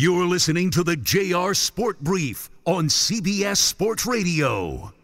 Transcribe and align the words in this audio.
You're 0.00 0.24
listening 0.24 0.70
to 0.70 0.82
the 0.82 0.96
JR 0.96 1.52
Sport 1.52 2.00
Brief 2.00 2.48
on 2.64 2.88
CBS 2.88 3.58
Sports 3.58 4.06
Radio. 4.06 4.94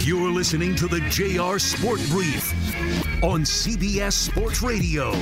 You're 0.00 0.30
listening 0.30 0.74
to 0.76 0.88
the 0.88 1.00
JR 1.10 1.58
Sport 1.58 2.00
Brief 2.08 2.50
on 3.22 3.42
CBS 3.42 4.14
Sports 4.14 4.62
Radio. 4.62 5.12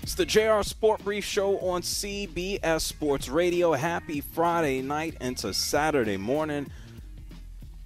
It's 0.00 0.14
the 0.14 0.24
JR 0.24 0.62
Sport 0.62 1.02
Brief 1.02 1.24
Show 1.24 1.58
on 1.58 1.82
CBS 1.82 2.82
Sports 2.82 3.28
Radio. 3.28 3.72
Happy 3.72 4.20
Friday 4.20 4.80
night 4.80 5.16
into 5.20 5.52
Saturday 5.52 6.16
morning. 6.16 6.70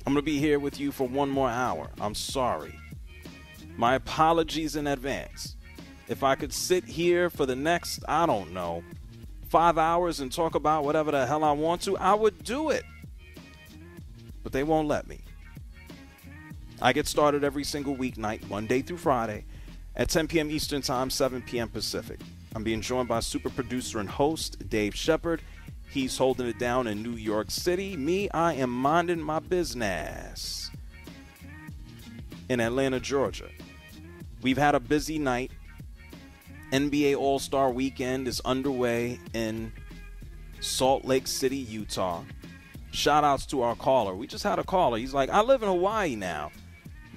I'm 0.07 0.13
going 0.13 0.17
to 0.17 0.31
be 0.31 0.39
here 0.39 0.59
with 0.59 0.79
you 0.79 0.93
for 0.93 1.09
one 1.09 1.31
more 1.31 1.49
hour. 1.49 1.89
I'm 2.03 2.15
sorry. 2.15 2.79
My 3.79 3.95
apologies 3.95 4.77
in 4.77 4.89
advance. 4.89 5.57
If 6.09 6.23
I 6.23 6.35
could 6.35 6.53
sit 6.53 6.85
here 6.85 7.31
for 7.31 7.47
the 7.47 7.57
next, 7.57 8.05
I 8.09 8.27
don't 8.27 8.53
know, 8.53 8.83
five 9.49 9.79
hours 9.79 10.21
and 10.21 10.33
talk 10.33 10.55
about 10.55 10.85
whatever 10.85 11.11
the 11.11 11.27
hell 11.27 11.45
I 11.45 11.53
want 11.53 11.83
to, 11.83 11.97
I 11.99 12.15
would 12.15 12.43
do 12.43 12.71
it. 12.71 12.85
But 14.43 14.53
they 14.53 14.63
won't 14.63 14.89
let 14.89 15.07
me. 15.07 15.21
I 16.81 16.93
get 16.93 17.07
started 17.07 17.45
every 17.45 17.63
single 17.63 17.95
weeknight, 17.97 18.49
Monday 18.49 18.83
through 18.83 18.97
Friday, 18.97 19.45
at 19.95 20.09
10 20.09 20.27
p.m. 20.27 20.51
Eastern 20.51 20.83
Time, 20.83 21.11
7 21.11 21.43
p.m. 21.43 21.69
Pacific. 21.69 22.19
I'm 22.55 22.65
being 22.65 22.81
joined 22.81 23.09
by 23.09 23.21
super 23.21 23.51
producer 23.51 24.01
and 24.01 24.09
host 24.09 24.69
Dave 24.69 24.95
Shepard. 24.95 25.43
He's 25.91 26.19
holding 26.19 26.47
it 26.47 26.59
down 26.59 26.87
in 26.87 27.03
New 27.03 27.17
York 27.17 27.51
City. 27.51 27.97
Me, 27.97 28.29
I 28.31 28.55
am 28.55 28.71
minding 28.71 29.21
my 29.21 29.39
business 29.39 30.71
in 32.49 32.61
Atlanta, 32.61 32.99
Georgia. 32.99 33.49
We've 34.43 34.59
had 34.59 34.75
a 34.75 34.81
busy 34.81 35.19
night. 35.19 35.53
NBA 36.73 37.17
All 37.17 37.39
Star 37.39 37.71
Weekend 37.71 38.27
is 38.27 38.41
underway 38.45 39.21
in 39.35 39.73
Salt 40.61 41.05
Lake 41.05 41.27
City, 41.27 41.59
Utah. 41.59 42.25
Shout 42.91 43.25
outs 43.25 43.47
to 43.47 43.63
our 43.63 43.77
caller. 43.77 44.15
We 44.15 44.27
just 44.27 44.45
had 44.45 44.59
a 44.59 44.65
caller. 44.65 44.99
He's 44.99 45.15
like, 45.15 45.31
I 45.31 45.43
live 45.43 45.63
in 45.63 45.69
Hawaii 45.69 46.17
now. 46.17 46.51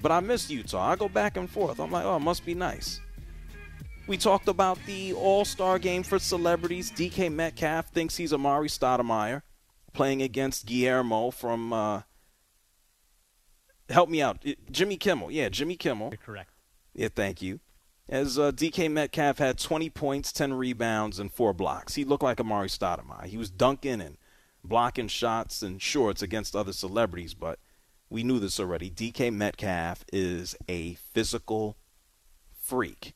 But 0.02 0.12
I 0.12 0.20
miss 0.20 0.50
Utah. 0.50 0.90
I 0.92 0.96
go 0.96 1.08
back 1.08 1.36
and 1.36 1.48
forth. 1.48 1.80
I'm 1.80 1.90
like, 1.90 2.04
oh, 2.04 2.16
it 2.16 2.20
must 2.20 2.44
be 2.44 2.54
nice. 2.54 3.00
We 4.06 4.16
talked 4.16 4.46
about 4.46 4.78
the 4.86 5.14
All 5.14 5.44
Star 5.44 5.78
game 5.78 6.02
for 6.02 6.18
celebrities. 6.18 6.92
DK 6.92 7.32
Metcalf 7.32 7.88
thinks 7.88 8.16
he's 8.16 8.32
Amar'e 8.32 8.68
Stoudemire 8.68 9.42
playing 9.92 10.22
against 10.22 10.66
Guillermo 10.66 11.30
from. 11.30 11.72
Uh, 11.72 12.02
help 13.88 14.08
me 14.08 14.22
out. 14.22 14.44
Jimmy 14.70 14.96
Kimmel. 14.96 15.30
Yeah, 15.30 15.48
Jimmy 15.48 15.76
Kimmel. 15.76 16.10
You're 16.10 16.18
correct. 16.18 16.50
Yeah, 16.94 17.08
thank 17.14 17.42
you. 17.42 17.60
As 18.08 18.38
uh, 18.38 18.52
DK 18.52 18.90
Metcalf 18.90 19.38
had 19.38 19.58
20 19.58 19.90
points, 19.90 20.32
10 20.32 20.54
rebounds, 20.54 21.18
and 21.18 21.32
four 21.32 21.52
blocks. 21.52 21.96
He 21.96 22.04
looked 22.04 22.22
like 22.22 22.38
Amar'e 22.38 22.68
Stoudemire. 22.68 23.26
He 23.26 23.36
was 23.36 23.50
dunking 23.50 24.00
and 24.00 24.16
blocking 24.62 25.08
shots 25.08 25.60
and 25.62 25.82
shorts 25.82 26.22
against 26.22 26.54
other 26.54 26.72
celebrities, 26.72 27.34
but 27.34 27.58
we 28.08 28.22
knew 28.22 28.38
this 28.38 28.60
already. 28.60 28.90
DK 28.90 29.32
Metcalf 29.32 30.04
is 30.12 30.54
a 30.68 30.94
physical 30.94 31.76
freak. 32.52 33.14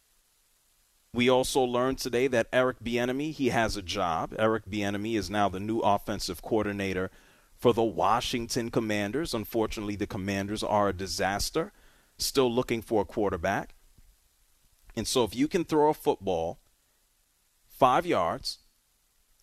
We 1.13 1.29
also 1.29 1.61
learned 1.61 1.99
today 1.99 2.27
that 2.29 2.49
Eric 2.53 2.83
Bieniemy, 2.83 3.33
he 3.33 3.49
has 3.49 3.77
a 3.77 3.83
job. 3.83 4.35
Eric 4.39 4.67
Bieniemy 4.67 5.17
is 5.17 5.31
now 5.31 5.49
the 5.49 5.61
new 5.61 5.81
offensive 5.81 6.43
coordinator 6.43 7.11
for 7.57 7.73
the 7.73 7.83
Washington 7.83 8.71
Commanders. 8.71 9.35
Unfortunately, 9.35 9.97
the 9.97 10.07
Commanders 10.07 10.63
are 10.63 10.89
a 10.89 10.93
disaster. 10.93 11.73
Still 12.17 12.53
looking 12.53 12.81
for 12.83 13.03
a 13.03 13.05
quarterback. 13.05 13.75
And 14.97 15.07
so 15.07 15.25
if 15.25 15.35
you 15.35 15.49
can 15.49 15.65
throw 15.65 15.91
a 15.91 15.95
football 15.95 16.61
5 17.69 18.07
yards 18.07 18.59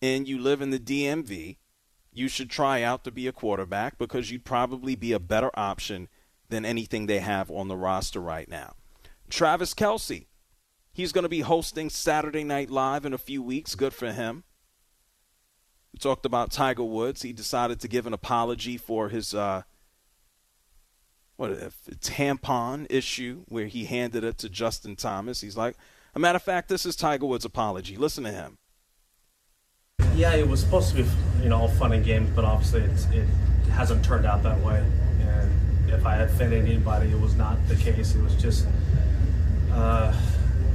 and 0.00 0.28
you 0.28 0.38
live 0.38 0.60
in 0.60 0.70
the 0.70 0.78
DMV, 0.78 1.56
you 2.12 2.28
should 2.28 2.50
try 2.50 2.82
out 2.82 3.04
to 3.04 3.10
be 3.10 3.26
a 3.26 3.32
quarterback 3.32 3.98
because 3.98 4.30
you'd 4.30 4.44
probably 4.44 4.94
be 4.94 5.12
a 5.12 5.20
better 5.20 5.50
option 5.54 6.08
than 6.48 6.64
anything 6.64 7.06
they 7.06 7.20
have 7.20 7.50
on 7.50 7.68
the 7.68 7.76
roster 7.76 8.20
right 8.20 8.48
now. 8.48 8.74
Travis 9.28 9.74
Kelce, 9.74 10.26
he's 10.92 11.12
going 11.12 11.24
to 11.24 11.28
be 11.28 11.40
hosting 11.40 11.90
Saturday 11.90 12.44
Night 12.44 12.70
Live 12.70 13.04
in 13.04 13.12
a 13.12 13.18
few 13.18 13.42
weeks. 13.42 13.74
Good 13.74 13.92
for 13.92 14.12
him. 14.12 14.44
We 15.92 15.98
talked 15.98 16.26
about 16.26 16.50
Tiger 16.50 16.84
Woods. 16.84 17.22
He 17.22 17.32
decided 17.32 17.80
to 17.80 17.88
give 17.88 18.06
an 18.06 18.12
apology 18.12 18.76
for 18.76 19.08
his 19.08 19.34
uh, 19.34 19.62
what 21.38 21.52
if 21.52 21.86
a 21.86 21.94
tampon 21.94 22.84
issue 22.90 23.44
where 23.46 23.66
he 23.66 23.84
handed 23.84 24.24
it 24.24 24.38
to 24.38 24.48
Justin 24.48 24.96
Thomas. 24.96 25.40
He's 25.40 25.56
like, 25.56 25.76
a 26.12 26.18
matter 26.18 26.34
of 26.34 26.42
fact, 26.42 26.68
this 26.68 26.84
is 26.84 26.96
Tiger 26.96 27.26
Woods' 27.26 27.44
apology. 27.44 27.96
Listen 27.96 28.24
to 28.24 28.32
him. 28.32 28.58
Yeah, 30.16 30.34
it 30.34 30.48
was 30.48 30.60
supposed 30.60 30.90
to 30.90 31.04
be, 31.04 31.08
you 31.40 31.48
know, 31.48 31.58
all 31.60 31.68
fun 31.68 31.92
and 31.92 32.04
games, 32.04 32.28
but 32.34 32.44
obviously 32.44 32.80
it 33.16 33.26
hasn't 33.70 34.04
turned 34.04 34.26
out 34.26 34.42
that 34.42 34.58
way. 34.60 34.84
And 35.20 35.90
if 35.90 36.04
I 36.04 36.16
offended 36.16 36.64
anybody, 36.64 37.12
it 37.12 37.20
was 37.20 37.36
not 37.36 37.56
the 37.68 37.76
case. 37.76 38.16
It 38.16 38.22
was 38.22 38.34
just 38.34 38.66
uh, 39.72 40.12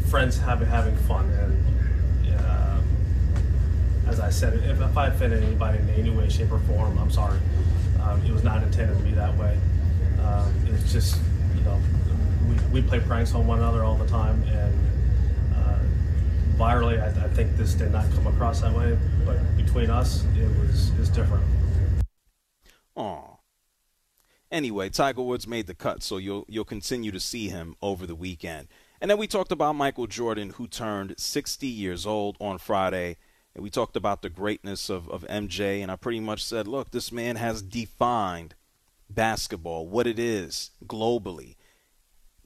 friends 0.09 0.37
having 0.37 0.69
having 0.69 0.95
fun. 0.95 1.29
And 1.29 2.39
uh, 2.39 2.79
as 4.07 4.21
I 4.21 4.29
said, 4.29 4.53
if, 4.63 4.79
if 4.79 4.97
I 4.97 5.07
offended 5.07 5.43
anybody 5.43 5.79
in 5.79 5.89
any 5.89 6.09
way, 6.09 6.29
shape, 6.29 6.53
or 6.53 6.59
form, 6.59 6.97
I'm 6.97 7.11
sorry. 7.11 7.39
Um, 8.01 8.25
it 8.25 8.31
was 8.31 8.45
not 8.45 8.63
intended 8.63 8.97
to 8.97 9.03
be 9.03 9.11
that 9.11 9.37
way. 9.37 9.57
Um, 10.23 10.53
it's 10.67 10.91
just, 10.91 11.19
you 11.55 11.61
know, 11.61 11.79
we, 12.47 12.81
we 12.81 12.87
play 12.87 12.99
pranks 12.99 13.33
on 13.33 13.45
one 13.45 13.59
another 13.59 13.83
all 13.83 13.95
the 13.95 14.07
time, 14.07 14.41
and 14.43 14.73
uh, 15.55 15.79
virally, 16.55 17.01
I, 17.01 17.25
I, 17.25 17.27
think 17.29 17.55
this 17.57 17.73
did 17.73 17.91
not 17.91 18.09
come 18.11 18.27
across 18.27 18.61
that 18.61 18.73
way. 18.73 18.97
But 19.25 19.37
between 19.57 19.89
us, 19.89 20.23
it 20.37 20.49
was 20.59 20.89
is 20.99 21.09
different. 21.09 21.43
Aw. 22.95 23.37
Anyway, 24.51 24.89
Tiger 24.89 25.23
Woods 25.23 25.47
made 25.47 25.67
the 25.67 25.73
cut, 25.73 26.03
so 26.03 26.17
you'll 26.17 26.45
you'll 26.47 26.63
continue 26.63 27.11
to 27.11 27.19
see 27.19 27.49
him 27.49 27.75
over 27.81 28.05
the 28.05 28.15
weekend. 28.15 28.67
And 29.01 29.11
then 29.11 29.17
we 29.17 29.27
talked 29.27 29.51
about 29.51 29.73
Michael 29.73 30.07
Jordan, 30.07 30.51
who 30.51 30.65
turned 30.65 31.15
60 31.17 31.67
years 31.67 32.05
old 32.05 32.37
on 32.39 32.57
Friday. 32.57 33.17
And 33.53 33.61
we 33.61 33.69
talked 33.69 33.95
about 33.95 34.21
the 34.21 34.29
greatness 34.29 34.89
of, 34.89 35.09
of 35.09 35.27
MJ, 35.27 35.81
and 35.81 35.91
I 35.91 35.95
pretty 35.95 36.19
much 36.19 36.43
said, 36.43 36.67
look, 36.67 36.91
this 36.91 37.11
man 37.11 37.35
has 37.35 37.61
defined 37.61 38.55
basketball, 39.13 39.87
what 39.87 40.07
it 40.07 40.19
is 40.19 40.71
globally, 40.85 41.55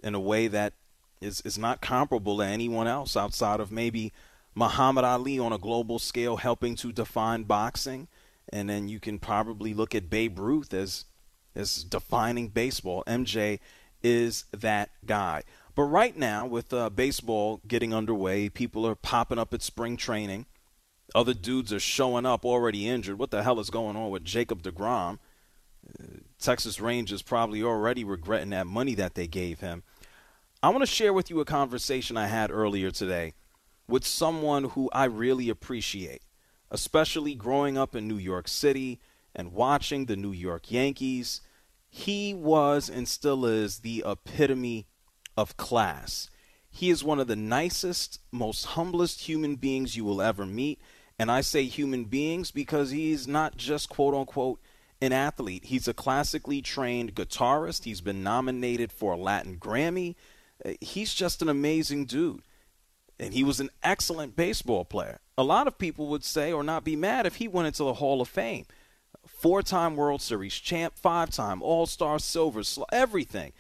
in 0.04 0.16
a 0.16 0.20
way 0.20 0.48
that 0.48 0.74
is, 1.22 1.42
is 1.42 1.58
not 1.58 1.82
comparable 1.82 2.38
to 2.38 2.44
anyone 2.44 2.88
else 2.88 3.18
outside 3.18 3.60
of 3.60 3.72
maybe 3.72 4.14
Muhammad 4.56 5.04
Ali 5.04 5.40
on 5.40 5.54
a 5.54 5.58
global 5.58 6.00
scale 6.00 6.38
helping 6.38 6.76
to 6.78 6.92
define 6.92 7.44
boxing. 7.44 8.08
And 8.50 8.70
then 8.70 8.88
you 8.88 9.00
can 9.00 9.20
probably 9.20 9.74
look 9.74 9.94
at 9.94 10.10
Babe 10.10 10.40
Ruth 10.40 10.74
as, 10.74 11.06
as 11.56 11.84
defining 11.84 12.48
baseball. 12.50 13.04
MJ 13.06 13.60
is 14.02 14.46
that 14.52 14.90
guy. 15.06 15.44
But 15.76 15.84
right 15.84 16.18
now, 16.18 16.48
with 16.48 16.74
uh, 16.74 16.90
baseball 16.90 17.62
getting 17.68 17.94
underway, 17.94 18.50
people 18.50 18.86
are 18.88 18.96
popping 18.96 19.38
up 19.38 19.54
at 19.54 19.62
spring 19.62 19.96
training. 19.96 20.48
Other 21.14 21.34
dudes 21.34 21.72
are 21.72 21.80
showing 21.80 22.26
up 22.26 22.44
already 22.44 22.88
injured. 22.88 23.20
What 23.20 23.32
the 23.32 23.44
hell 23.44 23.60
is 23.60 23.70
going 23.70 23.96
on 23.96 24.10
with 24.10 24.24
Jacob 24.24 24.64
DeGrom? 24.64 25.20
Texas 26.40 26.80
Rangers 26.80 27.22
probably 27.22 27.64
already 27.64 28.04
regretting 28.04 28.52
that 28.52 28.68
money 28.68 28.96
that 28.96 29.16
they 29.16 29.28
gave 29.28 29.60
him. 29.60 29.84
I 30.62 30.70
want 30.70 30.82
to 30.82 30.88
share 30.88 31.14
with 31.14 31.30
you 31.30 31.40
a 31.40 31.46
conversation 31.46 32.18
I 32.18 32.28
had 32.28 32.52
earlier 32.52 32.92
today 32.92 33.34
with 33.88 34.06
someone 34.06 34.66
who 34.66 34.90
I 34.92 35.06
really 35.06 35.50
appreciate, 35.50 36.22
especially 36.72 37.36
growing 37.36 37.78
up 37.78 37.96
in 37.96 38.08
New 38.08 38.18
York 38.18 38.48
City 38.48 39.00
and 39.36 39.54
watching 39.54 40.06
the 40.06 40.16
New 40.16 40.32
York 40.32 40.72
Yankees. 40.72 41.42
He 41.90 42.34
was 42.34 42.90
and 42.90 43.08
still 43.08 43.46
is 43.46 43.80
the 43.80 44.04
epitome 44.06 44.88
of 45.38 45.58
class. 45.58 46.30
He 46.70 46.90
is 46.90 47.04
one 47.04 47.20
of 47.20 47.28
the 47.28 47.36
nicest, 47.36 48.20
most 48.32 48.66
humblest 48.66 49.22
human 49.22 49.56
beings 49.56 49.96
you 49.96 50.04
will 50.04 50.22
ever 50.22 50.46
meet. 50.46 50.82
And 51.18 51.32
I 51.32 51.42
say 51.42 51.64
human 51.64 52.06
beings 52.06 52.52
because 52.52 52.92
he's 52.92 53.28
not 53.28 53.58
just 53.58 53.90
quote 53.90 54.14
unquote 54.14 54.60
an 55.02 55.14
athlete. 55.14 55.66
He's 55.66 55.88
a 55.88 55.94
classically 55.94 56.62
trained 56.62 57.16
guitarist. 57.16 57.84
He's 57.84 58.02
been 58.02 58.24
nominated 58.24 58.92
for 58.92 59.14
a 59.14 59.18
Latin 59.18 59.58
Grammy. 59.58 60.16
Uh, 60.66 60.74
he's 60.82 61.14
just 61.14 61.42
an 61.42 61.50
amazing 61.50 62.06
dude. 62.06 62.42
And 63.20 63.34
he 63.34 63.44
was 63.44 63.60
an 63.60 63.70
excellent 63.84 64.36
baseball 64.36 64.86
player. 64.86 65.20
A 65.38 65.44
lot 65.44 65.68
of 65.68 65.78
people 65.78 66.08
would 66.08 66.24
say 66.24 66.52
or 66.52 66.64
not 66.64 66.84
be 66.84 66.96
mad 66.96 67.26
if 67.26 67.36
he 67.36 67.48
went 67.48 67.68
into 67.68 67.84
the 67.84 67.96
Hall 67.96 68.22
of 68.22 68.28
Fame. 68.28 68.66
Four 69.26 69.62
time 69.62 69.96
World 69.96 70.22
Series 70.22 70.56
champ, 70.56 70.98
five 70.98 71.32
time 71.32 71.62
All 71.62 71.86
Star 71.86 72.20
Silver, 72.20 72.62
everything. 72.92 73.54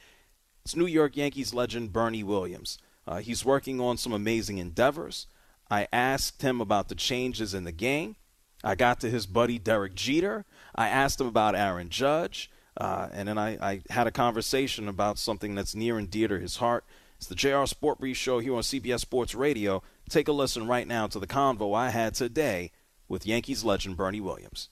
It's 0.64 0.76
New 0.76 0.86
York 0.86 1.16
Yankees 1.16 1.54
legend 1.54 1.94
Bernie 1.94 2.24
Williams. 2.24 2.78
Uh, 3.08 3.18
he's 3.18 3.46
working 3.46 3.80
on 3.80 3.98
some 3.98 4.12
amazing 4.12 4.58
endeavors. 4.58 5.28
I 5.70 5.88
asked 5.94 6.42
him 6.42 6.62
about 6.62 6.90
the 6.90 6.96
changes 6.96 7.54
in 7.54 7.64
the 7.64 7.72
game. 7.72 8.16
I 8.64 8.76
got 8.76 9.00
to 9.02 9.10
his 9.10 9.26
buddy 9.26 9.60
Derek 9.60 9.96
Jeter. 9.96 10.46
I 10.78 10.90
asked 10.90 11.20
him 11.20 11.28
about 11.28 11.56
Aaron 11.56 11.90
Judge. 11.90 12.52
Uh, 12.80 13.10
and 13.12 13.28
then 13.28 13.38
I, 13.38 13.58
I, 13.60 13.82
had 13.90 14.06
a 14.06 14.12
conversation 14.12 14.88
about 14.88 15.18
something 15.18 15.56
that's 15.56 15.74
near 15.74 15.98
and 15.98 16.12
dear 16.12 16.28
to 16.28 16.40
his 16.40 16.58
heart 16.58 16.86
It's 17.18 17.26
the 17.26 17.34
JR 17.34 17.66
Sport 17.66 17.98
Brief 17.98 18.16
Show 18.18 18.38
here 18.38 18.54
on 18.54 18.62
CBS 18.62 19.00
Sports 19.00 19.34
Radio. 19.34 19.82
Take 20.10 20.28
a 20.28 20.32
listen 20.32 20.68
right 20.68 20.88
now 20.88 21.08
to 21.08 21.20
the 21.20 21.26
convo 21.26 21.76
I 21.76 21.90
had 21.90 22.14
today 22.14 22.72
with 23.08 23.26
Yankees 23.26 23.64
legend 23.64 23.98
Bernie 23.98 24.22
Williams. 24.22 24.70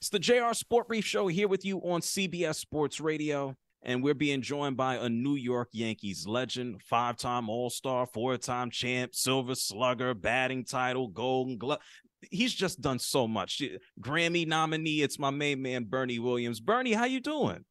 It's 0.00 0.08
the 0.08 0.18
JR 0.18 0.54
Sport 0.54 0.88
Brief 0.88 1.04
Show 1.04 1.28
here 1.28 1.46
with 1.46 1.64
you 1.64 1.78
on 1.80 2.00
CBS 2.00 2.54
Sports 2.54 3.00
Radio. 3.00 3.54
And 3.84 4.02
we're 4.02 4.14
being 4.14 4.42
joined 4.42 4.76
by 4.76 4.94
a 4.94 5.08
New 5.08 5.34
York 5.34 5.68
Yankees 5.72 6.26
legend, 6.26 6.80
five 6.82 7.16
time 7.16 7.50
All 7.50 7.68
Star, 7.68 8.06
four 8.06 8.36
time 8.38 8.70
champ, 8.70 9.14
Silver 9.14 9.56
Slugger, 9.56 10.14
batting 10.14 10.64
title, 10.64 11.08
Golden 11.08 11.58
Glove. 11.58 11.80
He's 12.30 12.54
just 12.54 12.80
done 12.80 12.98
so 12.98 13.26
much. 13.26 13.62
Grammy 14.00 14.46
nominee. 14.46 15.02
It's 15.02 15.18
my 15.18 15.30
main 15.30 15.62
man, 15.62 15.84
Bernie 15.84 16.18
Williams. 16.18 16.60
Bernie, 16.60 16.92
how 16.92 17.04
you 17.04 17.20
doing? 17.20 17.64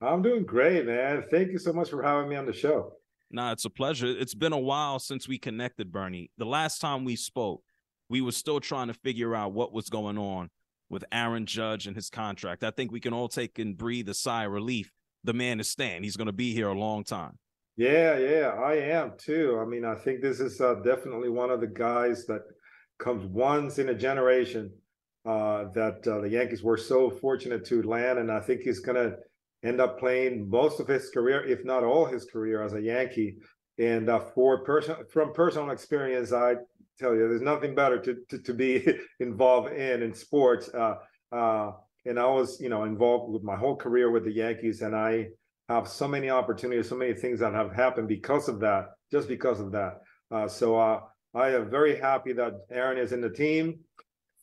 I'm 0.00 0.22
doing 0.22 0.44
great, 0.44 0.86
man. 0.86 1.24
Thank 1.30 1.50
you 1.50 1.58
so 1.58 1.72
much 1.72 1.90
for 1.90 2.02
having 2.02 2.28
me 2.28 2.36
on 2.36 2.46
the 2.46 2.52
show. 2.52 2.92
Nah, 3.30 3.52
it's 3.52 3.64
a 3.64 3.70
pleasure. 3.70 4.06
It's 4.06 4.34
been 4.34 4.52
a 4.52 4.58
while 4.58 4.98
since 4.98 5.28
we 5.28 5.38
connected, 5.38 5.92
Bernie. 5.92 6.30
The 6.38 6.46
last 6.46 6.80
time 6.80 7.04
we 7.04 7.16
spoke, 7.16 7.62
we 8.08 8.20
were 8.20 8.32
still 8.32 8.60
trying 8.60 8.88
to 8.88 8.94
figure 8.94 9.34
out 9.34 9.52
what 9.52 9.72
was 9.72 9.90
going 9.90 10.16
on 10.16 10.50
with 10.88 11.04
Aaron 11.12 11.44
Judge 11.44 11.86
and 11.86 11.94
his 11.94 12.08
contract. 12.08 12.64
I 12.64 12.70
think 12.70 12.90
we 12.90 13.00
can 13.00 13.12
all 13.12 13.28
take 13.28 13.58
and 13.58 13.76
breathe 13.76 14.08
a 14.08 14.14
sigh 14.14 14.44
of 14.44 14.52
relief. 14.52 14.90
The 15.24 15.34
man 15.34 15.60
is 15.60 15.68
staying. 15.68 16.04
He's 16.04 16.16
going 16.16 16.26
to 16.26 16.32
be 16.32 16.54
here 16.54 16.68
a 16.68 16.78
long 16.78 17.04
time. 17.04 17.38
Yeah, 17.76 18.18
yeah, 18.18 18.48
I 18.58 18.74
am 18.74 19.12
too. 19.18 19.58
I 19.60 19.64
mean, 19.64 19.84
I 19.84 19.94
think 19.94 20.20
this 20.20 20.40
is 20.40 20.60
uh, 20.60 20.76
definitely 20.76 21.28
one 21.28 21.50
of 21.50 21.60
the 21.60 21.66
guys 21.66 22.24
that 22.26 22.42
comes 22.98 23.24
once 23.26 23.78
in 23.78 23.88
a 23.88 23.94
generation 23.94 24.72
uh, 25.24 25.64
that 25.74 26.06
uh, 26.06 26.20
the 26.20 26.28
Yankees 26.28 26.62
were 26.62 26.76
so 26.76 27.10
fortunate 27.10 27.64
to 27.66 27.82
land, 27.82 28.18
and 28.18 28.30
I 28.30 28.40
think 28.40 28.62
he's 28.62 28.80
going 28.80 28.96
to 28.96 29.16
end 29.64 29.80
up 29.80 29.98
playing 29.98 30.48
most 30.48 30.80
of 30.80 30.88
his 30.88 31.10
career, 31.10 31.44
if 31.44 31.64
not 31.64 31.84
all 31.84 32.06
his 32.06 32.24
career, 32.24 32.62
as 32.62 32.74
a 32.74 32.80
Yankee. 32.80 33.36
And 33.78 34.08
uh, 34.08 34.20
for 34.20 34.64
person 34.64 34.96
from 35.10 35.32
personal 35.32 35.70
experience, 35.70 36.32
I 36.32 36.54
tell 36.98 37.14
you, 37.14 37.28
there's 37.28 37.42
nothing 37.42 37.74
better 37.74 38.00
to 38.00 38.16
to, 38.28 38.38
to 38.38 38.54
be 38.54 38.86
involved 39.20 39.72
in 39.72 40.02
in 40.02 40.14
sports. 40.14 40.68
Uh, 40.72 40.96
uh, 41.32 41.72
and 42.06 42.18
I 42.18 42.26
was, 42.26 42.58
you 42.60 42.68
know, 42.68 42.84
involved 42.84 43.32
with 43.32 43.42
my 43.42 43.56
whole 43.56 43.76
career 43.76 44.10
with 44.10 44.24
the 44.24 44.32
Yankees, 44.32 44.80
and 44.82 44.96
I 44.96 45.28
have 45.68 45.86
so 45.86 46.08
many 46.08 46.30
opportunities, 46.30 46.88
so 46.88 46.96
many 46.96 47.12
things 47.12 47.40
that 47.40 47.52
have 47.52 47.72
happened 47.72 48.08
because 48.08 48.48
of 48.48 48.60
that, 48.60 48.86
just 49.12 49.28
because 49.28 49.60
of 49.60 49.72
that. 49.72 50.00
Uh, 50.30 50.48
so 50.48 50.76
I 51.34 51.50
am 51.50 51.70
very 51.70 51.98
happy 51.98 52.32
that 52.34 52.66
Aaron 52.70 52.98
is 52.98 53.12
in 53.12 53.20
the 53.20 53.30
team 53.30 53.80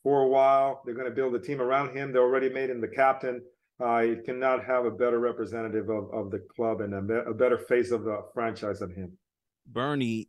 for 0.02 0.22
a 0.22 0.28
while. 0.28 0.82
They're 0.84 0.94
going 0.94 1.08
to 1.08 1.14
build 1.14 1.34
a 1.34 1.40
team 1.40 1.60
around 1.60 1.96
him. 1.96 2.12
They 2.12 2.18
already 2.18 2.48
made 2.48 2.70
him 2.70 2.80
the 2.80 2.88
captain. 2.88 3.42
I 3.80 4.16
cannot 4.24 4.64
have 4.64 4.84
a 4.86 4.90
better 4.90 5.18
representative 5.18 5.90
of, 5.90 6.08
of 6.12 6.30
the 6.30 6.46
club 6.54 6.80
and 6.80 6.94
a, 6.94 7.30
a 7.30 7.34
better 7.34 7.58
face 7.58 7.90
of 7.90 8.04
the 8.04 8.22
franchise 8.32 8.78
than 8.78 8.94
him. 8.94 9.12
Bernie, 9.66 10.28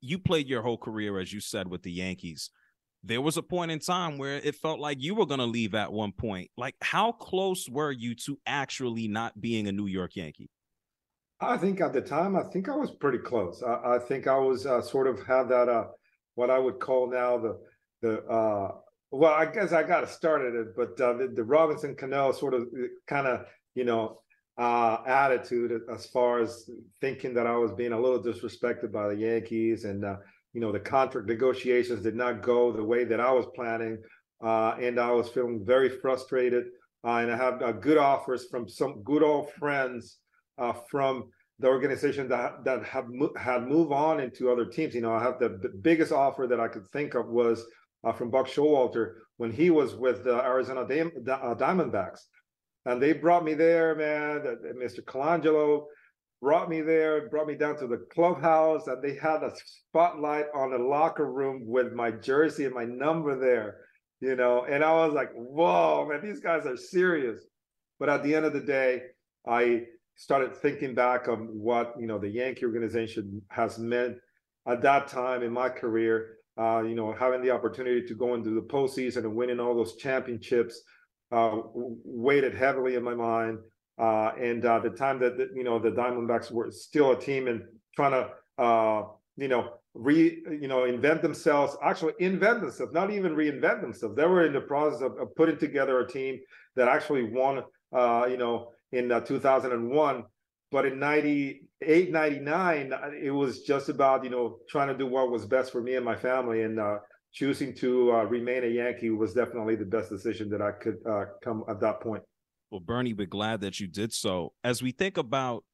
you 0.00 0.18
played 0.18 0.48
your 0.48 0.62
whole 0.62 0.76
career, 0.76 1.18
as 1.18 1.32
you 1.32 1.40
said, 1.40 1.68
with 1.68 1.82
the 1.82 1.92
Yankees. 1.92 2.50
There 3.02 3.20
was 3.20 3.36
a 3.36 3.42
point 3.42 3.70
in 3.70 3.78
time 3.78 4.18
where 4.18 4.36
it 4.36 4.54
felt 4.54 4.80
like 4.80 5.00
you 5.00 5.14
were 5.14 5.26
going 5.26 5.40
to 5.40 5.46
leave 5.46 5.74
at 5.74 5.92
one 5.92 6.12
point. 6.12 6.50
Like, 6.56 6.74
how 6.82 7.12
close 7.12 7.68
were 7.68 7.92
you 7.92 8.14
to 8.26 8.38
actually 8.46 9.08
not 9.08 9.40
being 9.40 9.66
a 9.66 9.72
New 9.72 9.86
York 9.86 10.16
Yankee? 10.16 10.50
I 11.40 11.56
think 11.56 11.80
at 11.80 11.92
the 11.92 12.00
time, 12.00 12.36
I 12.36 12.42
think 12.44 12.68
I 12.68 12.76
was 12.76 12.90
pretty 12.92 13.18
close. 13.18 13.62
I, 13.62 13.96
I 13.96 13.98
think 13.98 14.26
I 14.26 14.38
was 14.38 14.66
uh, 14.66 14.80
sort 14.80 15.06
of 15.06 15.24
had 15.26 15.48
that 15.48 15.68
uh, 15.68 15.86
what 16.34 16.50
I 16.50 16.58
would 16.58 16.80
call 16.80 17.10
now 17.10 17.38
the 17.38 17.58
the 18.02 18.22
uh, 18.24 18.72
well, 19.10 19.32
I 19.32 19.46
guess 19.46 19.72
I 19.72 19.82
got 19.82 20.08
started 20.08 20.54
it, 20.54 20.76
but 20.76 21.00
uh, 21.00 21.14
the, 21.14 21.28
the, 21.28 21.44
Robinson 21.44 21.94
Cano 21.94 22.32
sort 22.32 22.52
of 22.52 22.62
uh, 22.62 22.86
kind 23.06 23.28
of, 23.28 23.46
you 23.76 23.84
know, 23.84 24.20
uh, 24.58 24.98
attitude 25.06 25.80
as 25.92 26.06
far 26.06 26.40
as 26.40 26.68
thinking 27.00 27.32
that 27.34 27.46
I 27.46 27.56
was 27.56 27.70
being 27.72 27.92
a 27.92 28.00
little 28.00 28.22
disrespected 28.22 28.90
by 28.90 29.08
the 29.08 29.14
Yankees 29.14 29.84
and, 29.84 30.04
you 30.52 30.60
know, 30.60 30.72
the 30.72 30.80
contract 30.80 31.28
negotiations 31.28 32.02
did 32.02 32.16
not 32.16 32.42
go 32.42 32.72
the 32.72 32.82
way 32.82 33.04
that 33.04 33.20
I 33.20 33.30
was 33.30 33.46
planning. 33.54 33.98
And 34.40 34.98
I 34.98 35.10
was 35.12 35.28
feeling 35.28 35.64
very 35.64 35.88
frustrated. 35.88 36.64
And 37.04 37.30
I 37.32 37.36
had 37.36 37.80
good 37.80 37.98
offers 37.98 38.46
from 38.50 38.68
some 38.68 39.02
good 39.02 39.22
old 39.22 39.52
friends 39.52 40.18
from 40.90 41.30
the 41.60 41.68
organization 41.68 42.28
that 42.28 42.64
that 42.64 42.84
had 42.84 43.04
had 43.38 43.66
moved 43.66 43.92
on 43.92 44.20
into 44.20 44.50
other 44.50 44.64
teams. 44.64 44.94
You 44.94 45.02
know, 45.02 45.14
I 45.14 45.22
have 45.22 45.38
the, 45.38 45.50
the 45.62 45.68
biggest 45.68 46.12
offer 46.12 46.46
that 46.48 46.60
I 46.60 46.68
could 46.68 46.86
think 46.88 47.14
of 47.14 47.28
was 47.28 47.64
uh, 48.02 48.12
from 48.12 48.30
Buck 48.30 48.46
Showalter 48.46 49.14
when 49.36 49.50
he 49.50 49.70
was 49.70 49.94
with 49.94 50.24
the 50.24 50.42
Arizona 50.44 50.86
Dam- 50.86 51.12
uh, 51.28 51.54
Diamondbacks. 51.54 52.20
And 52.86 53.00
they 53.00 53.12
brought 53.12 53.44
me 53.44 53.54
there, 53.54 53.94
man. 53.94 54.42
Mr. 54.76 55.00
Colangelo 55.02 55.86
brought 56.42 56.68
me 56.68 56.82
there, 56.82 57.28
brought 57.30 57.46
me 57.46 57.54
down 57.54 57.76
to 57.78 57.86
the 57.86 58.04
clubhouse, 58.12 58.86
and 58.86 59.02
they 59.02 59.14
had 59.14 59.42
a 59.42 59.52
spotlight 59.64 60.46
on 60.54 60.70
the 60.70 60.78
locker 60.78 61.30
room 61.30 61.62
with 61.64 61.92
my 61.94 62.10
jersey 62.10 62.66
and 62.66 62.74
my 62.74 62.84
number 62.84 63.38
there, 63.38 63.78
you 64.20 64.36
know. 64.36 64.66
And 64.68 64.84
I 64.84 64.92
was 64.92 65.14
like, 65.14 65.30
whoa, 65.32 66.06
man, 66.06 66.20
these 66.22 66.40
guys 66.40 66.66
are 66.66 66.76
serious. 66.76 67.40
But 67.98 68.10
at 68.10 68.22
the 68.22 68.34
end 68.34 68.44
of 68.44 68.52
the 68.52 68.60
day, 68.60 69.00
I 69.48 69.84
started 70.16 70.54
thinking 70.54 70.94
back 70.94 71.28
on 71.28 71.48
what 71.52 71.94
you 71.98 72.06
know 72.06 72.18
the 72.18 72.28
Yankee 72.28 72.64
organization 72.64 73.42
has 73.48 73.78
meant 73.78 74.16
at 74.66 74.82
that 74.82 75.08
time 75.08 75.42
in 75.42 75.52
my 75.52 75.68
career 75.68 76.38
uh, 76.56 76.82
you 76.82 76.94
know, 76.94 77.12
having 77.12 77.42
the 77.42 77.50
opportunity 77.50 78.02
to 78.06 78.14
go 78.14 78.34
into 78.34 78.50
the 78.50 78.60
postseason 78.60 79.18
and 79.18 79.34
winning 79.34 79.58
all 79.58 79.74
those 79.74 79.96
championships 79.96 80.82
uh, 81.32 81.56
weighted 81.74 82.54
heavily 82.54 82.94
in 82.94 83.02
my 83.02 83.14
mind. 83.14 83.58
Uh, 83.98 84.32
and 84.40 84.64
uh, 84.64 84.78
the 84.78 84.90
time 84.90 85.18
that, 85.20 85.36
that, 85.36 85.48
you 85.54 85.62
know 85.62 85.78
the 85.78 85.90
Diamondbacks 85.90 86.50
were 86.50 86.70
still 86.70 87.12
a 87.12 87.20
team 87.20 87.46
and 87.46 87.62
trying 87.94 88.10
to 88.10 88.62
uh, 88.62 89.04
you 89.36 89.46
know 89.46 89.74
re 89.94 90.42
you 90.50 90.66
know 90.66 90.84
invent 90.84 91.22
themselves, 91.22 91.76
actually 91.82 92.12
invent 92.18 92.60
themselves, 92.60 92.92
not 92.92 93.12
even 93.12 93.36
reinvent 93.36 93.80
themselves. 93.80 94.16
They 94.16 94.26
were 94.26 94.46
in 94.46 94.52
the 94.52 94.60
process 94.60 95.00
of, 95.00 95.16
of 95.18 95.34
putting 95.36 95.58
together 95.58 96.00
a 96.00 96.08
team 96.08 96.40
that 96.76 96.88
actually 96.88 97.24
won. 97.24 97.62
Uh, 97.92 98.26
you 98.28 98.36
know, 98.36 98.72
in 98.94 99.08
2001 99.08 100.24
but 100.70 100.86
in 100.86 100.98
98 100.98 102.10
99 102.10 102.92
it 103.20 103.30
was 103.30 103.62
just 103.62 103.88
about 103.88 104.24
you 104.24 104.30
know 104.30 104.58
trying 104.68 104.88
to 104.88 104.96
do 104.96 105.06
what 105.06 105.30
was 105.30 105.44
best 105.44 105.72
for 105.72 105.80
me 105.80 105.96
and 105.96 106.04
my 106.04 106.16
family 106.16 106.62
and 106.62 106.80
uh, 106.80 106.98
choosing 107.32 107.74
to 107.74 108.12
uh, 108.12 108.24
remain 108.24 108.64
a 108.64 108.68
yankee 108.68 109.10
was 109.10 109.34
definitely 109.34 109.76
the 109.76 109.84
best 109.84 110.10
decision 110.10 110.48
that 110.48 110.62
i 110.62 110.72
could 110.72 110.96
uh, 111.08 111.24
come 111.42 111.64
at 111.68 111.80
that 111.80 112.00
point. 112.00 112.22
Well 112.70 112.80
bernie 112.80 113.12
we're 113.12 113.26
glad 113.26 113.60
that 113.60 113.78
you 113.80 113.86
did 113.86 114.12
so. 114.12 114.52
As 114.62 114.82
we 114.82 114.92
think 114.92 115.16
about 115.16 115.64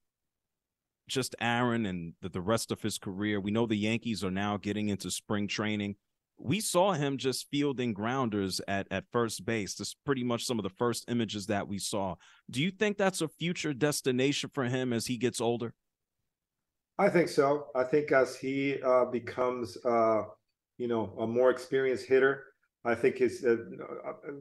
just 1.09 1.35
aaron 1.41 1.87
and 1.87 2.15
the, 2.21 2.29
the 2.29 2.41
rest 2.41 2.71
of 2.71 2.83
his 2.83 2.97
career 2.97 3.41
we 3.41 3.51
know 3.51 3.67
the 3.67 3.77
yankees 3.77 4.23
are 4.23 4.31
now 4.31 4.57
getting 4.57 4.91
into 4.91 5.11
spring 5.11 5.49
training 5.49 5.97
we 6.43 6.61
saw 6.61 6.93
him 6.93 7.19
just 7.19 7.49
fielding 7.51 7.93
grounders 7.93 8.61
at, 8.67 8.87
at 8.91 9.05
first 9.13 9.45
base. 9.45 9.75
That's 9.75 9.95
pretty 10.07 10.25
much 10.25 10.45
some 10.45 10.59
of 10.59 10.63
the 10.63 10.71
first 10.71 11.05
images 11.09 11.47
that 11.47 11.69
we 11.69 11.79
saw. 11.79 12.17
Do 12.51 12.63
you 12.63 12.71
think 12.71 12.97
that's 12.97 13.21
a 13.21 13.29
future 13.29 13.75
destination 13.75 14.51
for 14.53 14.65
him 14.65 14.93
as 14.93 15.07
he 15.07 15.19
gets 15.19 15.41
older? 15.41 15.75
I 16.99 17.09
think 17.09 17.29
so. 17.29 17.67
I 17.75 17.85
think 17.85 18.11
as 18.13 18.37
he 18.37 18.77
uh, 18.83 19.07
becomes, 19.07 19.77
uh, 19.85 20.23
you 20.79 20.89
know, 20.89 21.15
a 21.19 21.27
more 21.27 21.51
experienced 21.51 22.07
hitter, 22.07 22.45
I 22.85 22.95
think 22.95 23.19
his, 23.19 23.45
uh, 23.45 23.57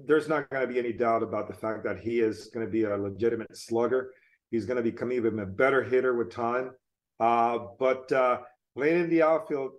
there's 0.06 0.30
not 0.30 0.50
going 0.50 0.66
to 0.66 0.74
be 0.74 0.80
any 0.80 0.94
doubt 0.94 1.24
about 1.24 1.48
the 1.48 1.54
fact 1.54 1.84
that 1.84 2.00
he 2.00 2.22
is 2.22 2.48
going 2.54 2.66
to 2.66 2.72
be 2.72 2.84
a 2.84 2.96
legitimate 2.96 3.56
slugger. 3.58 4.14
He's 4.52 4.66
going 4.66 4.78
to 4.78 4.84
become 4.84 5.12
even 5.12 5.40
a 5.40 5.46
better 5.46 5.84
hitter 5.84 6.16
with 6.16 6.32
time. 6.32 6.72
Uh, 7.20 7.60
but 7.78 8.10
uh, 8.14 8.40
playing 8.76 9.04
in 9.04 9.10
the 9.10 9.22
outfield 9.22 9.72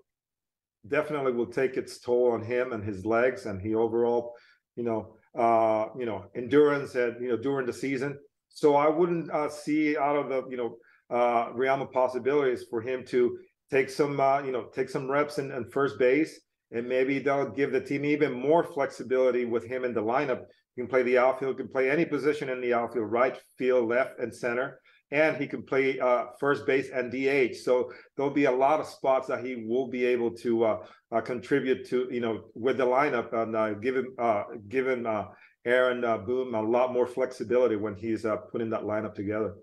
definitely 0.87 1.33
will 1.33 1.47
take 1.47 1.77
its 1.77 2.01
toll 2.01 2.33
on 2.33 2.43
him 2.43 2.73
and 2.73 2.83
his 2.83 3.05
legs 3.05 3.47
and 3.47 3.61
he 3.61 3.75
overall, 3.75 4.35
you 4.77 4.85
know, 4.85 5.15
uh, 5.39 5.87
you 5.99 6.07
know, 6.07 6.25
endurance 6.35 6.95
and 6.95 7.21
you 7.23 7.29
know 7.29 7.37
during 7.37 7.67
the 7.67 7.73
season. 7.73 8.19
So 8.49 8.75
I 8.75 8.89
wouldn't 8.89 9.31
uh, 9.31 9.49
see 9.49 9.97
out 9.97 10.17
of 10.17 10.29
the 10.29 10.45
you 10.51 10.57
know 10.57 10.77
uh, 11.17 11.53
realm 11.53 11.83
of 11.83 11.93
possibilities 11.93 12.65
for 12.69 12.81
him 12.81 13.05
to 13.07 13.39
take 13.71 13.91
some 13.91 14.19
uh, 14.19 14.43
you 14.43 14.53
know 14.53 14.65
take 14.75 14.91
some 14.91 15.11
reps 15.11 15.39
in, 15.39 15.53
in 15.53 15.71
first 15.71 15.99
base 15.99 16.41
and 16.73 16.89
maybe 16.89 17.19
they'll 17.19 17.51
give 17.51 17.73
the 17.73 17.81
team 17.81 18.05
even 18.05 18.33
more 18.33 18.63
flexibility 18.63 19.45
with 19.45 19.65
him 19.65 19.85
in 19.85 19.93
the 19.93 20.03
lineup. 20.03 20.43
You 20.77 20.85
can 20.85 20.89
play 20.89 21.03
the 21.03 21.19
outfield, 21.19 21.59
you 21.59 21.65
can 21.65 21.73
play 21.73 21.91
any 21.91 22.05
position 22.05 22.49
in 22.49 22.61
the 22.61 22.75
outfield, 22.75 23.11
right 23.11 23.37
field, 23.59 23.89
left, 23.89 24.21
and 24.21 24.35
center 24.35 24.81
and 25.13 25.37
he 25.37 25.47
can 25.47 25.63
play 25.63 25.99
uh, 25.99 26.27
first 26.39 26.67
base 26.67 26.91
and 26.91 27.11
DH. 27.11 27.57
So 27.57 27.93
there'll 28.17 28.33
be 28.33 28.45
a 28.45 28.53
lot 28.53 28.81
of 28.81 28.87
spots 28.87 29.27
that 29.29 29.45
he 29.45 29.65
will 29.67 29.89
be 29.89 30.05
able 30.05 30.31
to 30.37 30.65
uh, 30.65 30.85
uh, 31.13 31.21
contribute 31.21 31.89
to, 31.89 32.09
you 32.11 32.21
know, 32.21 32.45
with 32.55 32.79
the 32.79 32.87
lineup 32.87 33.33
and 33.33 33.57
uh, 33.57 33.75
give 33.75 33.97
him, 33.97 34.15
uh, 34.19 34.45
give 34.69 34.87
him 34.87 35.07
uh, 35.07 35.25
Aaron 35.65 36.01
Boone 36.25 36.55
a 36.55 36.63
lot 36.63 36.93
more 36.93 37.07
flexibility 37.07 37.77
when 37.77 37.95
he's 37.95 38.25
putting 38.53 38.71
that 38.71 38.83
lineup 38.83 39.15
together. 39.15 39.55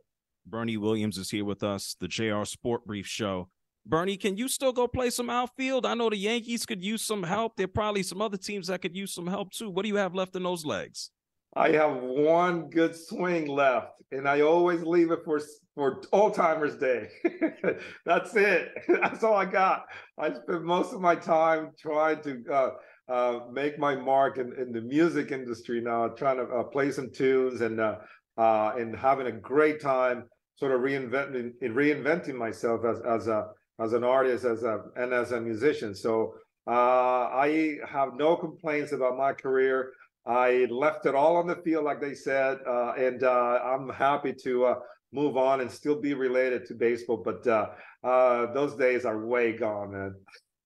Bernie 0.45 0.77
Williams 0.77 1.17
is 1.17 1.29
here 1.29 1.45
with 1.45 1.63
us, 1.63 1.95
the 1.99 2.07
JR 2.07 2.43
Sport 2.43 2.85
Brief 2.85 3.07
Show. 3.07 3.49
Bernie, 3.85 4.17
can 4.17 4.35
you 4.35 4.49
still 4.49 4.73
go 4.73 4.87
play 4.87 5.09
some 5.09 5.29
outfield? 5.29 5.85
I 5.85 5.93
know 5.93 6.09
the 6.09 6.17
Yankees 6.17 6.65
could 6.65 6.83
use 6.83 7.01
some 7.01 7.23
help. 7.23 7.55
There 7.55 7.65
are 7.65 7.69
probably 7.69 8.03
some 8.03 8.21
other 8.21 8.37
teams 8.37 8.67
that 8.67 8.81
could 8.81 8.95
use 8.95 9.13
some 9.13 9.27
help 9.27 9.51
too. 9.51 9.69
What 9.69 9.83
do 9.83 9.87
you 9.87 9.95
have 9.95 10.13
left 10.13 10.35
in 10.35 10.43
those 10.43 10.65
legs? 10.65 11.09
I 11.57 11.71
have 11.71 11.95
one 12.03 12.69
good 12.69 12.95
swing 12.95 13.47
left, 13.47 13.93
and 14.11 14.29
I 14.29 14.41
always 14.41 14.83
leave 14.83 15.09
it 15.09 15.21
for 15.25 15.41
for 15.73 16.03
Old 16.11 16.35
Timers 16.35 16.75
Day. 16.77 17.09
That's 18.05 18.35
it. 18.35 18.73
That's 18.87 19.23
all 19.23 19.33
I 19.33 19.45
got. 19.45 19.85
I 20.19 20.33
spend 20.33 20.63
most 20.63 20.93
of 20.93 21.01
my 21.01 21.15
time 21.15 21.71
trying 21.79 22.21
to 22.21 22.43
uh, 22.51 22.69
uh, 23.11 23.39
make 23.51 23.79
my 23.79 23.95
mark 23.95 24.37
in, 24.37 24.53
in, 24.59 24.71
the 24.71 24.81
music 24.81 25.31
industry 25.31 25.81
now, 25.81 26.09
trying 26.09 26.37
to 26.37 26.43
uh, 26.43 26.63
play 26.63 26.91
some 26.91 27.11
tunes 27.11 27.61
and 27.61 27.79
uh, 27.79 27.95
uh, 28.37 28.73
and 28.77 28.95
having 28.95 29.25
a 29.25 29.31
great 29.31 29.81
time, 29.81 30.25
sort 30.57 30.73
of 30.73 30.81
reinventing 30.81 31.53
reinventing 31.61 32.35
myself 32.35 32.85
as 32.85 33.01
as 33.01 33.27
a 33.27 33.47
as 33.79 33.93
an 33.93 34.03
artist, 34.03 34.45
as 34.45 34.61
a 34.61 34.83
and 34.95 35.11
as 35.11 35.31
a 35.31 35.41
musician. 35.41 35.95
So 35.95 36.35
uh, 36.67 37.29
I 37.33 37.77
have 37.87 38.09
no 38.15 38.35
complaints 38.35 38.91
about 38.91 39.17
my 39.17 39.33
career. 39.33 39.93
I 40.27 40.67
left 40.69 41.05
it 41.05 41.15
all 41.15 41.37
on 41.37 41.47
the 41.47 41.55
field, 41.55 41.85
like 41.85 42.01
they 42.01 42.13
said, 42.13 42.59
and 42.65 43.23
I'm 43.23 43.89
happy 43.89 44.33
to 44.43 44.75
move 45.11 45.37
on 45.37 45.61
and 45.61 45.71
still 45.71 45.99
be 45.99 46.13
related 46.13 46.65
to 46.67 46.73
baseball. 46.73 47.17
But 47.17 47.45
uh, 47.47 47.69
uh, 48.03 48.53
those 48.53 48.75
days 48.75 49.05
are 49.05 49.25
way 49.25 49.53
gone, 49.53 49.91
man. 49.91 50.15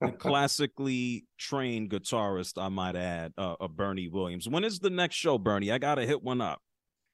a 0.01 0.11
classically 0.17 1.25
trained 1.37 1.89
guitarist, 1.89 2.61
I 2.61 2.69
might 2.69 2.95
add, 2.95 3.33
uh, 3.37 3.55
uh, 3.59 3.67
Bernie 3.67 4.09
Williams. 4.09 4.47
When 4.49 4.63
is 4.63 4.79
the 4.79 4.89
next 4.89 5.15
show, 5.15 5.37
Bernie? 5.37 5.71
I 5.71 5.77
gotta 5.77 6.05
hit 6.05 6.21
one 6.21 6.41
up. 6.41 6.61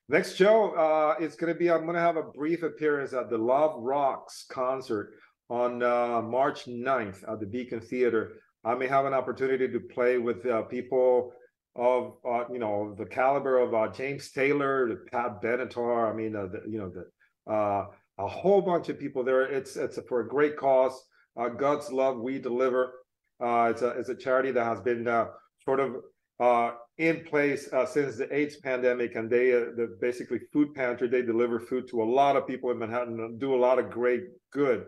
Next 0.10 0.36
show, 0.36 0.72
uh, 0.72 1.16
it's 1.20 1.36
gonna 1.36 1.54
be. 1.54 1.70
I'm 1.70 1.86
gonna 1.86 2.00
have 2.00 2.16
a 2.16 2.24
brief 2.24 2.64
appearance 2.64 3.14
at 3.14 3.30
the 3.30 3.38
Love 3.38 3.76
Rocks 3.78 4.46
concert 4.50 5.16
on 5.50 5.84
uh, 5.84 6.22
March 6.22 6.66
9th 6.66 7.30
at 7.30 7.40
the 7.40 7.46
Beacon 7.46 7.82
Theater. 7.82 8.34
I 8.64 8.76
may 8.76 8.88
have 8.88 9.06
an 9.06 9.14
opportunity 9.14 9.68
to 9.68 9.80
play 9.80 10.18
with 10.18 10.46
uh, 10.46 10.64
people 10.64 11.34
of 11.78 12.14
uh, 12.28 12.44
you 12.52 12.60
know 12.60 12.96
the 12.98 13.06
caliber 13.06 13.60
of 13.60 13.74
uh, 13.74 13.88
James 13.90 14.32
Taylor, 14.32 15.04
Pat 15.12 15.42
Benatar. 15.42 16.12
I 16.12 16.16
mean, 16.16 16.36
uh, 16.36 16.48
the, 16.48 16.64
you 16.70 16.80
know 16.80 16.90
the 16.90 17.52
uh, 17.52 17.86
a 18.18 18.28
whole 18.28 18.62
bunch 18.62 18.90
of 18.90 19.00
people 19.00 19.24
there. 19.24 19.44
It's 19.44 19.78
it's 19.78 20.00
for 20.08 20.22
a 20.22 20.28
great 20.28 20.58
cause. 20.58 21.00
Uh, 21.40 21.50
God's 21.50 21.92
love 21.92 22.20
we 22.20 22.40
deliver. 22.40 22.94
Uh, 23.40 23.68
it's 23.70 23.84
a 23.84 23.90
it's 23.90 24.10
a 24.10 24.16
charity 24.16 24.52
that 24.52 24.66
has 24.66 24.82
been 24.82 25.06
sort 25.64 25.80
of 25.80 25.98
in 26.98 27.24
place 27.26 27.70
since 27.86 28.18
the 28.18 28.28
AIDS 28.32 28.58
pandemic, 28.58 29.16
and 29.16 29.30
they 29.30 29.52
the 29.52 29.96
basically 30.02 30.40
food 30.52 30.74
pantry. 30.74 31.08
They 31.08 31.22
deliver 31.22 31.60
food 31.60 31.88
to 31.90 32.02
a 32.02 32.06
lot 32.06 32.36
of 32.36 32.48
people 32.48 32.72
in 32.72 32.80
Manhattan 32.80 33.20
and 33.20 33.40
do 33.40 33.54
a 33.54 33.62
lot 33.62 33.78
of 33.78 33.92
great 33.92 34.24
good. 34.52 34.86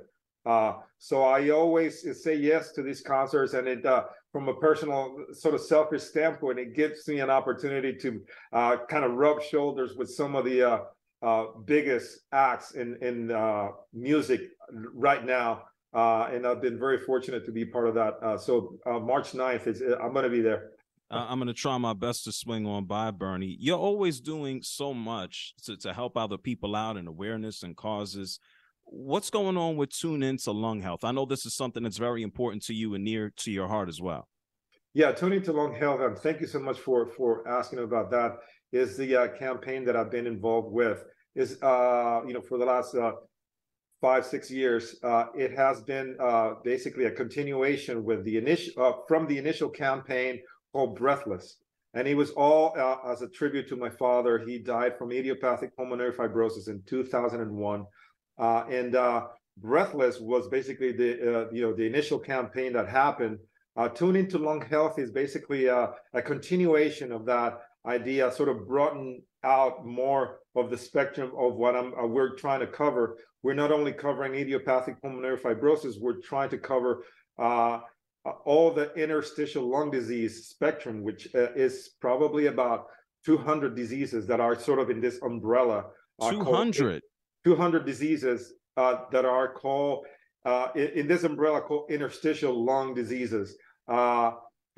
so 0.98 1.24
I 1.24 1.50
always 1.50 2.24
say 2.24 2.36
yes 2.36 2.72
to 2.72 2.81
these 2.81 3.01
concerts, 3.01 3.53
and 3.53 3.67
it 3.67 3.84
from 4.31 4.48
a 4.48 4.53
personal 4.53 5.17
sort 5.33 5.55
of 5.55 5.62
selfish 5.62 6.03
standpoint, 6.03 6.59
it 6.59 6.75
gives 6.75 7.07
me 7.07 7.19
an 7.19 7.29
opportunity 7.29 7.98
to 7.98 8.21
kind 8.51 9.03
of 9.05 9.13
rub 9.13 9.41
shoulders 9.41 9.95
with 9.95 10.09
some 10.09 10.36
of 10.36 10.45
the 10.45 10.81
uh, 11.21 11.45
biggest 11.65 12.21
acts 12.31 12.71
in 12.71 12.98
in 13.01 13.31
uh, 13.31 13.69
music 13.93 14.41
right 14.93 15.25
now, 15.25 15.63
uh, 15.93 16.29
and 16.31 16.48
I've 16.48 16.62
been 16.62 16.79
very 16.79 17.00
fortunate 17.00 17.45
to 17.45 17.51
be 17.51 17.65
part 17.65 17.88
of 17.88 17.95
that. 17.95 18.13
Uh, 18.21 18.38
so 18.38 18.77
uh, 18.86 19.00
March 19.00 19.33
9th 19.33 19.67
is 19.67 19.81
I'm 19.81 20.13
going 20.13 20.24
to 20.24 20.29
be 20.29 20.41
there. 20.41 20.71
I'm 21.12 21.39
going 21.39 21.48
to 21.48 21.55
try 21.55 21.75
my 21.79 21.93
best 21.93 22.25
to 22.25 22.31
swing 22.31 22.67
on 22.67 22.86
by, 22.86 23.09
Bernie. 23.09 23.57
You're 23.59 23.79
always 23.79 24.21
doing 24.21 24.62
so 24.62 24.93
much 24.93 25.55
to, 25.63 25.75
to 25.77 25.91
help 25.91 26.15
other 26.15 26.38
people 26.38 26.75
out 26.75 26.98
and 26.98 27.07
awareness 27.07 27.63
and 27.63 27.75
causes. 27.75 28.39
What's 28.91 29.29
going 29.29 29.55
on 29.55 29.77
with 29.77 29.91
Tune 29.91 30.24
into 30.24 30.51
Lung 30.51 30.81
Health? 30.81 31.03
I 31.03 31.12
know 31.12 31.25
this 31.25 31.46
is 31.46 31.55
something 31.55 31.84
that's 31.84 32.00
very 32.00 32.24
important 32.24 32.63
to 32.63 32.74
you 32.74 32.96
and 32.96 33.03
near 33.03 33.31
to 33.38 33.51
your 33.51 33.67
heart 33.67 33.88
as 33.88 34.01
well. 34.01 34.27
Yeah, 34.96 35.12
Tune 35.12 35.34
In 35.34 35.43
to 35.43 35.53
Lung 35.53 35.75
Health. 35.75 36.01
And 36.01 36.17
thank 36.17 36.41
you 36.41 36.48
so 36.48 36.60
much 36.60 36.79
for 36.79 37.05
for 37.05 37.48
asking 37.48 37.79
about 37.79 38.10
that 38.10 38.38
is 38.72 38.98
the 38.98 39.15
uh, 39.15 39.27
campaign 39.38 39.86
that 39.86 39.96
I've 39.96 40.10
been 40.10 40.25
involved 40.25 40.74
with. 40.74 41.03
Is 41.36 41.62
uh, 41.62 42.22
you 42.25 42.34
know 42.34 42.41
for 42.41 42.58
the 42.58 42.65
last 42.65 42.96
uh, 42.96 43.12
five 44.01 44.25
six 44.25 44.50
years, 44.50 44.96
uh, 45.03 45.25
it 45.36 45.55
has 45.55 45.81
been 45.81 46.17
uh, 46.19 46.55
basically 46.63 47.05
a 47.05 47.12
continuation 47.12 48.03
with 48.03 48.25
the 48.25 48.38
initial 48.38 48.74
uh, 48.84 48.93
from 49.08 49.27
the 49.27 49.38
initial 49.38 49.69
campaign 49.69 50.39
called 50.74 50.98
Breathless, 50.98 51.58
and 51.93 52.08
it 52.08 52.15
was 52.15 52.31
all 52.31 52.74
uh, 52.75 53.12
as 53.12 53.22
a 53.22 53.29
tribute 53.29 53.69
to 53.69 53.75
my 53.75 53.91
father. 53.91 54.39
He 54.39 54.58
died 54.58 54.98
from 54.98 55.12
idiopathic 55.12 55.75
pulmonary 55.77 56.12
fibrosis 56.12 56.67
in 56.67 56.81
2001, 56.88 57.86
uh, 58.39 58.63
and 58.69 58.96
uh, 58.96 59.27
Breathless 59.58 60.19
was 60.19 60.48
basically 60.48 60.93
the 60.93 61.12
uh, 61.12 61.50
you 61.51 61.62
know 61.62 61.74
the 61.74 61.86
initial 61.86 62.17
campaign 62.17 62.74
that 62.74 62.88
happened. 62.88 63.39
Uh, 63.75 63.89
Tune 63.89 64.15
into 64.15 64.38
Lung 64.38 64.62
Health 64.62 64.98
is 64.98 65.12
basically 65.12 65.67
a, 65.67 65.91
a 66.13 66.22
continuation 66.22 67.12
of 67.12 67.25
that 67.25 67.60
idea, 67.86 68.31
sort 68.31 68.50
of 68.50 68.67
broaden 68.67 69.22
out 69.43 69.86
more 69.86 70.39
of 70.55 70.69
the 70.69 70.77
spectrum 70.77 71.31
of 71.38 71.55
what 71.55 71.75
I'm, 71.75 71.93
uh, 71.93 72.05
we're 72.05 72.36
trying 72.36 72.60
to 72.62 72.67
cover. 72.67 73.17
We're 73.43 73.53
not 73.53 73.72
only 73.72 73.93
covering 73.93 74.36
idiopathic 74.36 75.01
pulmonary 75.01 75.38
fibrosis, 75.38 76.00
we're 76.00 76.22
trying 76.22 76.50
to 76.50 76.58
cover 76.58 77.03
uh, 77.38 77.79
uh 78.25 78.31
all 78.46 78.72
the 78.72 78.93
interstitial 78.96 79.69
lung 79.69 79.91
disease 79.91 80.48
spectrum, 80.48 81.03
which 81.03 81.27
uh, 81.36 81.53
is 81.53 81.91
probably 82.01 82.48
about 82.48 82.88
200 83.25 83.75
diseases 83.75 84.27
that 84.27 84.39
are 84.39 84.60
sort 84.60 84.79
of 84.79 84.89
in 84.89 85.00
this 85.00 85.22
umbrella. 85.22 85.86
Uh, 86.19 86.31
200? 86.31 87.01
200 87.43 87.86
diseases 87.86 88.53
uh, 88.77 88.98
that 89.12 89.25
are 89.25 89.53
called, 89.53 90.05
in, 90.75 90.88
in, 90.96 91.08
this 91.08 91.24
umbrella, 91.24 91.62
called 91.62 91.91
interstitial 91.91 92.65
lung 92.65 92.93
diseases. 92.93 93.55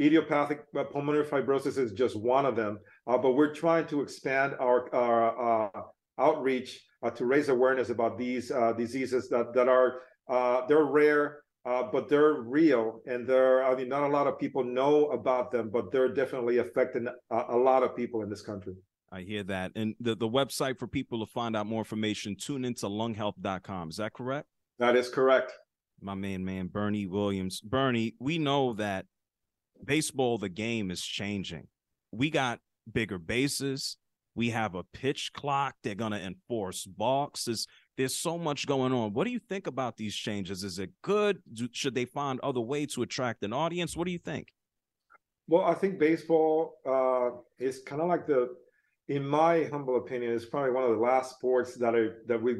Idiopathic 0.01 0.63
uh, 0.75 0.83
pulmonary 0.85 1.25
fibrosis 1.25 1.77
is 1.77 1.91
just 1.91 2.15
one 2.15 2.45
of 2.45 2.55
them, 2.55 2.79
uh, 3.05 3.19
but 3.19 3.33
we're 3.33 3.53
trying 3.53 3.85
to 3.87 4.01
expand 4.01 4.55
our, 4.59 4.93
our 4.95 5.69
uh, 5.75 5.81
outreach 6.17 6.81
uh, 7.03 7.11
to 7.11 7.25
raise 7.25 7.49
awareness 7.49 7.89
about 7.89 8.17
these 8.17 8.49
uh, 8.51 8.73
diseases 8.73 9.29
that 9.29 9.53
that 9.53 9.67
are 9.67 10.01
uh, 10.27 10.65
they're 10.65 10.85
rare, 10.85 11.43
but 11.63 12.09
they're 12.09 12.41
real, 12.41 13.01
and 13.05 13.27
there 13.27 13.63
I 13.63 13.75
mean 13.75 13.89
not 13.89 14.03
a 14.03 14.07
lot 14.07 14.25
of 14.25 14.39
people 14.39 14.63
know 14.63 15.07
about 15.11 15.51
them, 15.51 15.69
but 15.69 15.91
they're 15.91 16.13
definitely 16.13 16.57
affecting 16.57 17.07
a, 17.07 17.43
a 17.49 17.57
lot 17.57 17.83
of 17.83 17.95
people 17.95 18.23
in 18.23 18.29
this 18.29 18.41
country. 18.41 18.73
I 19.11 19.21
hear 19.21 19.43
that, 19.43 19.71
and 19.75 19.95
the 19.99 20.15
the 20.15 20.27
website 20.27 20.79
for 20.79 20.87
people 20.87 21.25
to 21.25 21.31
find 21.31 21.55
out 21.55 21.67
more 21.67 21.81
information: 21.81 22.35
tune 22.35 22.63
into 22.63 22.87
lunghealth.com. 22.87 23.89
Is 23.89 23.97
that 23.97 24.13
correct? 24.13 24.47
That 24.79 24.95
is 24.95 25.09
correct. 25.09 25.53
My 26.01 26.15
main 26.15 26.43
man, 26.43 26.67
Bernie 26.67 27.07
Williams. 27.07 27.61
Bernie, 27.61 28.15
we 28.19 28.39
know 28.39 28.73
that 28.73 29.05
baseball, 29.85 30.37
the 30.37 30.49
game 30.49 30.89
is 30.91 31.03
changing. 31.03 31.67
We 32.11 32.29
got 32.29 32.59
bigger 32.91 33.19
bases. 33.19 33.97
We 34.33 34.49
have 34.51 34.75
a 34.75 34.83
pitch 34.83 35.31
clock. 35.33 35.75
They're 35.83 35.95
going 35.95 36.13
to 36.13 36.21
enforce 36.21 36.85
balks. 36.85 37.45
There's, 37.45 37.67
there's 37.97 38.15
so 38.15 38.37
much 38.37 38.65
going 38.65 38.93
on. 38.93 39.13
What 39.13 39.25
do 39.25 39.31
you 39.31 39.39
think 39.39 39.67
about 39.67 39.97
these 39.97 40.15
changes? 40.15 40.63
Is 40.63 40.79
it 40.79 40.91
good? 41.01 41.41
Do, 41.53 41.67
should 41.73 41.95
they 41.95 42.05
find 42.05 42.39
other 42.41 42.61
way 42.61 42.85
to 42.87 43.01
attract 43.01 43.43
an 43.43 43.53
audience? 43.53 43.95
What 43.95 44.05
do 44.05 44.11
you 44.11 44.17
think? 44.17 44.47
Well, 45.47 45.65
I 45.65 45.73
think 45.73 45.99
baseball 45.99 46.75
uh, 46.85 47.37
is 47.59 47.81
kind 47.85 48.01
of 48.01 48.07
like 48.07 48.25
the, 48.25 48.55
in 49.11 49.27
my 49.27 49.65
humble 49.65 49.97
opinion, 49.97 50.31
is 50.31 50.45
probably 50.45 50.71
one 50.71 50.85
of 50.85 50.91
the 50.91 51.03
last 51.11 51.35
sports 51.35 51.75
that 51.75 51.93
are 51.93 52.23
that 52.27 52.41
we 52.41 52.55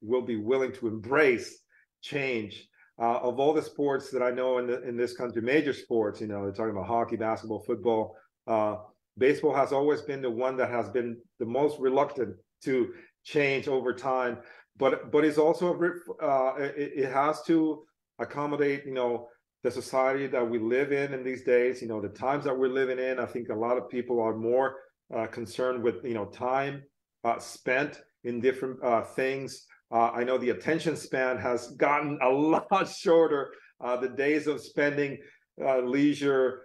will 0.00 0.22
be 0.22 0.36
willing 0.36 0.72
to 0.72 0.86
embrace 0.86 1.62
change 2.00 2.68
uh, 3.00 3.18
of 3.18 3.40
all 3.40 3.52
the 3.52 3.62
sports 3.62 4.10
that 4.10 4.22
I 4.22 4.30
know 4.30 4.58
in 4.58 4.68
the, 4.68 4.82
in 4.88 4.96
this 4.96 5.16
country, 5.16 5.42
major 5.42 5.72
sports, 5.72 6.20
you 6.20 6.28
know, 6.28 6.42
they're 6.42 6.52
talking 6.52 6.70
about 6.70 6.86
hockey, 6.86 7.16
basketball, 7.16 7.64
football. 7.66 8.16
Uh, 8.46 8.76
baseball 9.18 9.52
has 9.52 9.72
always 9.72 10.00
been 10.02 10.22
the 10.22 10.30
one 10.30 10.56
that 10.58 10.70
has 10.70 10.88
been 10.90 11.16
the 11.40 11.46
most 11.46 11.80
reluctant 11.80 12.36
to 12.62 12.92
change 13.24 13.66
over 13.66 13.92
time, 13.92 14.38
but 14.76 15.10
but 15.10 15.24
it's 15.24 15.38
also 15.38 15.74
uh, 16.22 16.54
it, 16.56 16.92
it 17.04 17.12
has 17.12 17.42
to 17.48 17.84
accommodate, 18.20 18.84
you 18.86 18.94
know, 18.94 19.26
the 19.64 19.70
society 19.72 20.28
that 20.28 20.48
we 20.48 20.60
live 20.60 20.92
in 20.92 21.14
in 21.14 21.24
these 21.24 21.42
days. 21.42 21.82
You 21.82 21.88
know, 21.88 22.00
the 22.00 22.10
times 22.10 22.44
that 22.44 22.56
we're 22.56 22.68
living 22.68 23.00
in. 23.00 23.18
I 23.18 23.26
think 23.26 23.48
a 23.48 23.54
lot 23.54 23.76
of 23.76 23.88
people 23.88 24.20
are 24.20 24.36
more 24.36 24.76
uh, 25.14 25.26
concerned 25.26 25.82
with 25.82 26.04
you 26.04 26.14
know 26.14 26.26
time 26.26 26.82
uh, 27.24 27.38
spent 27.38 28.02
in 28.24 28.40
different 28.40 28.82
uh, 28.82 29.02
things. 29.02 29.66
Uh, 29.90 30.10
I 30.10 30.24
know 30.24 30.38
the 30.38 30.50
attention 30.50 30.96
span 30.96 31.38
has 31.38 31.68
gotten 31.72 32.18
a 32.22 32.28
lot 32.30 32.88
shorter. 32.88 33.52
Uh, 33.80 33.96
the 33.96 34.08
days 34.08 34.46
of 34.46 34.60
spending 34.60 35.18
uh, 35.62 35.80
leisure 35.80 36.62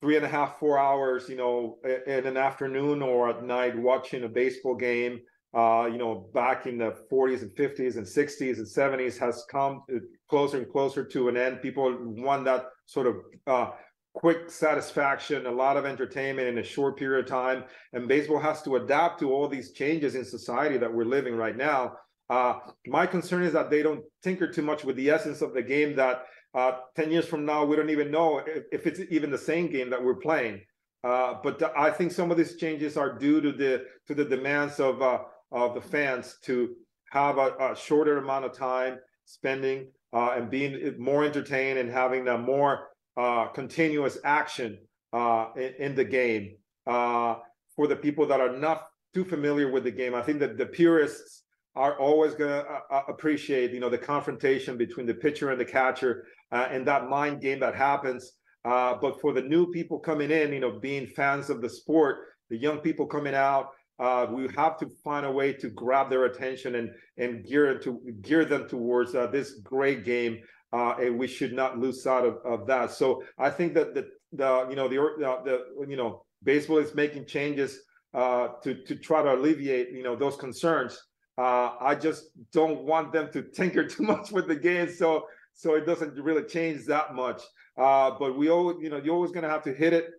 three 0.00 0.16
and 0.16 0.24
a 0.24 0.28
half, 0.28 0.58
four 0.58 0.78
hours, 0.78 1.28
you 1.28 1.36
know, 1.36 1.78
in 2.06 2.26
an 2.26 2.36
afternoon 2.36 3.02
or 3.02 3.30
at 3.30 3.44
night 3.44 3.78
watching 3.78 4.24
a 4.24 4.28
baseball 4.28 4.74
game, 4.74 5.20
you 5.54 5.98
know, 5.98 6.28
back 6.34 6.66
in 6.66 6.78
the 6.78 6.96
40s 7.10 7.42
and 7.42 7.52
50s 7.52 7.96
and 7.96 8.04
60s 8.04 8.56
and 8.56 8.66
70s 8.66 9.16
has 9.18 9.44
come 9.48 9.82
closer 10.28 10.56
and 10.56 10.68
closer 10.68 11.04
to 11.04 11.28
an 11.28 11.36
end. 11.36 11.62
People 11.62 11.96
want 12.00 12.44
that 12.46 12.70
sort 12.86 13.06
of 13.06 13.74
quick 14.14 14.50
satisfaction, 14.50 15.46
a 15.46 15.50
lot 15.50 15.76
of 15.76 15.86
entertainment 15.86 16.48
in 16.48 16.58
a 16.58 16.62
short 16.62 16.98
period 16.98 17.24
of 17.24 17.30
time. 17.30 17.64
And 17.92 18.08
baseball 18.08 18.38
has 18.38 18.62
to 18.62 18.76
adapt 18.76 19.20
to 19.20 19.32
all 19.32 19.48
these 19.48 19.72
changes 19.72 20.14
in 20.14 20.24
society 20.24 20.76
that 20.78 20.92
we're 20.92 21.04
living 21.04 21.34
right 21.34 21.56
now. 21.56 21.96
Uh, 22.28 22.54
my 22.86 23.06
concern 23.06 23.42
is 23.42 23.52
that 23.52 23.70
they 23.70 23.82
don't 23.82 24.04
tinker 24.22 24.50
too 24.50 24.62
much 24.62 24.84
with 24.84 24.96
the 24.96 25.10
essence 25.10 25.42
of 25.42 25.54
the 25.54 25.62
game 25.62 25.96
that 25.96 26.26
uh, 26.54 26.72
10 26.96 27.10
years 27.10 27.26
from 27.26 27.46
now, 27.46 27.64
we 27.64 27.76
don't 27.76 27.90
even 27.90 28.10
know 28.10 28.42
if, 28.46 28.64
if 28.72 28.86
it's 28.86 29.00
even 29.10 29.30
the 29.30 29.38
same 29.38 29.70
game 29.70 29.88
that 29.90 30.02
we're 30.02 30.14
playing. 30.14 30.60
Uh, 31.04 31.34
but 31.42 31.58
the, 31.58 31.72
I 31.76 31.90
think 31.90 32.12
some 32.12 32.30
of 32.30 32.36
these 32.36 32.56
changes 32.56 32.96
are 32.96 33.18
due 33.18 33.40
to 33.40 33.52
the 33.52 33.84
to 34.06 34.14
the 34.14 34.24
demands 34.24 34.78
of 34.78 35.02
uh, 35.02 35.18
of 35.50 35.74
the 35.74 35.80
fans 35.80 36.36
to 36.44 36.76
have 37.10 37.38
a, 37.38 37.54
a 37.58 37.76
shorter 37.76 38.18
amount 38.18 38.44
of 38.44 38.52
time 38.52 38.98
spending 39.24 39.88
uh, 40.12 40.34
and 40.36 40.48
being 40.48 40.94
more 40.98 41.24
entertained 41.24 41.78
and 41.78 41.90
having 41.90 42.28
a 42.28 42.38
more 42.38 42.90
uh, 43.16 43.46
continuous 43.48 44.18
action 44.24 44.78
uh, 45.12 45.46
in, 45.56 45.74
in, 45.78 45.94
the 45.94 46.04
game. 46.04 46.56
Uh, 46.86 47.36
for 47.76 47.86
the 47.86 47.96
people 47.96 48.26
that 48.26 48.40
are 48.40 48.56
not 48.56 48.86
too 49.14 49.24
familiar 49.24 49.70
with 49.70 49.84
the 49.84 49.90
game, 49.90 50.14
I 50.14 50.22
think 50.22 50.38
that 50.40 50.58
the 50.58 50.66
purists 50.66 51.44
are 51.74 51.98
always 51.98 52.34
going 52.34 52.50
to 52.50 52.64
uh, 52.68 52.80
uh, 52.90 53.02
appreciate, 53.08 53.72
you 53.72 53.80
know, 53.80 53.88
the 53.88 53.98
confrontation 53.98 54.76
between 54.76 55.06
the 55.06 55.14
pitcher 55.14 55.50
and 55.50 55.60
the 55.60 55.64
catcher 55.64 56.24
and 56.50 56.86
that 56.86 57.08
mind 57.08 57.40
game 57.40 57.60
that 57.60 57.74
happens. 57.74 58.32
but 58.64 59.20
for 59.20 59.32
the 59.32 59.40
new 59.40 59.70
people 59.72 59.98
coming 59.98 60.30
in, 60.30 60.52
you 60.52 60.60
know, 60.60 60.78
being 60.80 61.06
fans 61.06 61.48
of 61.48 61.62
the 61.62 61.68
sport, 61.68 62.26
the 62.50 62.58
young 62.58 62.78
people 62.78 63.06
coming 63.06 63.34
out, 63.34 63.70
uh, 64.02 64.26
we 64.30 64.48
have 64.56 64.76
to 64.78 64.88
find 65.04 65.24
a 65.24 65.30
way 65.30 65.52
to 65.52 65.68
grab 65.70 66.10
their 66.10 66.24
attention 66.24 66.74
and 66.74 66.90
and 67.18 67.44
gear 67.46 67.78
to 67.78 68.00
gear 68.22 68.44
them 68.44 68.68
towards 68.68 69.14
uh, 69.14 69.26
this 69.28 69.60
great 69.62 70.04
game. 70.04 70.40
Uh, 70.72 70.94
and 71.00 71.18
we 71.18 71.26
should 71.26 71.52
not 71.52 71.78
lose 71.78 72.02
sight 72.02 72.24
of, 72.24 72.38
of 72.44 72.66
that. 72.66 72.90
So 72.90 73.22
I 73.38 73.50
think 73.50 73.74
that 73.74 73.94
the 73.94 74.08
the 74.32 74.66
you 74.70 74.76
know 74.76 74.88
the 74.88 74.96
the, 75.44 75.86
you 75.86 75.96
know 75.96 76.24
baseball 76.42 76.78
is 76.78 76.94
making 76.94 77.26
changes 77.26 77.80
uh, 78.14 78.48
to 78.62 78.74
to 78.84 78.96
try 78.96 79.22
to 79.22 79.34
alleviate 79.34 79.90
you 79.90 80.02
know 80.02 80.16
those 80.16 80.36
concerns. 80.36 80.98
Uh, 81.38 81.72
I 81.80 81.94
just 81.94 82.30
don't 82.52 82.84
want 82.84 83.12
them 83.12 83.30
to 83.32 83.42
tinker 83.54 83.86
too 83.86 84.02
much 84.02 84.32
with 84.32 84.48
the 84.48 84.56
game, 84.56 84.90
so 84.90 85.26
so 85.54 85.74
it 85.74 85.86
doesn't 85.86 86.14
really 86.14 86.44
change 86.44 86.86
that 86.86 87.14
much. 87.14 87.42
Uh, 87.76 88.12
but 88.18 88.36
we 88.36 88.48
always 88.48 88.78
you 88.80 88.90
know 88.90 88.96
you're 88.96 89.14
always 89.14 89.32
going 89.32 89.44
to 89.44 89.50
have 89.50 89.62
to 89.64 89.74
hit 89.74 89.92
it, 89.92 90.10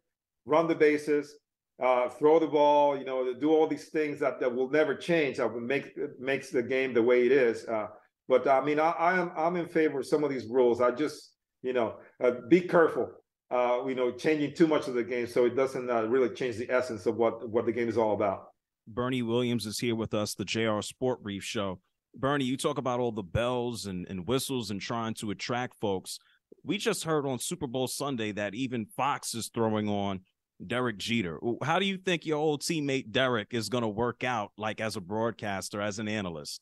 run 0.45 0.67
the 0.67 0.75
bases, 0.75 1.35
uh, 1.81 2.09
throw 2.09 2.39
the 2.39 2.47
ball, 2.47 2.97
you 2.97 3.05
know, 3.05 3.33
do 3.33 3.51
all 3.51 3.67
these 3.67 3.89
things 3.89 4.19
that, 4.19 4.39
that 4.39 4.53
will 4.53 4.69
never 4.69 4.95
change. 4.95 5.37
That 5.37 5.51
will 5.51 5.61
make 5.61 5.97
makes 6.19 6.49
the 6.49 6.63
game 6.63 6.93
the 6.93 7.01
way 7.01 7.25
it 7.25 7.31
is. 7.31 7.65
Uh, 7.65 7.87
but 8.27 8.47
I 8.47 8.63
mean, 8.63 8.79
I, 8.79 8.91
I, 8.91 9.19
am 9.19 9.31
I'm 9.35 9.55
in 9.55 9.67
favor 9.67 9.99
of 9.99 10.05
some 10.05 10.23
of 10.23 10.29
these 10.29 10.47
rules. 10.47 10.81
I 10.81 10.91
just 10.91 11.35
you 11.61 11.73
know 11.73 11.95
uh, 12.23 12.31
be 12.49 12.61
careful. 12.61 13.09
Uh, 13.51 13.85
you 13.85 13.93
know, 13.93 14.11
changing 14.11 14.55
too 14.55 14.65
much 14.65 14.87
of 14.87 14.95
the 14.95 15.03
game 15.03 15.27
so 15.27 15.45
it 15.45 15.55
doesn't 15.55 15.87
uh, 15.87 16.03
really 16.03 16.29
change 16.29 16.57
the 16.57 16.69
essence 16.71 17.05
of 17.05 17.17
what 17.17 17.47
what 17.49 17.65
the 17.65 17.71
game 17.71 17.87
is 17.87 17.97
all 17.97 18.13
about. 18.13 18.45
Bernie 18.87 19.21
Williams 19.21 19.65
is 19.65 19.79
here 19.79 19.95
with 19.95 20.13
us, 20.13 20.33
the 20.33 20.45
JR 20.45 20.81
Sport 20.81 21.23
Brief 21.23 21.43
Show. 21.43 21.79
Bernie, 22.15 22.45
you 22.45 22.57
talk 22.57 22.77
about 22.77 22.99
all 22.99 23.11
the 23.11 23.23
bells 23.23 23.85
and, 23.85 24.05
and 24.09 24.27
whistles 24.27 24.71
and 24.71 24.79
trying 24.79 25.13
to 25.15 25.31
attract 25.31 25.75
folks. 25.79 26.19
We 26.63 26.77
just 26.77 27.03
heard 27.03 27.25
on 27.25 27.39
Super 27.39 27.67
Bowl 27.67 27.87
Sunday 27.87 28.31
that 28.33 28.53
even 28.53 28.85
Fox 28.85 29.33
is 29.33 29.49
throwing 29.53 29.89
on 29.89 30.21
Derek 30.65 30.97
Jeter. 30.97 31.39
How 31.63 31.79
do 31.79 31.85
you 31.85 31.97
think 31.97 32.25
your 32.25 32.37
old 32.37 32.61
teammate 32.61 33.11
Derek 33.11 33.53
is 33.53 33.69
going 33.69 33.81
to 33.81 33.87
work 33.87 34.23
out, 34.23 34.51
like 34.57 34.79
as 34.79 34.95
a 34.95 35.01
broadcaster, 35.01 35.81
as 35.81 35.99
an 35.99 36.07
analyst? 36.07 36.61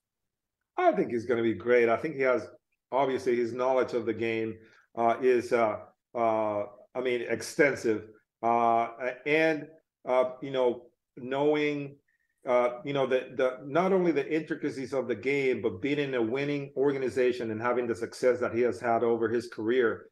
I 0.78 0.92
think 0.94 1.12
he's 1.12 1.25
going 1.25 1.38
to 1.38 1.44
be 1.44 1.54
great. 1.54 1.90
I 1.90 1.98
think 1.98 2.16
he 2.16 2.22
has 2.22 2.48
obviously 2.92 3.36
his 3.36 3.54
knowledge 3.54 3.94
of 3.94 4.06
the 4.06 4.13
game 4.13 4.56
uh, 4.98 5.16
is, 5.22 5.54
uh, 5.54 5.78
uh, 6.16 6.63
I 6.96 7.01
mean, 7.01 7.22
extensive, 7.28 8.08
uh, 8.44 8.88
and 9.25 9.68
uh, 10.08 10.32
you 10.42 10.51
know, 10.51 10.84
knowing. 11.18 11.98
Uh, 12.44 12.80
you 12.84 12.92
know 12.92 13.06
the 13.06 13.30
the 13.36 13.60
not 13.68 13.94
only 13.94 14.12
the 14.12 14.28
intricacies 14.28 14.94
of 14.94 15.08
the 15.08 15.13
game, 15.13 15.62
but 15.62 15.80
being 15.80 16.00
in 16.00 16.16
a 16.16 16.22
winning 16.22 16.74
organization 16.75 17.51
and 17.51 17.62
having 17.62 17.86
the 17.86 17.94
success 17.94 18.40
that 18.40 18.51
he 18.51 18.62
has 18.62 18.80
had 18.80 19.04
over 19.04 19.30
his 19.30 19.48
career 19.48 20.08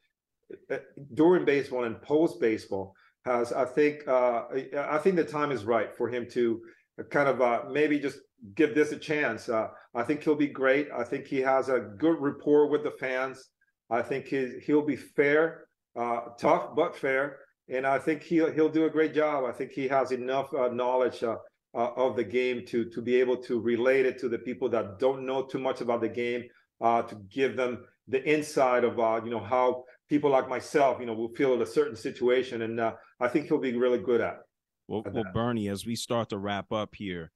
during 1.16 1.46
baseball 1.46 1.86
and 1.86 2.02
post 2.02 2.40
baseball 2.40 2.96
has 3.26 3.52
I 3.52 3.66
think 3.66 4.08
uh, 4.08 4.44
I 4.78 4.98
think 5.00 5.16
the 5.16 5.24
time 5.24 5.52
is 5.52 5.66
right 5.66 5.96
for 5.96 6.08
him 6.08 6.28
to 6.32 6.62
kind 7.10 7.30
of 7.30 7.42
uh, 7.42 7.64
maybe 7.72 8.00
just 8.00 8.20
give 8.56 8.74
this 8.74 8.92
a 8.92 8.98
chance. 8.98 9.50
Uh, 9.50 9.68
I 10.00 10.04
think 10.04 10.24
he'll 10.24 10.36
be 10.36 10.48
great. 10.48 10.88
I 10.96 11.04
think 11.04 11.28
he 11.28 11.40
has 11.42 11.70
a 11.70 11.80
good 11.80 12.20
rapport 12.20 12.68
with 12.68 12.84
the 12.84 12.92
fans. 12.92 13.50
I 13.90 14.02
think 14.02 14.28
he 14.28 14.60
he'll 14.66 14.86
be 14.86 14.96
fair, 14.96 15.66
uh, 15.96 16.20
tough 16.40 16.76
but 16.76 16.96
fair, 16.96 17.40
and 17.68 17.86
I 17.86 18.00
think 18.00 18.24
he'll 18.24 18.52
he'll 18.52 18.70
do 18.70 18.86
a 18.86 18.90
great 18.90 19.14
job. 19.14 19.46
I 19.46 19.52
think 19.52 19.72
he 19.72 19.88
has 19.88 20.12
enough 20.12 20.54
uh, 20.54 20.70
knowledge. 20.70 21.24
Uh, 21.24 21.38
of 21.76 22.16
the 22.16 22.24
game 22.24 22.66
to 22.66 22.90
to 22.90 23.00
be 23.00 23.16
able 23.22 23.38
to 23.38 23.60
relate 23.60 24.04
it 24.04 24.18
to 24.18 24.28
the 24.28 24.40
people 24.40 24.68
that 24.68 24.98
don't 24.98 25.24
know 25.24 25.44
too 25.44 25.60
much 25.60 25.82
about 25.82 26.02
the 26.02 26.10
game, 26.10 26.44
to 26.82 27.16
give 27.30 27.56
them 27.56 27.86
the 28.08 28.22
insight 28.28 28.84
of 28.84 28.98
you 29.24 29.30
know 29.30 29.40
how 29.40 29.84
people 30.10 30.32
like 30.32 30.50
myself, 30.50 31.00
you 31.00 31.06
know, 31.06 31.14
will 31.14 31.34
feel 31.36 31.54
in 31.54 31.62
a 31.62 31.66
certain 31.66 31.96
situation, 31.96 32.64
and 32.64 32.80
uh, 32.80 32.94
I 33.20 33.28
think 33.28 33.48
he'll 33.48 33.60
be 33.60 33.78
really 33.78 34.00
good 34.00 34.20
at. 34.20 34.40
Well, 34.88 35.04
well, 35.14 35.26
Bernie, 35.34 35.70
as 35.70 35.86
we 35.86 35.96
start 35.96 36.30
to 36.30 36.40
wrap 36.40 36.72
up 36.72 36.96
here, 36.96 37.32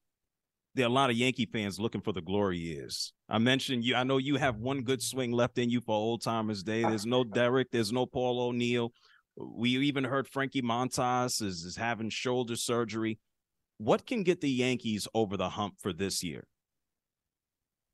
there 0.76 0.86
are 0.86 0.90
a 0.90 0.94
lot 0.94 1.10
of 1.10 1.16
Yankee 1.16 1.46
fans 1.46 1.80
looking 1.80 2.02
for 2.02 2.14
the 2.14 2.22
glory 2.22 2.58
years. 2.58 3.14
I 3.30 3.38
mentioned 3.38 3.84
you. 3.84 3.96
I 3.96 4.04
know 4.04 4.18
you 4.18 4.38
have 4.38 4.58
one 4.58 4.82
good 4.82 5.02
swing 5.02 5.32
left 5.32 5.58
in 5.58 5.70
you 5.70 5.82
for 5.82 5.96
old 5.96 6.24
timers' 6.24 6.64
day. 6.64 6.82
There's 6.82 7.06
no 7.06 7.24
Derek. 7.24 7.72
There's 7.72 7.92
no 7.92 8.06
Paul 8.06 8.40
O'Neill. 8.40 8.92
We 9.36 9.72
even 9.78 10.04
heard 10.04 10.28
Frankie 10.28 10.62
Montas 10.62 11.42
is, 11.42 11.64
is 11.64 11.76
having 11.76 12.10
shoulder 12.10 12.56
surgery. 12.56 13.20
What 13.78 14.06
can 14.06 14.24
get 14.24 14.42
the 14.42 14.50
Yankees 14.50 15.08
over 15.14 15.38
the 15.38 15.50
hump 15.50 15.76
for 15.80 15.94
this 15.94 16.24
year? 16.24 16.46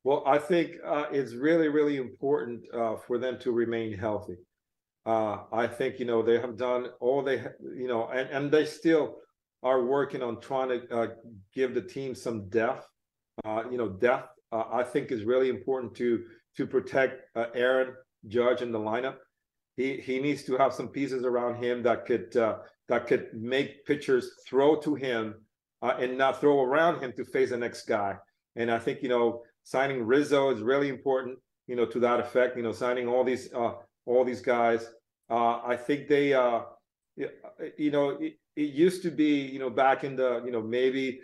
Well, 0.03 0.23
I 0.25 0.37
think 0.37 0.75
uh, 0.85 1.05
it's 1.11 1.33
really, 1.33 1.67
really 1.67 1.97
important 1.97 2.63
uh, 2.73 2.95
for 3.07 3.17
them 3.17 3.37
to 3.39 3.51
remain 3.51 3.97
healthy. 3.97 4.35
Uh, 5.05 5.43
I 5.51 5.67
think 5.67 5.99
you 5.99 6.05
know 6.05 6.21
they 6.21 6.39
have 6.39 6.57
done 6.57 6.87
all 6.99 7.23
they 7.23 7.43
you 7.61 7.87
know, 7.87 8.07
and 8.09 8.29
and 8.29 8.51
they 8.51 8.65
still 8.65 9.17
are 9.63 9.86
working 9.86 10.22
on 10.22 10.39
trying 10.39 10.69
to 10.69 10.95
uh, 10.95 11.08
give 11.54 11.74
the 11.74 11.82
team 11.82 12.15
some 12.15 12.50
depth. 12.50 12.88
Uh, 13.45 13.63
you 13.72 13.78
know, 13.78 13.89
depth 13.89 14.30
uh, 14.52 14.63
I 14.72 14.84
think 14.84 15.12
is 15.12 15.24
really 15.24 15.50
important 15.50 15.95
to 15.95 16.24
to 16.58 16.65
protect 16.65 17.24
uh, 17.36 17.45
Aaron 17.54 17.93
Judge 18.28 18.62
in 18.62 18.72
the 18.72 18.80
lineup. 18.80 19.17
He 19.78 19.98
he 19.98 20.19
needs 20.19 20.43
to 20.43 20.58
have 20.58 20.74
some 20.74 20.89
pieces 20.89 21.24
around 21.24 21.63
him 21.63 21.84
that 21.84 22.06
could 22.06 22.36
uh, 22.36 22.58
that 22.88 23.08
could 23.08 23.30
make 23.34 23.86
pitchers 23.86 24.32
throw 24.48 24.76
to 24.78 24.95
him 24.95 25.36
and 25.82 26.17
not 26.17 26.41
throw 26.41 26.62
around 26.62 27.02
him 27.02 27.13
to 27.15 27.24
face 27.24 27.52
the 27.52 27.58
next 27.58 27.88
guy. 27.88 28.15
And 28.56 28.69
I 28.69 28.80
think 28.80 29.02
you 29.02 29.10
know 29.10 29.43
signing 29.63 30.06
Rizzo 30.06 30.50
is 30.50 30.62
really 30.62 30.89
important. 30.89 31.38
You 31.67 31.76
know, 31.76 31.86
to 31.86 32.00
that 32.00 32.19
effect. 32.19 32.58
You 32.58 32.63
know, 32.63 32.72
signing 32.72 33.08
all 33.08 33.24
these 33.24 33.54
all 33.54 34.26
these 34.26 34.41
guys. 34.41 34.89
Uh, 35.30 35.62
I 35.63 35.78
think 35.78 36.08
they, 36.08 36.34
uh, 36.34 36.62
you 37.78 37.91
know, 37.91 38.17
it, 38.60 38.74
used 38.74 39.02
to 39.04 39.12
be, 39.12 39.41
you 39.41 39.60
know, 39.60 39.69
back 39.69 40.04
in 40.04 40.15
the, 40.15 40.41
you 40.45 40.52
know, 40.52 40.62
maybe 40.62 41.19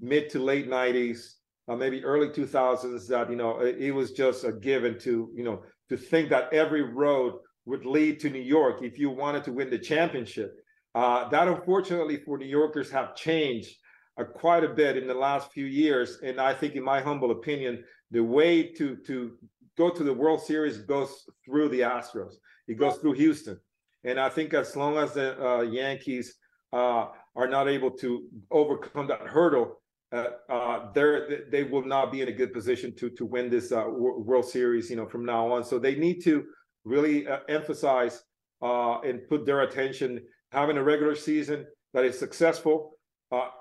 mid 0.00 0.30
to 0.30 0.38
late 0.38 0.68
'90s, 0.68 1.34
uh, 1.68 1.76
maybe 1.76 2.04
early 2.04 2.28
2000s, 2.28 3.06
that 3.08 3.30
you 3.30 3.36
know, 3.36 3.60
it, 3.60 3.76
it, 3.78 3.92
was 3.92 4.12
just 4.12 4.44
a 4.44 4.52
given 4.52 4.98
to, 5.00 5.30
you 5.34 5.44
know, 5.44 5.62
to 5.88 5.96
think 5.96 6.28
that 6.30 6.52
every 6.52 6.82
road 6.82 7.34
would 7.64 7.86
lead 7.86 8.18
to 8.20 8.30
New 8.30 8.40
York 8.40 8.82
if 8.82 8.98
you 8.98 9.10
wanted 9.10 9.44
to 9.44 9.52
win 9.52 9.70
the 9.70 9.78
championship. 9.78 10.52
Uh, 10.94 11.28
that 11.30 11.48
unfortunately 11.48 12.18
for 12.18 12.36
New 12.36 12.46
Yorkers 12.46 12.90
have 12.90 13.14
changed 13.14 13.74
uh, 14.20 14.24
quite 14.24 14.64
a 14.64 14.68
bit 14.68 14.96
in 14.96 15.06
the 15.06 15.14
last 15.14 15.50
few 15.52 15.64
years, 15.64 16.18
and 16.22 16.40
I 16.40 16.52
think, 16.52 16.74
in 16.74 16.82
my 16.82 17.00
humble 17.00 17.30
opinion, 17.30 17.82
the 18.10 18.22
way 18.22 18.64
to 18.74 18.96
to 19.06 19.38
go 19.78 19.88
to 19.88 20.04
the 20.04 20.12
World 20.12 20.42
Series 20.42 20.78
goes 20.78 21.24
through 21.44 21.70
the 21.70 21.80
Astros. 21.80 22.34
It 22.68 22.78
goes 22.78 22.96
through 22.96 23.14
Houston, 23.14 23.58
and 24.04 24.20
I 24.20 24.28
think 24.28 24.52
as 24.52 24.76
long 24.76 24.98
as 24.98 25.14
the 25.14 25.42
uh, 25.42 25.62
Yankees 25.62 26.34
uh, 26.72 27.08
are 27.34 27.48
not 27.48 27.68
able 27.68 27.90
to 27.90 28.28
overcome 28.50 29.06
that 29.08 29.20
hurdle, 29.20 29.80
uh, 30.12 30.26
uh 30.50 30.92
they 30.92 31.64
will 31.64 31.84
not 31.84 32.12
be 32.12 32.20
in 32.20 32.28
a 32.28 32.32
good 32.32 32.52
position 32.52 32.94
to 32.96 33.10
to 33.10 33.24
win 33.24 33.48
this 33.48 33.72
uh, 33.72 33.84
World 33.88 34.44
Series. 34.44 34.90
You 34.90 34.96
know, 34.96 35.08
from 35.08 35.24
now 35.24 35.52
on, 35.52 35.64
so 35.64 35.78
they 35.78 35.94
need 35.94 36.22
to 36.24 36.44
really 36.84 37.26
uh, 37.26 37.38
emphasize 37.48 38.22
and 38.60 39.26
put 39.28 39.44
their 39.44 39.62
attention 39.62 40.20
having 40.50 40.76
a 40.76 40.82
regular 40.82 41.16
season 41.16 41.66
that 41.94 42.04
is 42.04 42.18
successful, 42.18 42.98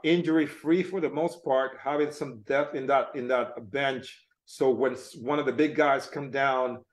injury 0.03 0.45
free 0.45 0.83
for 0.83 0.99
the 0.99 1.09
most 1.09 1.43
part, 1.43 1.71
having 1.81 2.11
some 2.11 2.41
depth 2.41 2.75
in 2.75 2.85
that 2.87 3.09
in 3.15 3.27
that 3.27 3.71
bench 3.71 4.25
so 4.51 4.69
when 4.69 4.95
one 5.21 5.39
of 5.39 5.45
the 5.45 5.53
big 5.53 5.75
guys 5.75 6.07
come 6.07 6.29
down, 6.29 6.83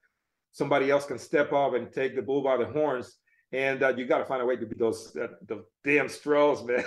somebody 0.53 0.93
else 0.93 1.07
can 1.07 1.19
step 1.19 1.53
up 1.53 1.75
and 1.75 1.93
take 1.93 2.15
the 2.15 2.23
bull 2.23 2.41
by 2.41 2.57
the 2.57 2.67
horns. 2.67 3.17
And 3.53 3.83
uh, 3.83 3.95
you 3.97 4.05
got 4.05 4.19
to 4.19 4.27
find 4.27 4.43
a 4.43 4.47
way 4.47 4.57
to 4.57 4.67
beat 4.67 4.79
those 4.79 5.17
uh, 5.17 5.29
the 5.47 5.65
damn 5.85 6.09
Stros, 6.09 6.63
man. 6.65 6.85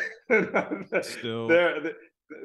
Still. 1.02 1.48
they're, 1.48 1.82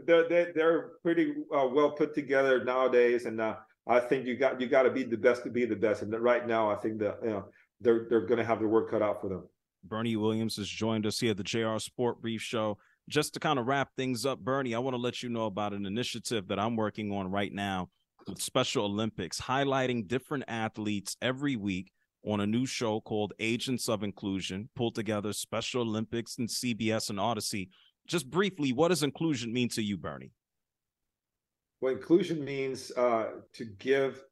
they're 0.07 0.29
they're 0.29 0.52
they're 0.55 0.83
pretty 1.02 1.35
uh, 1.55 1.68
well 1.70 1.90
put 1.90 2.14
together 2.14 2.64
nowadays, 2.64 3.26
and 3.26 3.40
uh, 3.40 3.57
I 3.87 4.00
think 4.00 4.26
you 4.26 4.37
got 4.37 4.61
you 4.61 4.68
got 4.68 4.83
to 4.83 4.90
be 4.90 5.05
the 5.05 5.16
best 5.16 5.44
to 5.44 5.50
be 5.50 5.64
the 5.64 5.76
best. 5.76 6.02
And 6.02 6.12
right 6.14 6.46
now, 6.46 6.70
I 6.70 6.76
think 6.76 6.98
that 7.00 7.18
you 7.22 7.31
know 7.31 7.44
they're 7.81 8.07
they're 8.09 8.26
going 8.26 8.38
to 8.38 8.44
have 8.44 8.61
the 8.61 8.66
work 8.66 8.90
cut 8.90 9.02
out 9.02 9.20
for 9.20 9.29
them. 9.29 9.44
Bernie 9.85 10.16
Williams 10.16 10.57
has 10.57 10.68
joined 10.68 11.07
us 11.07 11.20
here 11.20 11.31
at 11.33 11.37
the 11.37 11.44
JR 11.44 11.79
Sport 11.79 12.20
Brief 12.20 12.42
Show. 12.42 12.79
Just 13.09 13.35
to 13.35 13.40
kind 13.40 13.59
of 13.59 13.66
wrap 13.66 13.90
things 13.96 14.26
up, 14.26 14.40
Bernie, 14.40 14.74
I 14.74 14.81
want 14.81 14.94
to 14.94 15.00
let 15.00 15.22
you 15.22 15.29
know 15.29 15.46
about 15.46 15.72
an 15.72 15.87
initiative 15.87 16.48
that 16.48 16.59
I'm 16.59 16.74
working 16.74 17.12
on 17.12 17.31
right 17.31 17.52
now 17.52 17.88
with 18.26 18.42
Special 18.42 18.87
Olympics, 18.87 19.40
highlighting 19.40 20.09
different 20.09 20.42
athletes 20.48 21.16
every 21.22 21.55
week 21.55 21.92
on 22.27 22.41
a 22.41 22.47
new 22.47 22.67
show 22.67 23.01
called 23.01 23.33
Agents 23.39 23.89
of 23.89 24.03
Inclusion, 24.03 24.69
pulled 24.75 24.95
together 24.95 25.33
Special 25.33 25.83
Olympics 25.83 26.39
and 26.39 26.49
CBS 26.49 27.11
and 27.11 27.19
Audacy. 27.19 27.69
Just 28.07 28.31
briefly, 28.31 28.73
what 28.73 28.89
does 28.89 29.03
inclusion 29.03 29.53
mean 29.53 29.69
to 29.71 29.83
you, 29.83 29.97
Bernie? 29.97 30.33
Well, 31.81 31.95
inclusion 31.95 32.45
means 32.45 32.91
uh, 32.97 33.27
to 33.55 33.65
give. 33.65 34.23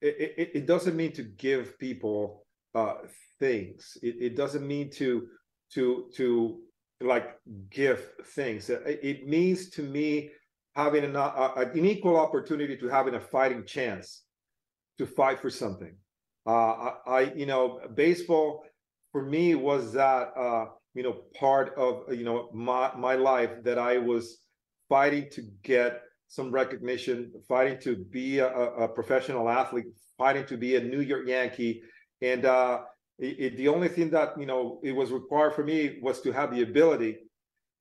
It, 0.00 0.34
it, 0.38 0.50
it, 0.54 0.66
doesn't 0.66 0.96
mean 0.96 1.12
to 1.12 1.22
give 1.22 1.78
people 1.78 2.46
uh, 2.74 2.94
things. 3.38 3.98
It, 4.02 4.16
it 4.20 4.36
doesn't 4.36 4.66
mean 4.66 4.90
to 4.92 5.26
to 5.74 6.06
to 6.14 6.60
like 7.02 7.36
give 7.70 8.12
things. 8.28 8.70
It, 8.70 8.82
it 9.02 9.28
means 9.28 9.68
to 9.70 9.82
me 9.82 10.30
having 10.74 11.04
an, 11.04 11.16
uh, 11.16 11.52
an 11.56 11.84
equal 11.84 12.16
opportunity 12.16 12.76
to 12.76 12.88
having 12.88 13.14
a 13.14 13.20
fighting 13.20 13.64
chance 13.66 14.22
to 14.98 15.06
fight 15.06 15.40
for 15.40 15.50
something. 15.50 15.94
Uh, 16.46 16.50
I, 16.50 16.92
I, 17.06 17.20
you 17.34 17.46
know, 17.46 17.80
baseball 17.94 18.64
for 19.12 19.24
me 19.24 19.54
was 19.54 19.92
that, 19.92 20.32
uh, 20.36 20.66
you 20.94 21.02
know, 21.02 21.22
part 21.38 21.74
of, 21.76 22.12
you 22.12 22.24
know, 22.24 22.50
my, 22.52 22.94
my 22.96 23.14
life 23.14 23.50
that 23.64 23.78
I 23.78 23.98
was 23.98 24.38
fighting 24.88 25.28
to 25.32 25.42
get 25.62 26.00
some 26.28 26.50
recognition, 26.50 27.32
fighting 27.48 27.78
to 27.80 27.96
be 27.96 28.38
a, 28.38 28.48
a 28.48 28.88
professional 28.88 29.48
athlete, 29.48 29.86
fighting 30.16 30.46
to 30.46 30.56
be 30.56 30.76
a 30.76 30.80
New 30.80 31.00
York 31.00 31.26
Yankee. 31.26 31.82
And 32.22 32.44
uh, 32.44 32.80
it, 33.18 33.36
it, 33.38 33.56
the 33.56 33.68
only 33.68 33.88
thing 33.88 34.10
that, 34.10 34.38
you 34.38 34.46
know, 34.46 34.80
it 34.82 34.92
was 34.92 35.10
required 35.10 35.54
for 35.54 35.64
me 35.64 35.98
was 36.02 36.20
to 36.22 36.32
have 36.32 36.54
the 36.54 36.62
ability 36.62 37.18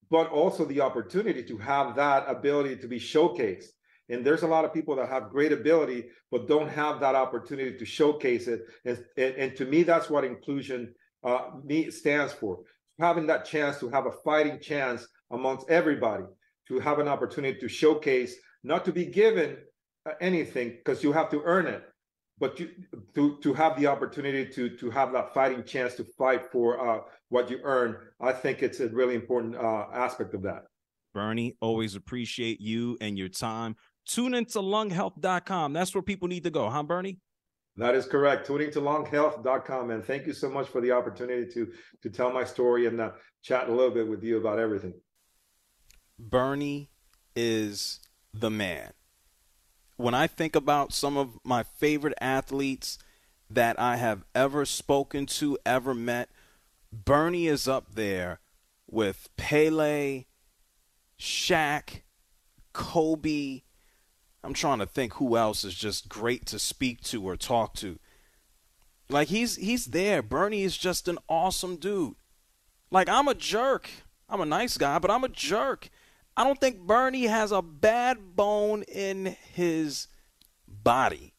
but 0.09 0.29
also 0.29 0.65
the 0.65 0.81
opportunity 0.81 1.43
to 1.43 1.57
have 1.57 1.95
that 1.95 2.25
ability 2.27 2.75
to 2.77 2.87
be 2.87 2.99
showcased. 2.99 3.65
And 4.09 4.25
there's 4.25 4.43
a 4.43 4.47
lot 4.47 4.65
of 4.65 4.73
people 4.73 4.95
that 4.95 5.09
have 5.09 5.29
great 5.29 5.51
ability, 5.51 6.05
but 6.31 6.47
don't 6.47 6.69
have 6.69 6.99
that 6.99 7.15
opportunity 7.15 7.77
to 7.77 7.85
showcase 7.85 8.47
it. 8.47 8.61
And, 8.85 9.03
and, 9.17 9.35
and 9.35 9.55
to 9.55 9.65
me, 9.65 9.83
that's 9.83 10.09
what 10.09 10.23
inclusion 10.23 10.93
uh, 11.23 11.51
stands 11.89 12.33
for. 12.33 12.59
Having 12.99 13.27
that 13.27 13.45
chance 13.45 13.79
to 13.79 13.89
have 13.89 14.07
a 14.07 14.11
fighting 14.11 14.59
chance 14.59 15.07
amongst 15.31 15.69
everybody, 15.69 16.23
to 16.67 16.79
have 16.79 16.99
an 16.99 17.07
opportunity 17.07 17.59
to 17.59 17.69
showcase, 17.69 18.35
not 18.63 18.83
to 18.85 18.91
be 18.91 19.05
given 19.05 19.57
uh, 20.05 20.13
anything 20.19 20.69
because 20.69 21.03
you 21.03 21.11
have 21.11 21.29
to 21.29 21.41
earn 21.45 21.67
it, 21.67 21.83
but 22.39 22.57
to, 22.57 22.69
to 23.15 23.37
to 23.41 23.53
have 23.53 23.79
the 23.79 23.87
opportunity 23.87 24.45
to 24.45 24.69
to 24.77 24.89
have 24.89 25.11
that 25.13 25.33
fighting 25.33 25.63
chance 25.63 25.95
to 25.95 26.03
fight 26.17 26.45
for 26.51 26.79
uh, 26.79 27.01
what 27.29 27.49
you 27.49 27.59
earn, 27.63 27.97
I 28.19 28.31
think 28.31 28.63
it's 28.63 28.79
a 28.79 28.89
really 28.89 29.15
important 29.15 29.55
uh, 29.55 29.85
aspect 29.93 30.33
of 30.33 30.41
that. 30.43 30.63
Bernie, 31.13 31.57
always 31.59 31.95
appreciate 31.95 32.61
you 32.61 32.97
and 33.01 33.17
your 33.17 33.29
time. 33.29 33.75
Tune 34.09 34.33
into 34.33 34.59
lunghealth.com. 34.59 35.73
That's 35.73 35.93
where 35.93 36.01
people 36.01 36.27
need 36.27 36.43
to 36.43 36.49
go, 36.49 36.69
huh, 36.69 36.83
Bernie? 36.83 37.19
That 37.77 37.95
is 37.95 38.05
correct. 38.05 38.45
Tuning 38.47 38.71
to 38.71 38.81
lunghealth.com. 38.81 39.91
And 39.91 40.03
thank 40.03 40.25
you 40.27 40.33
so 40.33 40.49
much 40.49 40.67
for 40.67 40.81
the 40.81 40.91
opportunity 40.91 41.49
to 41.53 41.71
to 42.01 42.09
tell 42.09 42.31
my 42.31 42.43
story 42.43 42.87
and 42.87 42.99
uh, 42.99 43.11
chat 43.41 43.69
a 43.69 43.71
little 43.71 43.93
bit 43.93 44.07
with 44.07 44.23
you 44.23 44.37
about 44.37 44.59
everything. 44.59 44.93
Bernie 46.17 46.89
is 47.35 48.01
the 48.33 48.49
man 48.49 48.91
when 49.99 50.13
I 50.13 50.27
think 50.27 50.55
about 50.55 50.93
some 50.93 51.17
of 51.17 51.37
my 51.43 51.61
favorite 51.61 52.13
athletes 52.21 52.97
that 53.49 53.77
I 53.77 53.97
have 53.97 54.23
ever 54.33 54.63
spoken 54.63 55.25
to, 55.25 55.57
ever 55.65 55.93
met, 55.93 56.29
Bernie 56.93 57.47
is 57.47 57.67
up 57.67 57.95
there 57.95 58.39
with 58.89 59.27
Pele, 59.35 60.23
Shaq, 61.19 62.03
Kobe. 62.71 63.63
I'm 64.43 64.53
trying 64.53 64.79
to 64.79 64.85
think 64.85 65.15
who 65.15 65.35
else 65.35 65.63
is 65.63 65.75
just 65.75 66.09
great 66.09 66.45
to 66.47 66.59
speak 66.59 67.01
to 67.05 67.23
or 67.23 67.35
talk 67.35 67.73
to. 67.75 67.99
Like 69.09 69.27
he's 69.29 69.55
he's 69.55 69.87
there. 69.87 70.21
Bernie 70.21 70.63
is 70.63 70.77
just 70.77 71.07
an 71.07 71.17
awesome 71.27 71.75
dude. 71.75 72.15
Like 72.91 73.09
I'm 73.09 73.27
a 73.27 73.33
jerk. 73.33 73.89
I'm 74.29 74.41
a 74.41 74.45
nice 74.45 74.77
guy, 74.77 74.99
but 74.99 75.11
I'm 75.11 75.23
a 75.23 75.29
jerk. 75.29 75.89
I 76.37 76.43
don't 76.43 76.59
think 76.59 76.79
Bernie 76.79 77.27
has 77.27 77.51
a 77.51 77.61
bad 77.61 78.35
bone 78.35 78.83
in 78.83 79.35
his 79.53 80.07
body. 80.67 81.33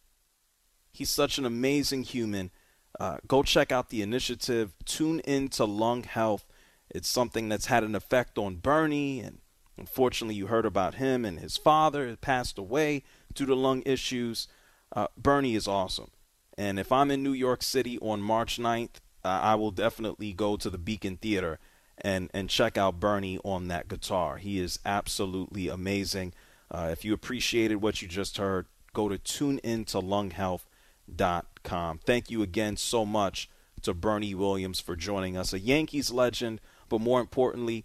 He's 0.92 1.10
such 1.10 1.38
an 1.38 1.46
amazing 1.46 2.02
human. 2.02 2.50
Uh, 2.98 3.18
go 3.26 3.42
check 3.42 3.72
out 3.72 3.88
the 3.88 4.02
initiative. 4.02 4.74
Tune 4.84 5.20
in 5.20 5.48
to 5.50 5.64
Lung 5.64 6.02
Health. 6.02 6.44
It's 6.90 7.08
something 7.08 7.48
that's 7.48 7.66
had 7.66 7.84
an 7.84 7.94
effect 7.94 8.36
on 8.36 8.56
Bernie, 8.56 9.20
and 9.20 9.38
unfortunately, 9.80 10.36
you 10.36 10.46
heard 10.46 10.66
about 10.66 10.96
him 10.96 11.24
and 11.24 11.40
his 11.40 11.56
father 11.56 12.14
passed 12.16 12.58
away 12.58 13.02
due 13.34 13.46
to 13.46 13.54
lung 13.54 13.82
issues. 13.86 14.46
Uh, 14.94 15.06
Bernie 15.16 15.54
is 15.54 15.66
awesome. 15.66 16.10
And 16.56 16.78
if 16.78 16.92
I'm 16.92 17.10
in 17.10 17.22
New 17.22 17.32
York 17.32 17.62
City 17.62 17.98
on 18.00 18.20
March 18.20 18.58
9th, 18.58 19.00
uh, 19.24 19.28
I 19.28 19.54
will 19.54 19.70
definitely 19.70 20.34
go 20.34 20.56
to 20.56 20.70
the 20.70 20.78
Beacon 20.78 21.16
Theater 21.16 21.58
and 22.02 22.30
and 22.32 22.48
check 22.48 22.78
out 22.78 23.00
Bernie 23.00 23.38
on 23.44 23.68
that 23.68 23.88
guitar. 23.88 24.38
He 24.38 24.58
is 24.58 24.78
absolutely 24.86 25.68
amazing. 25.68 26.32
Uh, 26.70 26.88
if 26.92 27.04
you 27.04 27.12
appreciated 27.12 27.74
what 27.76 28.00
you 28.00 28.08
just 28.08 28.38
heard, 28.38 28.64
go 28.92 29.08
to 29.08 29.18
tuneinto.lunghealth.com. 29.18 32.00
Thank 32.06 32.30
you 32.30 32.42
again 32.42 32.76
so 32.76 33.04
much 33.04 33.50
to 33.82 33.92
Bernie 33.92 34.34
Williams 34.34 34.80
for 34.80 34.96
joining 34.96 35.36
us, 35.36 35.52
a 35.52 35.58
Yankees 35.58 36.10
legend, 36.10 36.62
but 36.88 37.00
more 37.00 37.20
importantly, 37.20 37.84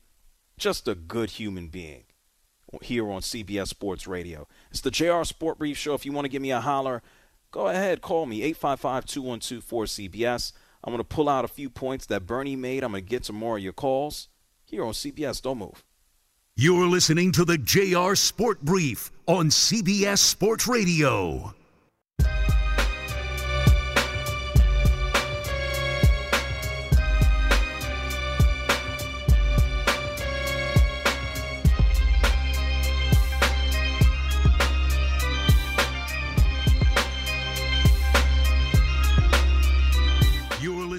just 0.58 0.88
a 0.88 0.96
good 0.96 1.32
human 1.32 1.68
being 1.68 2.04
here 2.82 3.10
on 3.10 3.22
CBS 3.22 3.68
Sports 3.68 4.08
Radio. 4.08 4.48
It's 4.72 4.82
the 4.82 4.92
JR 4.92 5.24
Sport 5.24 5.60
Brief 5.60 5.78
Show. 5.78 5.94
If 5.94 6.06
you 6.06 6.12
want 6.12 6.26
to 6.26 6.30
give 6.30 6.42
me 6.42 6.52
a 6.52 6.62
holler, 6.62 7.02
go 7.52 7.68
ahead, 7.68 8.02
call 8.02 8.26
me 8.26 8.42
855 8.44 9.06
212 9.06 9.64
4CBS. 9.64 10.54
I'm 10.84 10.92
going 10.92 11.00
to 11.00 11.04
pull 11.04 11.30
out 11.30 11.46
a 11.46 11.50
few 11.50 11.70
points 11.70 12.06
that 12.08 12.28
Bernie 12.28 12.56
made. 12.56 12.84
I'm 12.84 12.92
going 12.92 13.04
to 13.04 13.10
get 13.10 13.26
some 13.26 13.36
more 13.36 13.58
of 13.58 13.64
your 13.64 13.74
calls 13.74 14.30
here 14.64 14.84
on 14.84 14.94
CBS. 14.94 15.42
Don't 15.42 15.58
move. 15.58 15.84
You're 16.56 16.88
listening 16.88 17.32
to 17.34 17.44
the 17.44 17.58
JR 17.58 18.16
Sport 18.16 18.62
Brief 18.62 19.12
on 19.28 19.50
CBS 19.50 20.20
Sports 20.20 20.68
Radio. 20.68 21.54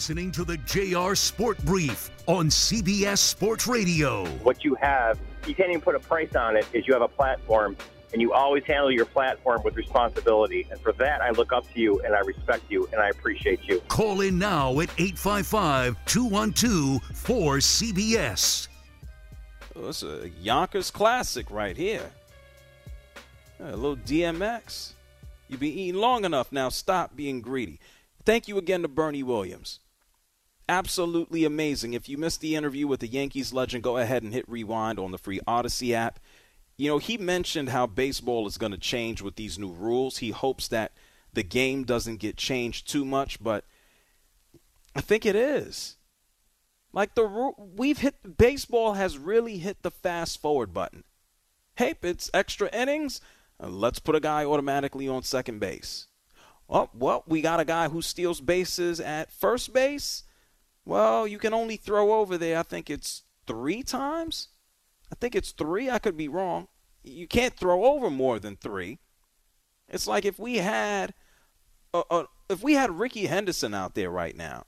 Listening 0.06 0.30
to 0.30 0.44
the 0.44 0.56
JR 0.58 1.16
Sport 1.16 1.58
Brief 1.64 2.12
on 2.28 2.46
CBS 2.46 3.18
Sports 3.18 3.66
Radio. 3.66 4.24
What 4.44 4.62
you 4.62 4.76
have, 4.76 5.18
you 5.48 5.54
can't 5.56 5.70
even 5.70 5.80
put 5.80 5.96
a 5.96 5.98
price 5.98 6.36
on 6.36 6.56
it, 6.56 6.64
is 6.72 6.86
you 6.86 6.92
have 6.92 7.02
a 7.02 7.08
platform 7.08 7.76
and 8.12 8.22
you 8.22 8.32
always 8.32 8.62
handle 8.62 8.92
your 8.92 9.06
platform 9.06 9.62
with 9.64 9.74
responsibility. 9.74 10.64
And 10.70 10.80
for 10.80 10.92
that, 10.92 11.22
I 11.22 11.30
look 11.30 11.52
up 11.52 11.64
to 11.74 11.80
you 11.80 11.98
and 12.02 12.14
I 12.14 12.20
respect 12.20 12.62
you 12.68 12.88
and 12.92 13.00
I 13.00 13.08
appreciate 13.08 13.64
you. 13.64 13.80
Call 13.88 14.20
in 14.20 14.38
now 14.38 14.78
at 14.78 14.90
855 14.96 15.96
212 16.04 17.02
4CBS. 17.02 18.68
Oh, 19.74 19.88
it's 19.88 20.04
a 20.04 20.30
Yonkers 20.40 20.92
classic 20.92 21.50
right 21.50 21.76
here. 21.76 22.12
A 23.58 23.74
little 23.74 23.96
DMX. 23.96 24.92
You've 25.48 25.58
been 25.58 25.72
eating 25.72 26.00
long 26.00 26.24
enough 26.24 26.52
now. 26.52 26.68
Stop 26.68 27.16
being 27.16 27.40
greedy. 27.40 27.80
Thank 28.24 28.46
you 28.46 28.56
again 28.56 28.82
to 28.82 28.88
Bernie 28.88 29.24
Williams 29.24 29.80
absolutely 30.68 31.44
amazing. 31.44 31.94
If 31.94 32.08
you 32.08 32.18
missed 32.18 32.40
the 32.40 32.56
interview 32.56 32.86
with 32.86 33.00
the 33.00 33.08
Yankees 33.08 33.52
legend, 33.52 33.82
go 33.82 33.96
ahead 33.96 34.22
and 34.22 34.32
hit 34.32 34.48
rewind 34.48 34.98
on 34.98 35.10
the 35.10 35.18
free 35.18 35.40
Audacy 35.46 35.92
app. 35.92 36.18
You 36.76 36.90
know, 36.90 36.98
he 36.98 37.16
mentioned 37.16 37.70
how 37.70 37.86
baseball 37.86 38.46
is 38.46 38.58
going 38.58 38.72
to 38.72 38.78
change 38.78 39.22
with 39.22 39.36
these 39.36 39.58
new 39.58 39.70
rules. 39.70 40.18
He 40.18 40.30
hopes 40.30 40.68
that 40.68 40.92
the 41.32 41.42
game 41.42 41.84
doesn't 41.84 42.18
get 42.18 42.36
changed 42.36 42.88
too 42.88 43.04
much, 43.04 43.42
but 43.42 43.64
I 44.94 45.00
think 45.00 45.24
it 45.24 45.36
is. 45.36 45.96
Like 46.92 47.14
the 47.14 47.52
we've 47.76 47.98
hit 47.98 48.38
baseball 48.38 48.94
has 48.94 49.18
really 49.18 49.58
hit 49.58 49.82
the 49.82 49.90
fast 49.90 50.40
forward 50.40 50.72
button. 50.72 51.04
Hey, 51.76 51.94
it's 52.02 52.30
extra 52.32 52.74
innings. 52.74 53.20
Uh, 53.62 53.68
let's 53.68 53.98
put 53.98 54.14
a 54.14 54.20
guy 54.20 54.44
automatically 54.44 55.06
on 55.06 55.22
second 55.22 55.58
base. 55.58 56.06
Oh, 56.68 56.88
well, 56.94 57.22
we 57.26 57.42
got 57.42 57.60
a 57.60 57.64
guy 57.66 57.88
who 57.88 58.00
steals 58.00 58.40
bases 58.40 58.98
at 58.98 59.30
first 59.30 59.74
base. 59.74 60.24
Well, 60.86 61.26
you 61.26 61.38
can 61.38 61.52
only 61.52 61.76
throw 61.76 62.14
over 62.14 62.38
there, 62.38 62.60
I 62.60 62.62
think 62.62 62.88
it's 62.88 63.24
three 63.46 63.82
times. 63.82 64.48
I 65.10 65.16
think 65.16 65.34
it's 65.34 65.50
three. 65.50 65.90
I 65.90 65.98
could 65.98 66.16
be 66.16 66.28
wrong. 66.28 66.68
You 67.02 67.26
can't 67.26 67.54
throw 67.54 67.84
over 67.84 68.08
more 68.08 68.38
than 68.38 68.56
three. 68.56 69.00
It's 69.88 70.06
like 70.06 70.24
if 70.24 70.38
we 70.38 70.58
had, 70.58 71.12
a, 71.92 72.02
a, 72.10 72.24
if 72.48 72.62
we 72.62 72.74
had 72.74 72.98
Rickey 72.98 73.26
Henderson 73.26 73.74
out 73.74 73.94
there 73.94 74.10
right 74.10 74.36
now, 74.36 74.66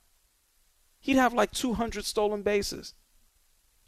he'd 0.99 1.15
have 1.15 1.33
like 1.33 1.51
200 1.51 2.03
stolen 2.03 2.41
bases. 2.41 2.93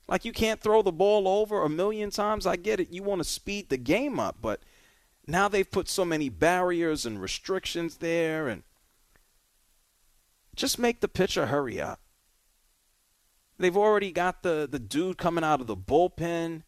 Like 0.07 0.23
you 0.25 0.31
can't 0.31 0.61
throw 0.61 0.81
the 0.81 0.91
ball 0.91 1.27
over 1.27 1.63
a 1.63 1.69
million 1.69 2.11
times. 2.11 2.47
I 2.47 2.55
get 2.55 2.79
it. 2.79 2.91
You 2.91 3.03
want 3.03 3.19
to 3.19 3.25
speed 3.25 3.69
the 3.69 3.77
game 3.77 4.19
up, 4.19 4.37
but 4.41 4.61
now 5.27 5.47
they've 5.47 5.69
put 5.69 5.89
so 5.89 6.03
many 6.05 6.29
barriers 6.29 7.05
and 7.05 7.21
restrictions 7.21 7.97
there, 7.97 8.47
and 8.47 8.63
just 10.55 10.79
make 10.79 10.99
the 10.99 11.07
pitcher 11.07 11.45
hurry 11.45 11.79
up. 11.79 11.99
They've 13.61 13.77
already 13.77 14.11
got 14.11 14.41
the, 14.41 14.67
the 14.69 14.79
dude 14.79 15.19
coming 15.19 15.43
out 15.43 15.61
of 15.61 15.67
the 15.67 15.77
bullpen. 15.77 16.63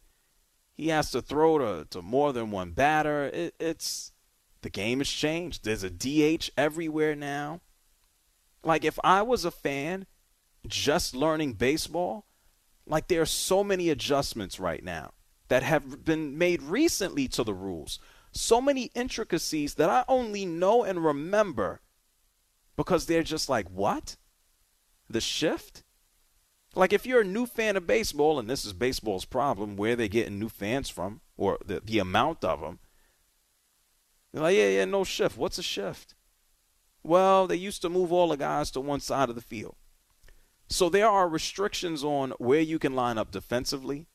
He 0.72 0.88
has 0.88 1.10
to 1.10 1.20
throw 1.20 1.58
to, 1.58 1.86
to 1.90 2.02
more 2.02 2.32
than 2.32 2.52
one 2.52 2.70
batter. 2.70 3.24
It, 3.24 3.54
it's 3.58 4.12
the 4.62 4.70
game 4.70 4.98
has 4.98 5.08
changed. 5.08 5.64
There's 5.64 5.82
a 5.82 5.90
DH 5.90 6.50
everywhere 6.56 7.16
now. 7.16 7.60
Like 8.62 8.84
if 8.84 8.98
I 9.02 9.22
was 9.22 9.44
a 9.44 9.50
fan 9.50 10.06
just 10.66 11.14
learning 11.14 11.54
baseball, 11.54 12.26
like 12.86 13.08
there 13.08 13.22
are 13.22 13.26
so 13.26 13.64
many 13.64 13.90
adjustments 13.90 14.60
right 14.60 14.82
now 14.82 15.12
that 15.48 15.62
have 15.62 16.04
been 16.04 16.38
made 16.38 16.62
recently 16.62 17.28
to 17.28 17.42
the 17.42 17.54
rules. 17.54 17.98
So 18.32 18.60
many 18.60 18.90
intricacies 18.94 19.74
that 19.74 19.90
I 19.90 20.04
only 20.08 20.46
know 20.46 20.84
and 20.84 21.04
remember 21.04 21.80
because 22.76 23.06
they're 23.06 23.22
just 23.22 23.48
like, 23.48 23.68
what? 23.68 24.16
The 25.08 25.20
shift? 25.20 25.83
Like 26.74 26.92
if 26.92 27.06
you're 27.06 27.20
a 27.20 27.24
new 27.24 27.46
fan 27.46 27.76
of 27.76 27.86
baseball, 27.86 28.38
and 28.38 28.48
this 28.48 28.64
is 28.64 28.72
baseball's 28.72 29.24
problem, 29.24 29.76
where 29.76 29.96
they're 29.96 30.08
getting 30.08 30.38
new 30.38 30.48
fans 30.48 30.90
from, 30.90 31.20
or 31.36 31.58
the, 31.64 31.80
the 31.84 31.98
amount 31.98 32.44
of 32.44 32.60
them. 32.60 32.78
They're 34.32 34.42
like, 34.42 34.56
yeah, 34.56 34.68
yeah, 34.68 34.84
no 34.84 35.04
shift. 35.04 35.38
What's 35.38 35.58
a 35.58 35.62
shift? 35.62 36.14
Well, 37.04 37.46
they 37.46 37.56
used 37.56 37.82
to 37.82 37.88
move 37.88 38.12
all 38.12 38.28
the 38.28 38.36
guys 38.36 38.70
to 38.72 38.80
one 38.80 39.00
side 39.00 39.28
of 39.28 39.36
the 39.36 39.40
field. 39.40 39.76
So 40.68 40.88
there 40.88 41.08
are 41.08 41.28
restrictions 41.28 42.02
on 42.02 42.32
where 42.38 42.60
you 42.60 42.78
can 42.78 42.94
line 42.94 43.18
up 43.18 43.30
defensively. 43.30 44.06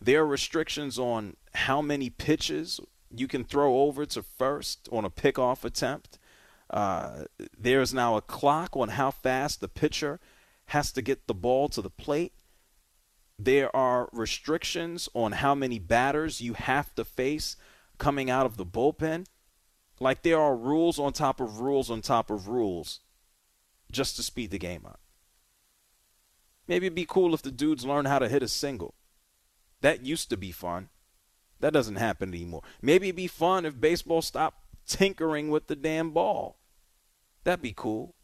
There 0.00 0.22
are 0.22 0.26
restrictions 0.26 0.98
on 0.98 1.36
how 1.54 1.82
many 1.82 2.10
pitches 2.10 2.80
you 3.14 3.28
can 3.28 3.44
throw 3.44 3.80
over 3.80 4.06
to 4.06 4.22
first 4.22 4.88
on 4.90 5.04
a 5.04 5.10
pickoff 5.10 5.64
attempt. 5.64 6.18
Uh, 6.70 7.24
there's 7.56 7.92
now 7.92 8.16
a 8.16 8.22
clock 8.22 8.76
on 8.76 8.90
how 8.90 9.10
fast 9.10 9.60
the 9.60 9.68
pitcher 9.68 10.18
has 10.70 10.92
to 10.92 11.02
get 11.02 11.26
the 11.26 11.34
ball 11.34 11.68
to 11.68 11.82
the 11.82 11.90
plate. 11.90 12.32
There 13.36 13.74
are 13.74 14.08
restrictions 14.12 15.08
on 15.14 15.32
how 15.32 15.52
many 15.52 15.80
batters 15.80 16.40
you 16.40 16.54
have 16.54 16.94
to 16.94 17.04
face 17.04 17.56
coming 17.98 18.30
out 18.30 18.46
of 18.46 18.56
the 18.56 18.64
bullpen. 18.64 19.26
Like 19.98 20.22
there 20.22 20.38
are 20.40 20.56
rules 20.56 20.98
on 20.98 21.12
top 21.12 21.40
of 21.40 21.58
rules 21.58 21.90
on 21.90 22.02
top 22.02 22.30
of 22.30 22.46
rules 22.46 23.00
just 23.90 24.14
to 24.16 24.22
speed 24.22 24.52
the 24.52 24.58
game 24.58 24.86
up. 24.86 25.00
Maybe 26.68 26.86
it'd 26.86 26.94
be 26.94 27.04
cool 27.04 27.34
if 27.34 27.42
the 27.42 27.50
dudes 27.50 27.84
learn 27.84 28.04
how 28.04 28.20
to 28.20 28.28
hit 28.28 28.44
a 28.44 28.48
single. 28.48 28.94
That 29.80 30.06
used 30.06 30.30
to 30.30 30.36
be 30.36 30.52
fun. 30.52 30.88
That 31.58 31.72
doesn't 31.72 31.96
happen 31.96 32.28
anymore. 32.28 32.62
Maybe 32.80 33.08
it'd 33.08 33.16
be 33.16 33.26
fun 33.26 33.66
if 33.66 33.80
baseball 33.80 34.22
stopped 34.22 34.62
tinkering 34.86 35.50
with 35.50 35.66
the 35.66 35.74
damn 35.74 36.12
ball. 36.12 36.60
That'd 37.42 37.62
be 37.62 37.74
cool. 37.76 38.14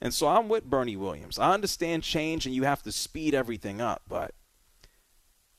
And 0.00 0.14
so 0.14 0.28
I'm 0.28 0.48
with 0.48 0.64
Bernie 0.64 0.96
Williams. 0.96 1.38
I 1.38 1.52
understand 1.52 2.02
change 2.02 2.46
and 2.46 2.54
you 2.54 2.64
have 2.64 2.82
to 2.84 2.92
speed 2.92 3.34
everything 3.34 3.80
up, 3.80 4.02
but 4.08 4.34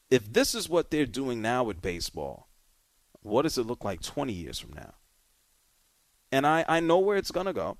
if 0.09 0.31
this 0.31 0.55
is 0.55 0.67
what 0.67 0.91
they're 0.91 1.05
doing 1.05 1.41
now 1.41 1.63
with 1.63 1.81
baseball, 1.81 2.47
what 3.21 3.43
does 3.43 3.57
it 3.57 3.67
look 3.67 3.83
like 3.83 4.01
20 4.01 4.33
years 4.33 4.59
from 4.59 4.73
now? 4.73 4.93
And 6.31 6.47
I, 6.47 6.65
I 6.67 6.79
know 6.79 6.97
where 6.97 7.17
it's 7.17 7.31
going 7.31 7.45
to 7.45 7.53
go. 7.53 7.77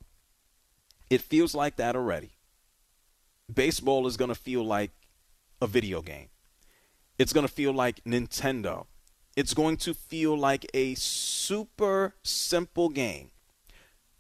It 1.10 1.22
feels 1.22 1.56
like 1.56 1.78
that 1.78 1.96
already. 1.96 2.32
Baseball 3.54 4.08
is 4.08 4.18
going 4.18 4.30
to 4.30 4.36
feel 4.36 4.64
like 4.64 4.92
a 5.62 5.68
video 5.68 6.02
game. 6.02 6.30
It's 7.18 7.34
going 7.34 7.46
to 7.46 7.52
feel 7.52 7.74
like 7.74 8.04
Nintendo. 8.04 8.86
It's 9.36 9.54
going 9.54 9.78
to 9.78 9.94
feel 9.94 10.38
like 10.38 10.66
a 10.74 10.96
super 10.96 12.16
simple 12.24 12.90
game 12.90 13.32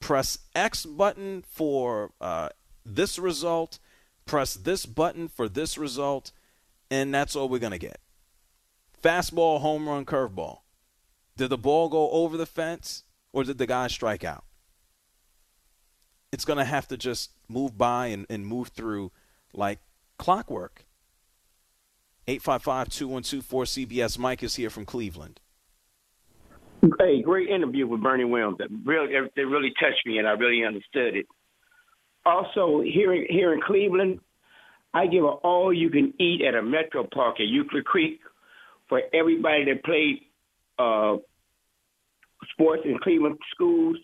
press 0.02 0.40
X 0.54 0.86
button 0.86 1.44
for 1.48 2.12
uh, 2.20 2.50
this 2.86 3.18
result, 3.18 3.80
press 4.26 4.56
this 4.56 4.86
button 4.86 5.30
for 5.30 5.48
this 5.48 5.78
result, 5.78 6.34
and 6.90 7.14
that's 7.14 7.36
all 7.36 7.48
we're 7.48 7.60
going 7.60 7.72
to 7.72 7.78
get. 7.78 8.02
Fastball, 9.02 9.62
home 9.62 9.88
run, 9.88 10.06
curveball. 10.06 10.60
Did 11.38 11.50
the 11.50 11.58
ball 11.58 11.88
go 11.88 12.10
over 12.12 12.36
the 12.36 12.46
fence 12.46 13.04
or 13.32 13.46
did 13.46 13.58
the 13.58 13.66
guy 13.66 13.88
strike 13.88 14.26
out? 14.26 14.44
It's 16.32 16.46
going 16.46 16.60
to 16.60 16.66
have 16.66 16.88
to 16.90 16.98
just 16.98 17.32
move 17.48 17.78
by 17.78 18.08
and, 18.08 18.26
and 18.30 18.46
move 18.46 18.70
through 18.70 19.12
like 19.54 19.80
clockwork. 20.18 20.86
855 22.28 22.90
212 22.90 23.44
4CBS. 23.46 24.18
Mike 24.18 24.44
is 24.44 24.56
here 24.56 24.70
from 24.70 24.86
Cleveland. 24.86 25.40
Hey, 26.98 27.22
great 27.22 27.50
interview 27.50 27.86
with 27.86 28.02
Bernie 28.02 28.26
Williams. 28.26 28.58
That 28.58 28.70
really, 28.86 29.14
it 29.14 29.42
really 29.42 29.72
touched 29.80 30.06
me, 30.06 30.18
and 30.18 30.28
I 30.28 30.32
really 30.32 30.66
understood 30.66 31.16
it. 31.16 31.28
Also, 32.26 32.82
here 32.82 33.14
in, 33.14 33.26
here 33.30 33.54
in 33.54 33.62
Cleveland, 33.62 34.20
I 34.94 35.06
give 35.06 35.24
an 35.24 35.38
all-you-can-eat 35.44 36.42
at 36.42 36.56
a 36.56 36.62
Metro 36.64 37.08
Park 37.14 37.36
at 37.40 37.48
Euclid 37.48 37.86
Creek 37.86 38.20
for 38.90 39.02
everybody 39.14 39.66
that 39.66 39.84
played 39.84 40.22
uh, 40.80 41.18
sports 42.52 42.82
in 42.86 42.98
Cleveland 42.98 43.38
schools, 43.54 43.98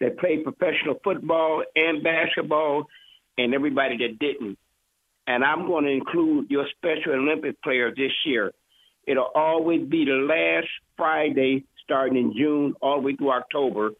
that 0.00 0.18
played 0.18 0.42
professional 0.42 0.98
football 1.04 1.62
and 1.76 2.02
basketball, 2.02 2.86
and 3.36 3.54
everybody 3.54 3.96
that 3.96 4.18
didn't. 4.18 4.58
And 5.28 5.44
I'm 5.44 5.66
going 5.66 5.84
to 5.84 5.90
include 5.90 6.50
your 6.50 6.66
Special 6.76 7.12
Olympic 7.12 7.62
player 7.62 7.90
this 7.94 8.12
year. 8.26 8.52
It'll 9.06 9.30
always 9.34 9.86
be 9.88 10.04
the 10.04 10.26
last 10.28 10.68
Friday 10.96 11.64
starting 11.88 12.18
in 12.18 12.34
June 12.36 12.74
all 12.82 13.00
the 13.00 13.06
way 13.06 13.16
through 13.16 13.32
October. 13.32 13.92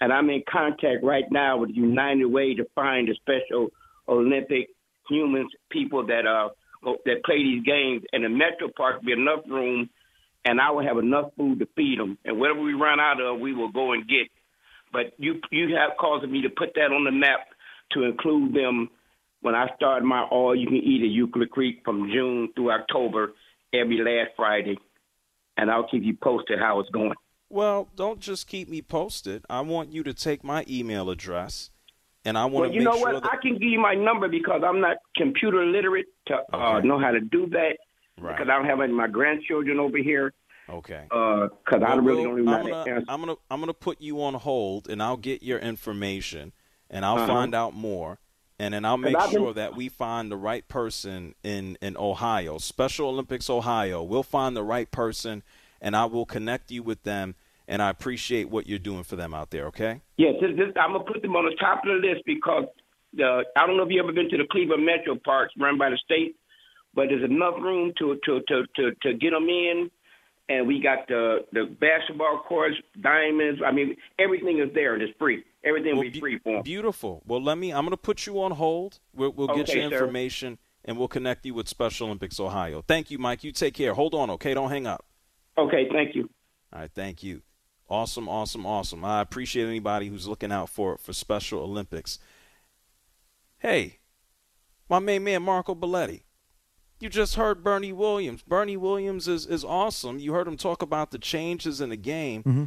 And 0.00 0.12
I'm 0.12 0.30
in 0.30 0.42
contact 0.50 1.04
right 1.04 1.24
now 1.30 1.58
with 1.58 1.70
United 1.74 2.24
Way 2.24 2.54
to 2.54 2.64
find 2.74 3.06
the 3.06 3.14
Special 3.16 3.68
Olympic 4.08 4.68
humans, 5.08 5.50
people 5.70 6.06
that 6.06 6.26
uh 6.26 6.48
that 7.04 7.24
play 7.24 7.42
these 7.42 7.64
games. 7.64 8.02
And 8.12 8.24
the 8.24 8.30
Metro 8.30 8.68
Park 8.74 9.02
be 9.02 9.12
enough 9.12 9.40
room, 9.46 9.90
and 10.44 10.60
I 10.60 10.70
will 10.70 10.86
have 10.86 10.96
enough 10.96 11.32
food 11.36 11.58
to 11.58 11.68
feed 11.76 11.98
them. 11.98 12.16
And 12.24 12.38
whatever 12.40 12.62
we 12.62 12.72
run 12.72 13.00
out 13.00 13.20
of, 13.20 13.40
we 13.40 13.52
will 13.52 13.70
go 13.70 13.92
and 13.92 14.08
get. 14.08 14.28
But 14.92 15.12
you 15.18 15.40
you 15.50 15.76
have 15.76 15.98
caused 15.98 16.28
me 16.30 16.42
to 16.42 16.48
put 16.48 16.74
that 16.76 16.92
on 16.92 17.04
the 17.04 17.12
map 17.12 17.40
to 17.92 18.04
include 18.04 18.54
them 18.54 18.88
when 19.42 19.54
I 19.54 19.66
start 19.76 20.02
my 20.02 20.22
all 20.22 20.56
you 20.56 20.66
can 20.66 20.76
eat 20.76 21.02
at 21.02 21.10
Euclid 21.10 21.50
Creek 21.50 21.82
from 21.84 22.10
June 22.10 22.48
through 22.54 22.70
October 22.70 23.32
every 23.74 23.98
last 23.98 24.34
Friday 24.36 24.78
and 25.58 25.70
I'll 25.70 25.86
keep 25.88 26.02
you 26.04 26.16
posted 26.22 26.58
how 26.58 26.80
it's 26.80 26.88
going. 26.90 27.12
Well, 27.50 27.88
don't 27.96 28.20
just 28.20 28.46
keep 28.46 28.68
me 28.68 28.80
posted. 28.82 29.44
I 29.50 29.60
want 29.60 29.92
you 29.92 30.02
to 30.04 30.14
take 30.14 30.42
my 30.44 30.64
email 30.68 31.10
address, 31.10 31.70
and 32.24 32.36
I 32.38 32.44
want 32.44 32.54
well, 32.54 32.68
to 32.68 32.74
you 32.74 32.80
make 32.80 32.84
know 32.92 32.98
sure 32.98 33.12
what? 33.14 33.22
that 33.24 33.30
I 33.32 33.36
can 33.42 33.54
give 33.54 33.62
you 33.70 33.80
my 33.80 33.94
number 33.94 34.28
because 34.28 34.62
I'm 34.64 34.80
not 34.80 34.96
computer 35.16 35.64
literate 35.66 36.06
to 36.28 36.36
uh, 36.52 36.80
know 36.80 36.98
how 36.98 37.10
to 37.10 37.20
do 37.20 37.46
that. 37.50 37.76
Right. 38.20 38.36
Because 38.36 38.50
I 38.50 38.56
don't 38.56 38.66
have 38.66 38.80
any 38.80 38.90
of 38.92 38.96
my 38.96 39.06
grandchildren 39.06 39.78
over 39.78 39.96
here. 39.98 40.34
okay. 40.68 41.04
Because 41.08 41.50
I 41.72 41.78
Well, 41.94 41.98
really 42.00 42.16
Will, 42.26 42.30
don't 42.30 42.32
even 42.40 42.44
know 42.46 42.58
I'm 42.58 42.64
to 42.66 42.70
gonna. 42.70 43.04
I'm 43.08 43.20
gonna 43.20 43.34
I'm 43.50 43.60
gonna 43.60 43.72
put 43.74 44.00
you 44.00 44.22
on 44.22 44.34
hold, 44.34 44.88
and 44.90 45.02
I'll 45.02 45.16
get 45.16 45.42
your 45.42 45.58
information, 45.58 46.52
and 46.90 47.04
I'll 47.04 47.16
Uh-huh. 47.16 47.26
find 47.26 47.54
out 47.54 47.74
more, 47.74 48.18
and 48.58 48.74
then 48.74 48.84
I'll 48.84 48.96
make 48.96 49.16
been- 49.16 49.30
sure 49.30 49.52
that 49.54 49.76
we 49.76 49.88
find 49.88 50.30
the 50.30 50.36
right 50.36 50.66
person 50.68 51.34
in 51.42 51.78
in 51.80 51.96
Ohio, 51.96 52.58
Special 52.58 53.08
Olympics 53.08 53.48
Ohio. 53.48 54.02
We'll 54.02 54.22
find 54.22 54.56
the 54.56 54.64
right 54.64 54.90
person, 54.90 55.42
and 55.80 55.94
I 55.94 56.06
will 56.06 56.26
connect 56.26 56.70
you 56.70 56.82
with 56.82 57.02
them. 57.04 57.34
And 57.70 57.82
I 57.82 57.90
appreciate 57.90 58.48
what 58.48 58.66
you're 58.66 58.78
doing 58.78 59.04
for 59.04 59.16
them 59.16 59.34
out 59.34 59.50
there. 59.50 59.66
Okay. 59.66 60.00
This, 60.40 60.56
this, 60.56 60.68
I'm 60.80 60.92
gonna 60.92 61.04
put 61.04 61.20
them 61.20 61.36
on 61.36 61.44
the 61.44 61.54
top 61.60 61.84
of 61.84 62.00
the 62.00 62.08
list 62.08 62.22
because 62.24 62.64
uh, 63.22 63.42
I 63.56 63.66
don't 63.66 63.76
know 63.76 63.82
if 63.82 63.90
you 63.90 64.02
ever 64.02 64.12
been 64.12 64.30
to 64.30 64.38
the 64.38 64.46
Cleveland 64.50 64.86
Metro 64.86 65.16
Parks 65.22 65.52
run 65.58 65.76
by 65.76 65.90
the 65.90 65.98
state, 65.98 66.36
but 66.94 67.08
there's 67.10 67.24
enough 67.24 67.54
room 67.60 67.92
to 67.98 68.18
to 68.24 68.40
to 68.48 68.64
to, 68.76 68.94
to 69.02 69.14
get 69.14 69.32
them 69.32 69.48
in, 69.50 69.90
and 70.48 70.66
we 70.66 70.80
got 70.80 71.06
the 71.08 71.44
the 71.52 71.66
basketball 71.78 72.42
courts, 72.48 72.76
diamonds. 73.02 73.60
I 73.64 73.70
mean, 73.70 73.96
everything 74.18 74.60
is 74.60 74.72
there 74.74 74.94
and 74.94 75.02
it's 75.02 75.16
free. 75.18 75.44
Everything 75.64 75.92
will 75.92 75.98
Well, 75.98 76.02
be 76.04 76.10
be- 76.10 76.20
free 76.20 76.38
for 76.38 76.52
them. 76.52 76.62
Beautiful. 76.62 77.22
Well, 77.26 77.42
let 77.42 77.58
me. 77.58 77.72
I'm 77.72 77.80
going 77.82 77.90
to 77.90 77.96
put 77.96 78.26
you 78.26 78.40
on 78.42 78.52
hold. 78.52 79.00
We'll, 79.14 79.32
we'll 79.32 79.48
get 79.48 79.68
Okay, 79.68 79.80
your 79.80 79.90
sir. 79.90 79.96
information, 79.96 80.58
and 80.84 80.96
we'll 80.96 81.08
connect 81.08 81.44
you 81.44 81.54
with 81.54 81.68
Special 81.68 82.06
Olympics 82.06 82.38
Ohio. 82.38 82.82
Thank 82.86 83.10
you, 83.10 83.18
Mike. 83.18 83.42
You 83.44 83.50
take 83.52 83.74
care. 83.74 83.94
Hold 83.94 84.14
on, 84.14 84.30
okay? 84.30 84.54
Don't 84.54 84.70
hang 84.70 84.86
up. 84.86 85.04
Okay, 85.58 85.88
thank 85.92 86.14
you. 86.14 86.30
All 86.72 86.80
right, 86.80 86.90
thank 86.94 87.22
you. 87.22 87.42
Awesome, 87.90 88.28
awesome, 88.28 88.66
awesome. 88.66 89.04
I 89.04 89.20
appreciate 89.20 89.66
anybody 89.66 90.08
who's 90.08 90.28
looking 90.28 90.52
out 90.52 90.68
for 90.68 90.96
for 90.98 91.12
Special 91.12 91.60
Olympics. 91.60 92.18
Hey, 93.58 93.98
my 94.88 94.98
main 94.98 95.24
man 95.24 95.42
Marco 95.42 95.74
Belletti. 95.74 96.22
You 97.00 97.08
just 97.08 97.36
heard 97.36 97.62
Bernie 97.64 97.92
Williams. 97.92 98.42
Bernie 98.42 98.76
Williams 98.76 99.26
is 99.28 99.46
is 99.46 99.64
awesome. 99.64 100.18
You 100.18 100.32
heard 100.32 100.46
him 100.48 100.56
talk 100.56 100.82
about 100.82 101.10
the 101.10 101.18
changes 101.18 101.80
in 101.80 101.88
the 101.90 101.96
game. 101.96 102.42
Mm-hmm. 102.42 102.64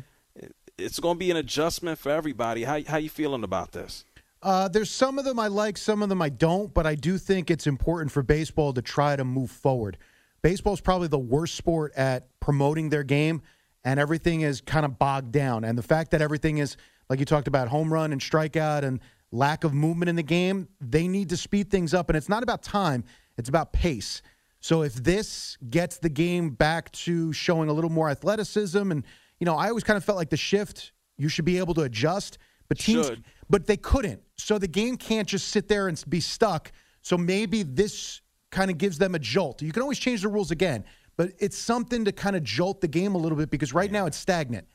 It's 0.78 1.00
going 1.00 1.16
to 1.16 1.20
be 1.20 1.32
an 1.32 1.38
adjustment 1.38 2.00
for 2.00 2.12
everybody. 2.12 2.64
How 2.64 2.82
how 2.88 2.98
you 2.98 3.10
feeling 3.10 3.44
about 3.44 3.72
this? 3.72 4.06
Uh, 4.42 4.68
there's 4.68 4.90
some 4.90 5.20
of 5.20 5.26
them 5.26 5.40
I 5.40 5.48
like, 5.48 5.78
some 5.78 6.02
of 6.02 6.10
them 6.10 6.22
I 6.22 6.30
don't, 6.30 6.74
but 6.74 6.88
I 6.88 6.96
do 6.96 7.18
think 7.18 7.52
it's 7.52 7.68
important 7.68 8.12
for 8.12 8.24
baseball 8.24 8.74
to 8.74 8.82
try 8.82 9.16
to 9.16 9.24
move 9.24 9.52
forward. 9.52 9.98
Baseball's 10.42 10.82
probably 10.82 11.08
the 11.08 11.20
worst 11.20 11.56
sport 11.56 11.94
at 11.96 12.28
promoting 12.40 12.90
their 12.90 13.04
game, 13.04 13.44
and 13.84 14.00
everything 14.00 14.42
is 14.42 14.60
kind 14.60 14.84
of 14.84 14.98
bogged 14.98 15.32
down. 15.32 15.64
And 15.64 15.78
the 15.78 15.84
fact 15.84 16.10
that 16.12 16.22
everything 16.22 16.58
is, 16.58 16.76
like 17.08 17.20
you 17.20 17.26
talked 17.26 17.48
about, 17.48 17.68
home 17.68 17.94
run 17.94 18.12
and 18.12 18.20
strikeout 18.20 18.82
and 18.82 19.00
lack 19.32 19.64
of 19.64 19.76
movement 19.76 20.10
in 20.10 20.16
the 20.16 20.24
game, 20.24 20.68
they 20.80 21.08
need 21.08 21.30
to 21.30 21.38
speed 21.38 21.70
things 21.70 21.94
up. 21.94 22.10
And 22.10 22.18
it's 22.18 22.30
not 22.30 22.42
about 22.42 22.64
time, 22.64 23.04
it's 23.38 23.50
about 23.50 23.74
pace. 23.74 24.24
So 24.60 24.82
if 24.84 24.96
this 24.96 25.58
gets 25.70 25.98
the 25.98 26.10
game 26.10 26.52
back 26.52 26.92
to 26.92 27.32
showing 27.34 27.70
a 27.70 27.74
little 27.74 27.90
more 27.90 28.10
athleticism, 28.10 28.92
and 28.92 29.04
you 29.42 29.46
know, 29.46 29.56
I 29.56 29.70
always 29.70 29.84
kind 29.84 29.98
of 29.98 30.06
felt 30.06 30.20
like 30.20 30.30
the 30.30 30.38
shift, 30.38 30.94
you 31.18 31.28
should 31.28 31.46
be 31.46 31.58
able 31.58 31.74
to 31.74 31.82
adjust, 31.82 32.38
but 32.70 32.78
teams, 32.78 33.08
Should. 33.08 33.24
but 33.50 33.66
they 33.66 33.76
couldn't. 33.76 34.22
So 34.38 34.60
the 34.60 34.68
game 34.68 34.96
can't 34.96 35.28
just 35.28 35.48
sit 35.50 35.68
there 35.68 35.88
and 35.88 36.02
be 36.08 36.20
stuck. 36.20 36.72
So 37.02 37.18
maybe 37.18 37.64
this 37.64 38.22
kind 38.52 38.70
of 38.70 38.78
gives 38.78 39.00
them 39.00 39.16
a 39.16 39.20
jolt. 39.20 39.64
You 39.64 39.72
can 39.72 39.82
always 39.82 39.98
change 39.98 40.22
the 40.22 40.28
rules 40.28 40.52
again, 40.52 40.84
but 41.18 41.32
it's 41.40 41.58
something 41.58 42.06
to 42.06 42.12
kind 42.12 42.36
of 42.36 42.44
jolt 42.44 42.82
the 42.82 42.88
game 42.88 43.16
a 43.16 43.18
little 43.18 43.38
bit 43.38 43.50
because 43.50 43.74
right 43.74 43.92
now 43.92 44.06
it's 44.06 44.16
stagnant. 44.16 44.68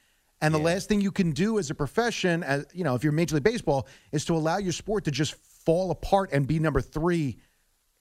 And 0.42 0.52
the 0.52 0.58
last 0.58 0.88
thing 0.88 1.00
you 1.00 1.12
can 1.12 1.30
do 1.30 1.58
as 1.58 1.70
a 1.70 1.74
profession, 1.74 2.42
as 2.42 2.66
you 2.74 2.84
know, 2.84 2.94
if 2.96 3.04
you're 3.04 3.12
Major 3.12 3.36
League 3.36 3.44
Baseball, 3.44 3.86
is 4.10 4.24
to 4.26 4.34
allow 4.34 4.58
your 4.58 4.72
sport 4.72 5.04
to 5.04 5.10
just 5.12 5.34
fall 5.34 5.92
apart 5.92 6.30
and 6.32 6.46
be 6.46 6.58
number 6.58 6.80
three 6.80 7.38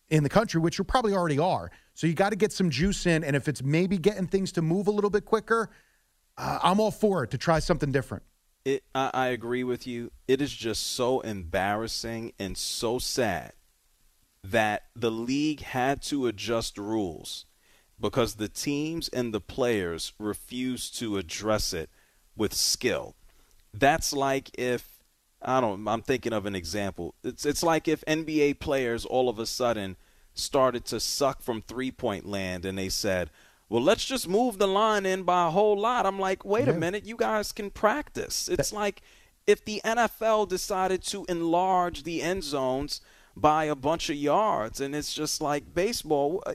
in 0.10 0.24
the 0.24 0.30
country, 0.30 0.60
which 0.60 0.78
you 0.78 0.84
probably 0.84 1.14
already 1.14 1.40
are. 1.40 1.72
So 1.94 2.08
you 2.08 2.14
got 2.14 2.32
to 2.32 2.36
get 2.36 2.52
some 2.52 2.70
juice 2.72 3.06
in, 3.06 3.24
and 3.24 3.36
if 3.36 3.48
it's 3.48 3.64
maybe 3.64 3.98
getting 3.98 4.28
things 4.28 4.52
to 4.54 4.62
move 4.62 4.88
a 4.88 4.92
little 4.92 5.10
bit 5.10 5.26
quicker, 5.26 5.70
uh, 6.38 6.60
I'm 6.64 6.80
all 6.80 6.92
for 6.92 7.24
it 7.24 7.32
to 7.32 7.38
try 7.38 7.60
something 7.60 7.92
different. 7.92 8.24
It, 8.64 8.84
I, 8.94 9.12
I 9.14 9.28
agree 9.28 9.64
with 9.64 9.86
you. 9.86 10.12
It 10.28 10.42
is 10.42 10.54
just 10.54 10.84
so 10.84 11.22
embarrassing 11.22 12.34
and 12.40 12.58
so 12.58 13.00
sad 13.00 13.54
that 14.44 14.84
the 14.96 15.12
league 15.12 15.62
had 15.62 16.02
to 16.04 16.28
adjust 16.28 16.78
rules 16.78 17.46
because 18.00 18.36
the 18.36 18.48
teams 18.50 19.08
and 19.10 19.34
the 19.34 19.42
players 19.42 20.14
refused 20.20 20.98
to 21.00 21.18
address 21.18 21.74
it 21.74 21.90
with 22.36 22.54
skill. 22.54 23.16
That's 23.74 24.14
like 24.14 24.52
if 24.58 25.04
I 25.42 25.62
don't 25.62 25.88
I'm 25.88 26.02
thinking 26.02 26.34
of 26.34 26.46
an 26.46 26.56
example. 26.56 27.16
It's 27.24 27.46
it's 27.46 27.64
like 27.64 27.88
if 27.88 28.04
NBA 28.06 28.60
players 28.60 29.06
all 29.06 29.30
of 29.30 29.40
a 29.40 29.46
sudden 29.46 29.96
started 30.34 30.84
to 30.86 31.00
suck 31.00 31.42
from 31.42 31.62
three-point 31.62 32.26
land 32.26 32.66
and 32.66 32.78
they 32.78 32.90
said, 32.90 33.30
"Well, 33.70 33.82
let's 33.82 34.06
just 34.06 34.28
move 34.28 34.58
the 34.58 34.68
line 34.68 35.06
in 35.06 35.24
by 35.24 35.48
a 35.48 35.52
whole 35.52 35.78
lot." 35.80 36.06
I'm 36.06 36.20
like, 36.20 36.46
"Wait 36.46 36.68
a 36.68 36.74
minute, 36.74 37.06
you 37.06 37.16
guys 37.16 37.52
can 37.52 37.70
practice." 37.70 38.48
It's 38.48 38.74
like 38.74 39.02
if 39.48 39.64
the 39.64 39.82
NFL 39.84 40.48
decided 40.50 41.04
to 41.04 41.26
enlarge 41.30 42.04
the 42.04 42.22
end 42.22 42.44
zones 42.44 43.02
by 43.36 43.66
a 43.66 43.76
bunch 43.76 44.10
of 44.10 44.16
yards 44.16 44.80
and 44.80 44.96
it's 44.96 45.14
just 45.14 45.42
like 45.42 45.74
baseball 45.74 46.42
uh, 46.46 46.54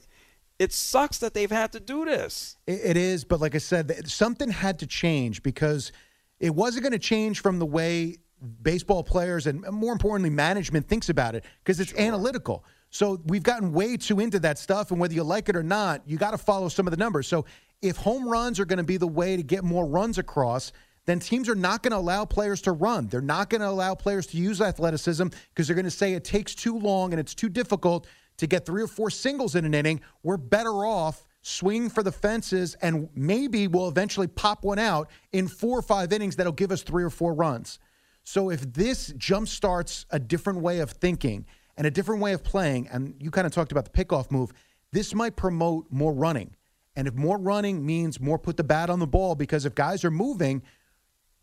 it 0.59 0.73
sucks 0.75 1.17
that 1.19 1.33
they've 1.33 1.51
had 1.51 1.73
to 1.73 1.81
do 1.81 2.05
this. 2.05 2.59
It, 2.67 2.99
is, 2.99 3.25
but 3.25 3.41
like 3.41 3.55
I 3.55 3.59
said, 3.59 4.07
something 4.07 4.51
had 4.51 4.79
to 4.81 4.87
change 4.87 5.43
because 5.43 5.91
it 6.39 6.55
wasn't 6.55 6.83
going 6.83 6.93
to 6.93 6.99
change 6.99 7.41
from 7.41 7.59
the 7.59 7.65
way 7.65 8.19
baseball 8.61 9.03
players 9.03 9.47
and 9.47 9.63
more 9.71 9.93
importantly 9.93 10.29
management 10.29 10.87
thinks 10.87 11.09
about 11.09 11.35
it 11.35 11.47
because 11.65 11.81
it's 11.81 11.95
analytical. 11.95 12.63
So 12.91 13.21
we've 13.27 13.43
gotten 13.43 13.73
way 13.73 13.97
too 13.97 14.21
into 14.21 14.41
that 14.41 14.59
stuff, 14.59 14.91
and 14.91 15.01
whether 15.01 15.15
you 15.15 15.23
like 15.23 15.49
it 15.49 15.57
or 15.57 15.63
not, 15.63 16.03
you 16.07 16.19
got 16.19 16.33
to 16.33 16.39
follow 16.39 16.69
some 16.69 16.87
of 16.87 16.91
the 16.91 16.97
numbers. 16.97 17.29
So 17.29 17.45
if 17.81 17.97
home 17.97 18.29
runs 18.29 18.61
are 18.61 18.65
going 18.65 18.79
to 18.79 18.85
be 18.85 18.97
the 18.97 19.07
way 19.07 19.37
to 19.37 19.43
get 19.43 19.65
more 19.65 19.87
runs 19.87 20.19
across, 20.19 20.73
then 21.07 21.19
teams 21.19 21.49
are 21.49 21.55
not 21.55 21.83
going 21.83 21.93
to 21.93 21.97
allow 21.97 22.25
players 22.25 22.61
to 22.63 22.73
run. 22.73 23.07
They're 23.07 23.21
not 23.21 23.49
going 23.49 23.63
to 23.63 23.69
allow 23.69 23.95
players 23.95 24.27
to 24.29 24.37
use 24.37 24.61
athleticism 24.61 25.29
because 25.49 25.67
they're 25.67 25.75
going 25.75 25.85
to 25.85 25.91
say 25.91 26.15
it 26.15 26.25
takes 26.25 26.55
too 26.55 26.79
long 26.79 27.13
and 27.13 27.21
it's 27.21 27.35
too 27.35 27.49
difficult 27.49 28.07
to 28.37 28.47
get 28.47 28.67
three 28.67 28.83
or 28.83 28.87
four 28.87 29.11
singles 29.11 29.55
in 29.55 29.65
an 29.65 29.75
inning. 29.75 30.01
We're 30.23 30.37
better 30.37 30.85
off 30.85 31.27
swinging 31.43 31.89
for 31.89 32.03
the 32.03 32.13
fences 32.13 32.75
and 32.83 33.09
maybe 33.15 33.67
we'll 33.67 33.89
eventually 33.89 34.27
pop 34.27 34.63
one 34.63 34.79
out 34.79 35.09
in 35.33 35.49
four 35.49 35.79
or 35.79 35.83
five 35.83 36.13
innings 36.13 36.37
that'll 36.37 36.53
give 36.53 36.71
us 36.71 36.83
three 36.83 37.03
or 37.03 37.11
four 37.11 37.33
runs. 37.35 37.79
So 38.23 38.51
if 38.51 38.73
this 38.73 39.13
jumpstarts 39.15 40.05
a 40.11 40.19
different 40.19 40.61
way 40.61 40.81
of 40.81 40.91
thinking 40.91 41.47
and 41.81 41.87
a 41.87 41.91
different 41.91 42.21
way 42.21 42.35
of 42.35 42.45
playing, 42.45 42.89
and 42.89 43.15
you 43.19 43.31
kind 43.31 43.47
of 43.47 43.55
talked 43.55 43.73
about 43.73 43.91
the 43.91 43.91
pickoff 43.91 44.31
move, 44.31 44.53
this 44.93 45.15
might 45.15 45.35
promote 45.35 45.87
more 45.89 46.13
running. 46.13 46.55
And 46.95 47.09
if 47.09 47.15
more 47.15 47.39
running 47.39 47.87
means 47.87 48.21
more 48.21 48.39
put 48.39 48.59
the 48.59 48.65
bat 48.65 48.91
on 48.91 48.99
the 48.99 49.07
ball, 49.07 49.35
because 49.35 49.65
if 49.65 49.75
guys 49.75 50.05
are 50.05 50.11
moving, 50.11 50.61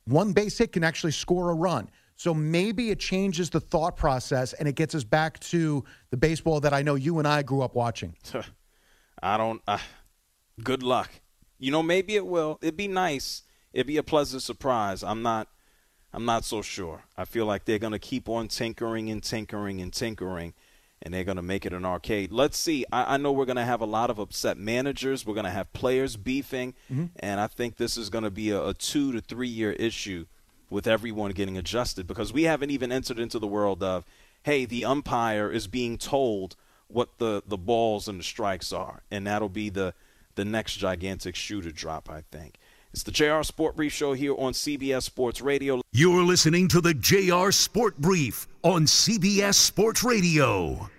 one 0.06 0.34
base 0.34 0.56
hit 0.60 0.73
can 0.73 0.84
actually 0.84 1.13
score 1.13 1.50
a 1.50 1.56
run. 1.56 1.89
So 2.17 2.36
maybe 2.36 2.91
it 2.91 3.00
changes 3.00 3.50
the 3.50 3.60
thought 3.60 3.97
process 3.97 4.54
and 4.54 4.67
it 4.67 4.76
gets 4.76 4.93
us 4.93 5.04
back 5.04 5.39
to 5.39 5.84
the 6.12 6.17
baseball 6.17 6.60
that 6.60 6.71
I 6.71 6.84
know 6.84 6.93
you 6.93 7.17
and 7.17 7.28
I 7.28 7.41
grew 7.41 7.63
up 7.63 7.73
watching. 7.73 8.15
I 9.23 9.38
don't. 9.38 9.63
Uh, 9.67 9.80
good 10.63 10.84
luck. 10.84 11.10
You 11.58 11.71
know, 11.71 11.82
maybe 11.82 12.15
it 12.15 12.28
will. 12.28 12.60
It'd 12.62 12.78
be 12.78 12.88
nice. 12.88 13.41
It'd 13.73 13.88
be 13.88 13.97
a 13.97 14.04
pleasant 14.04 14.43
surprise. 14.43 15.02
I'm 15.02 15.23
not. 15.23 15.47
I'm 16.17 16.25
not 16.25 16.45
so 16.45 16.63
sure. 16.63 17.03
I 17.15 17.25
feel 17.25 17.45
like 17.45 17.65
they're 17.65 17.77
going 17.77 17.93
to 17.93 17.99
keep 17.99 18.27
on 18.27 18.47
tinkering 18.47 19.12
and 19.12 19.21
tinkering 19.21 19.80
and 19.80 19.93
tinkering, 19.93 20.56
and 20.99 21.13
they're 21.13 21.23
going 21.23 21.36
to 21.36 21.43
make 21.43 21.63
it 21.63 21.73
an 21.73 21.86
arcade. 21.86 22.32
Let's 22.32 22.58
see. 22.58 22.88
I, 22.91 23.13
I 23.13 23.17
know 23.17 23.32
we're 23.32 23.45
going 23.45 23.58
to 23.58 23.63
have 23.63 23.82
a 23.82 23.86
lot 23.86 24.10
of 24.10 24.17
upset 24.17 24.58
managers. 24.58 25.27
We're 25.27 25.36
going 25.36 25.43
to 25.43 25.51
have 25.51 25.71
players 25.73 26.17
beefing, 26.17 26.73
mm-hmm. 26.91 27.06
and 27.19 27.39
I 27.39 27.45
think 27.45 27.77
this 27.77 27.97
is 27.97 28.10
going 28.10 28.23
to 28.23 28.32
be 28.32 28.49
a, 28.49 28.69
a 28.69 28.73
two 28.73 29.12
to 29.12 29.21
three 29.21 29.47
year 29.47 29.73
issue 29.73 30.25
with 30.71 30.88
everyone 30.88 31.34
getting 31.34 31.56
adjusted 31.56 32.08
because 32.08 32.34
we 32.34 32.43
haven't 32.43 32.71
even 32.71 32.91
entered 32.91 33.19
into 33.19 33.38
the 33.38 33.45
world 33.45 33.84
of, 33.84 34.03
hey, 34.41 34.65
the 34.65 34.86
umpire 34.86 35.51
is 35.51 35.67
being 35.67 35.99
told 35.99 36.56
what 36.88 37.19
the, 37.19 37.43
the 37.45 37.60
balls 37.60 38.08
and 38.08 38.19
the 38.19 38.23
strikes 38.23 38.73
are, 38.73 39.03
and 39.12 39.27
that'll 39.27 39.49
be 39.49 39.69
the 39.69 39.93
the 40.34 40.45
next 40.45 40.77
gigantic 40.77 41.36
shooter 41.36 41.71
drop, 41.71 42.10
I 42.10 42.21
think. 42.32 42.58
It's 42.93 43.04
the 43.04 43.12
JR 43.12 43.43
Sport 43.43 43.76
Brief 43.76 43.91
Show 43.93 44.13
here 44.13 44.34
on 44.38 44.54
CBS 44.54 45.04
Sports 45.04 45.41
Radio. 45.41 45.82
You're 45.91 46.23
listening 46.23 46.67
to 46.69 46.82
the 46.82 46.93
JR 46.93 47.52
Sport 47.52 47.97
Brief 47.97 48.47
on 48.63 48.86
CBS 48.86 49.56
Sports 49.56 50.04
Radio. 50.04 50.89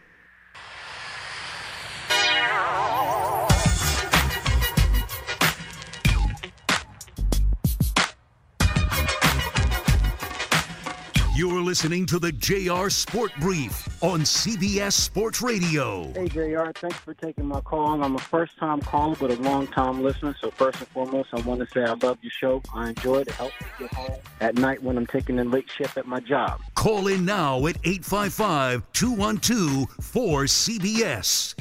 Listening 11.68 12.07
to 12.07 12.18
the 12.18 12.33
JR 12.33 12.88
Sport 12.88 13.31
Brief 13.40 14.02
on 14.02 14.20
CBS 14.20 14.92
Sports 14.92 15.42
Radio. 15.42 16.11
Hey, 16.14 16.26
JR, 16.26 16.70
thanks 16.74 16.96
for 16.96 17.12
taking 17.12 17.44
my 17.44 17.61
call. 17.61 18.02
I'm 18.02 18.16
a 18.16 18.18
first 18.18 18.57
time 18.57 18.81
caller, 18.81 19.14
but 19.20 19.31
a 19.31 19.35
long 19.35 19.66
time 19.66 20.02
listener. 20.02 20.35
So, 20.40 20.50
first 20.50 20.78
and 20.78 20.88
foremost, 20.88 21.28
I 21.35 21.42
want 21.42 21.61
to 21.61 21.66
say 21.66 21.85
I 21.85 21.92
love 21.92 22.16
your 22.22 22.31
show. 22.31 22.62
I 22.72 22.88
enjoy 22.88 23.16
it. 23.16 23.28
It 23.28 23.35
helps 23.35 23.61
me 23.61 23.66
get 23.81 23.92
home 23.92 24.16
at 24.40 24.54
night 24.54 24.83
when 24.83 24.96
I'm 24.96 25.07
taking 25.07 25.38
a 25.40 25.44
late 25.44 25.68
shift 25.68 25.98
at 25.98 26.07
my 26.07 26.20
job. 26.20 26.59
Call 26.74 27.07
in 27.09 27.26
now 27.26 27.59
at 27.66 27.76
855 27.85 28.90
212 28.94 29.88
4CBS. 29.98 31.54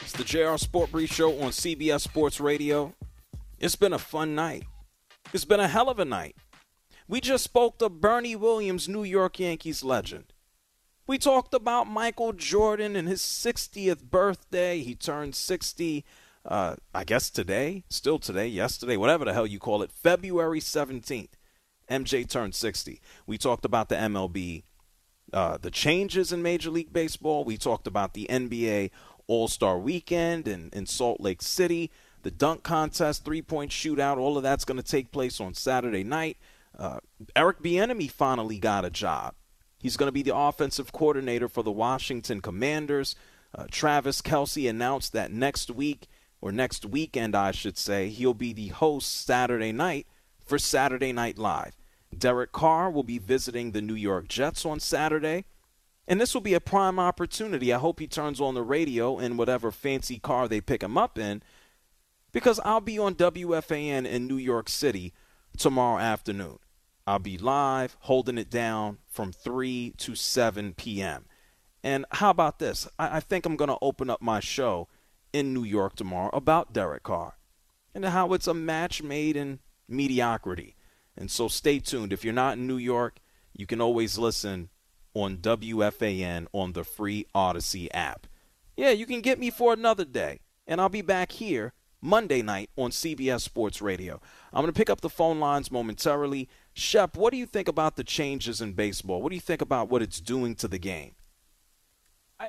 It's 0.00 0.12
the 0.12 0.24
JR 0.24 0.56
Sport 0.56 0.90
Brief 0.90 1.12
Show 1.12 1.38
on 1.42 1.50
CBS 1.50 2.00
Sports 2.00 2.40
Radio. 2.40 2.94
It's 3.58 3.76
been 3.76 3.92
a 3.92 3.98
fun 3.98 4.34
night. 4.34 4.64
It's 5.34 5.44
been 5.44 5.60
a 5.60 5.68
hell 5.68 5.90
of 5.90 5.98
a 5.98 6.06
night. 6.06 6.34
We 7.10 7.20
just 7.20 7.42
spoke 7.42 7.78
to 7.78 7.88
Bernie 7.88 8.36
Williams, 8.36 8.88
New 8.88 9.02
York 9.02 9.40
Yankees 9.40 9.82
legend. 9.82 10.32
We 11.08 11.18
talked 11.18 11.52
about 11.52 11.90
Michael 11.90 12.32
Jordan 12.32 12.94
and 12.94 13.08
his 13.08 13.20
60th 13.20 14.04
birthday. 14.04 14.78
He 14.78 14.94
turned 14.94 15.34
60, 15.34 16.04
uh, 16.46 16.76
I 16.94 17.02
guess 17.02 17.28
today, 17.28 17.82
still 17.88 18.20
today, 18.20 18.46
yesterday, 18.46 18.96
whatever 18.96 19.24
the 19.24 19.32
hell 19.32 19.48
you 19.48 19.58
call 19.58 19.82
it, 19.82 19.90
February 19.90 20.60
17th. 20.60 21.30
MJ 21.90 22.28
turned 22.28 22.54
60. 22.54 23.00
We 23.26 23.36
talked 23.36 23.64
about 23.64 23.88
the 23.88 23.96
MLB, 23.96 24.62
uh, 25.32 25.58
the 25.60 25.72
changes 25.72 26.30
in 26.30 26.42
Major 26.42 26.70
League 26.70 26.92
Baseball. 26.92 27.42
We 27.42 27.56
talked 27.56 27.88
about 27.88 28.14
the 28.14 28.28
NBA 28.30 28.92
All 29.26 29.48
Star 29.48 29.80
Weekend 29.80 30.46
in, 30.46 30.70
in 30.72 30.86
Salt 30.86 31.20
Lake 31.20 31.42
City, 31.42 31.90
the 32.22 32.30
dunk 32.30 32.62
contest, 32.62 33.24
three 33.24 33.42
point 33.42 33.72
shootout. 33.72 34.16
All 34.16 34.36
of 34.36 34.44
that's 34.44 34.64
going 34.64 34.80
to 34.80 34.88
take 34.88 35.10
place 35.10 35.40
on 35.40 35.54
Saturday 35.54 36.04
night. 36.04 36.36
Uh, 36.78 37.00
Eric 37.36 37.62
Bieniemy 37.62 38.10
finally 38.10 38.58
got 38.58 38.84
a 38.84 38.90
job. 38.90 39.34
He's 39.78 39.96
going 39.96 40.08
to 40.08 40.12
be 40.12 40.22
the 40.22 40.36
offensive 40.36 40.92
coordinator 40.92 41.48
for 41.48 41.62
the 41.62 41.70
Washington 41.70 42.40
Commanders. 42.40 43.16
Uh, 43.54 43.66
Travis 43.70 44.22
Kelce 44.22 44.68
announced 44.68 45.12
that 45.12 45.32
next 45.32 45.70
week, 45.70 46.06
or 46.40 46.52
next 46.52 46.86
weekend, 46.86 47.34
I 47.34 47.50
should 47.50 47.76
say, 47.76 48.08
he'll 48.08 48.34
be 48.34 48.52
the 48.52 48.68
host 48.68 49.26
Saturday 49.26 49.72
night 49.72 50.06
for 50.44 50.58
Saturday 50.58 51.12
Night 51.12 51.38
Live. 51.38 51.76
Derek 52.16 52.52
Carr 52.52 52.90
will 52.90 53.02
be 53.02 53.18
visiting 53.18 53.70
the 53.70 53.82
New 53.82 53.94
York 53.94 54.28
Jets 54.28 54.66
on 54.66 54.80
Saturday. 54.80 55.44
And 56.08 56.20
this 56.20 56.34
will 56.34 56.40
be 56.40 56.54
a 56.54 56.60
prime 56.60 56.98
opportunity. 56.98 57.72
I 57.72 57.78
hope 57.78 58.00
he 58.00 58.08
turns 58.08 58.40
on 58.40 58.54
the 58.54 58.62
radio 58.62 59.18
in 59.18 59.36
whatever 59.36 59.70
fancy 59.70 60.18
car 60.18 60.48
they 60.48 60.60
pick 60.60 60.82
him 60.82 60.98
up 60.98 61.16
in, 61.16 61.40
because 62.32 62.58
I'll 62.64 62.80
be 62.80 62.98
on 62.98 63.14
WFAN 63.14 64.06
in 64.06 64.26
New 64.26 64.36
York 64.36 64.68
City 64.68 65.12
tomorrow 65.56 66.00
afternoon. 66.00 66.58
I'll 67.06 67.18
be 67.18 67.38
live 67.38 67.96
holding 68.00 68.38
it 68.38 68.50
down 68.50 68.98
from 69.08 69.32
3 69.32 69.94
to 69.98 70.14
7 70.14 70.74
p.m. 70.74 71.26
And 71.82 72.04
how 72.12 72.30
about 72.30 72.58
this? 72.58 72.88
I, 72.98 73.16
I 73.16 73.20
think 73.20 73.46
I'm 73.46 73.56
going 73.56 73.70
to 73.70 73.78
open 73.82 74.10
up 74.10 74.22
my 74.22 74.40
show 74.40 74.88
in 75.32 75.54
New 75.54 75.64
York 75.64 75.96
tomorrow 75.96 76.30
about 76.32 76.72
Derek 76.72 77.02
Carr 77.02 77.36
and 77.94 78.04
how 78.04 78.32
it's 78.32 78.46
a 78.46 78.54
match 78.54 79.02
made 79.02 79.36
in 79.36 79.60
mediocrity. 79.88 80.76
And 81.16 81.30
so 81.30 81.48
stay 81.48 81.78
tuned. 81.78 82.12
If 82.12 82.24
you're 82.24 82.32
not 82.32 82.58
in 82.58 82.66
New 82.66 82.76
York, 82.76 83.18
you 83.52 83.66
can 83.66 83.80
always 83.80 84.18
listen 84.18 84.70
on 85.14 85.38
WFAN 85.38 86.46
on 86.52 86.72
the 86.72 86.84
free 86.84 87.26
Audacy 87.34 87.88
app. 87.92 88.26
Yeah, 88.76 88.90
you 88.90 89.06
can 89.06 89.20
get 89.20 89.38
me 89.38 89.50
for 89.50 89.72
another 89.72 90.04
day. 90.04 90.40
and 90.66 90.80
I'll 90.80 90.88
be 90.88 91.02
back 91.02 91.32
here 91.32 91.72
Monday 92.00 92.42
night 92.42 92.70
on 92.76 92.90
CBS 92.90 93.40
Sports 93.40 93.82
Radio. 93.82 94.20
I'm 94.52 94.62
going 94.62 94.72
to 94.72 94.78
pick 94.78 94.90
up 94.90 95.00
the 95.00 95.10
phone 95.10 95.38
lines 95.40 95.70
momentarily. 95.70 96.48
Shep, 96.72 97.16
what 97.16 97.32
do 97.32 97.36
you 97.36 97.46
think 97.46 97.68
about 97.68 97.96
the 97.96 98.04
changes 98.04 98.60
in 98.60 98.72
baseball? 98.72 99.22
What 99.22 99.30
do 99.30 99.34
you 99.34 99.40
think 99.40 99.60
about 99.60 99.88
what 99.88 100.02
it's 100.02 100.20
doing 100.20 100.54
to 100.56 100.68
the 100.68 100.78
game? 100.78 101.14
Uh, 102.38 102.46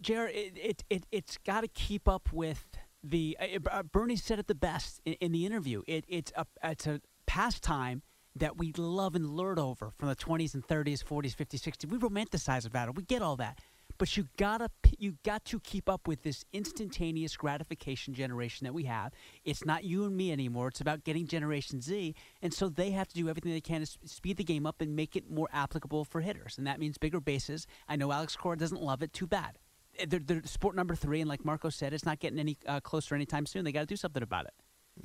Jared, 0.00 0.34
it, 0.36 0.56
it, 0.56 0.82
it, 0.88 1.06
it's 1.10 1.38
got 1.38 1.62
to 1.62 1.68
keep 1.68 2.08
up 2.08 2.32
with 2.32 2.64
the. 3.02 3.36
Uh, 3.70 3.82
Bernie 3.82 4.16
said 4.16 4.38
it 4.38 4.46
the 4.46 4.54
best 4.54 5.00
in, 5.04 5.14
in 5.14 5.32
the 5.32 5.44
interview. 5.44 5.82
It, 5.86 6.04
it's, 6.08 6.32
a, 6.36 6.46
it's 6.62 6.86
a 6.86 7.00
pastime 7.26 8.02
that 8.36 8.56
we 8.56 8.72
love 8.76 9.14
and 9.14 9.28
lord 9.28 9.58
over 9.58 9.90
from 9.98 10.08
the 10.08 10.16
20s 10.16 10.54
and 10.54 10.66
30s, 10.66 11.04
40s, 11.04 11.34
50s, 11.34 11.60
60s. 11.60 11.90
We 11.90 11.98
romanticize 11.98 12.66
about 12.66 12.88
it. 12.88 12.94
We 12.94 13.02
get 13.02 13.20
all 13.20 13.36
that 13.36 13.58
but 14.02 14.16
you 14.16 14.26
gotta 14.36 14.68
you 14.98 15.14
got 15.22 15.44
to 15.44 15.60
keep 15.60 15.88
up 15.88 16.08
with 16.08 16.24
this 16.24 16.44
instantaneous 16.52 17.36
gratification 17.36 18.12
generation 18.12 18.64
that 18.64 18.74
we 18.74 18.82
have. 18.82 19.12
It's 19.44 19.64
not 19.64 19.84
you 19.84 20.04
and 20.04 20.16
me 20.16 20.32
anymore. 20.32 20.66
It's 20.66 20.80
about 20.80 21.04
getting 21.04 21.28
Generation 21.28 21.80
Z, 21.80 22.12
and 22.42 22.52
so 22.52 22.68
they 22.68 22.90
have 22.90 23.06
to 23.06 23.14
do 23.14 23.28
everything 23.28 23.52
they 23.52 23.60
can 23.60 23.80
to 23.80 23.86
speed 24.04 24.38
the 24.38 24.42
game 24.42 24.66
up 24.66 24.80
and 24.80 24.96
make 24.96 25.14
it 25.14 25.30
more 25.30 25.48
applicable 25.52 26.04
for 26.04 26.20
hitters, 26.20 26.58
and 26.58 26.66
that 26.66 26.80
means 26.80 26.98
bigger 26.98 27.20
bases. 27.20 27.68
I 27.88 27.94
know 27.94 28.10
Alex 28.10 28.34
Cora 28.34 28.58
doesn't 28.58 28.82
love 28.82 29.04
it. 29.04 29.12
Too 29.12 29.28
bad. 29.28 29.56
Eh, 30.00 30.06
they're, 30.08 30.18
they're 30.18 30.42
sport 30.46 30.74
number 30.74 30.96
three, 30.96 31.20
and 31.20 31.28
like 31.28 31.44
Marco 31.44 31.68
said, 31.68 31.94
it's 31.94 32.04
not 32.04 32.18
getting 32.18 32.40
any 32.40 32.58
uh, 32.66 32.80
closer 32.80 33.14
anytime 33.14 33.46
soon. 33.46 33.64
They 33.64 33.70
got 33.70 33.82
to 33.82 33.86
do 33.86 33.94
something 33.94 34.24
about 34.24 34.46
it. 34.46 34.54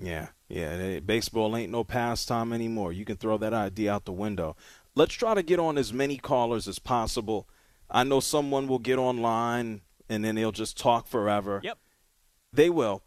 Yeah, 0.02 0.30
yeah. 0.50 1.02
Baseball 1.02 1.56
ain't 1.56 1.72
no 1.72 1.84
pastime 1.84 2.52
anymore. 2.52 2.94
You 2.94 3.06
can 3.06 3.18
throw 3.18 3.38
that 3.38 3.54
idea 3.54 3.94
out 3.94 4.06
the 4.06 4.12
window. 4.12 4.56
Let's 4.96 5.14
try 5.14 5.36
to 5.36 5.44
get 5.44 5.60
on 5.60 5.78
as 5.78 5.94
many 5.94 6.18
callers 6.18 6.68
as 6.68 6.80
possible. 6.80 7.48
I 7.90 8.04
know 8.04 8.20
someone 8.20 8.68
will 8.68 8.80
get 8.80 8.98
online 8.98 9.82
and 10.10 10.24
then 10.24 10.36
they'll 10.36 10.52
just 10.52 10.78
talk 10.78 11.08
forever. 11.08 11.62
Yep. 11.64 11.78
They 12.54 12.70
will. 12.70 13.04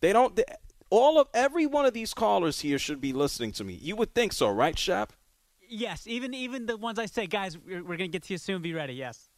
They 0.00 0.12
don't. 0.12 0.36
They, 0.36 0.44
all 0.90 1.18
of 1.18 1.28
every 1.34 1.66
one 1.66 1.86
of 1.86 1.94
these 1.94 2.14
callers 2.14 2.60
here 2.60 2.78
should 2.78 3.00
be 3.00 3.12
listening 3.12 3.52
to 3.52 3.64
me. 3.64 3.74
You 3.74 3.96
would 3.96 4.14
think 4.14 4.32
so, 4.32 4.48
right, 4.48 4.78
Shep? 4.78 5.12
Yes. 5.68 6.06
Even 6.06 6.34
even 6.34 6.66
the 6.66 6.76
ones 6.76 6.98
I 6.98 7.06
say, 7.06 7.26
guys, 7.26 7.58
we're, 7.58 7.82
we're 7.82 7.96
going 7.96 8.10
to 8.10 8.18
get 8.18 8.24
to 8.24 8.34
you 8.34 8.38
soon. 8.38 8.62
Be 8.62 8.74
ready. 8.74 8.94
Yes. 8.94 9.30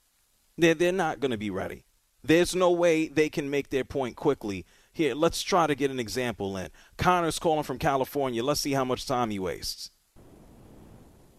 They're 0.58 0.74
they're 0.74 0.92
not 0.92 1.20
going 1.20 1.30
to 1.30 1.38
be 1.38 1.50
ready. 1.50 1.84
There's 2.22 2.56
no 2.56 2.72
way 2.72 3.06
they 3.06 3.28
can 3.28 3.50
make 3.50 3.70
their 3.70 3.84
point 3.84 4.16
quickly. 4.16 4.66
Here, 4.92 5.14
let's 5.14 5.42
try 5.42 5.66
to 5.66 5.74
get 5.74 5.90
an 5.90 6.00
example 6.00 6.56
in. 6.56 6.70
Connor's 6.96 7.38
calling 7.38 7.62
from 7.62 7.78
California. 7.78 8.42
Let's 8.42 8.60
see 8.60 8.72
how 8.72 8.84
much 8.84 9.06
time 9.06 9.30
he 9.30 9.38
wastes. 9.38 9.90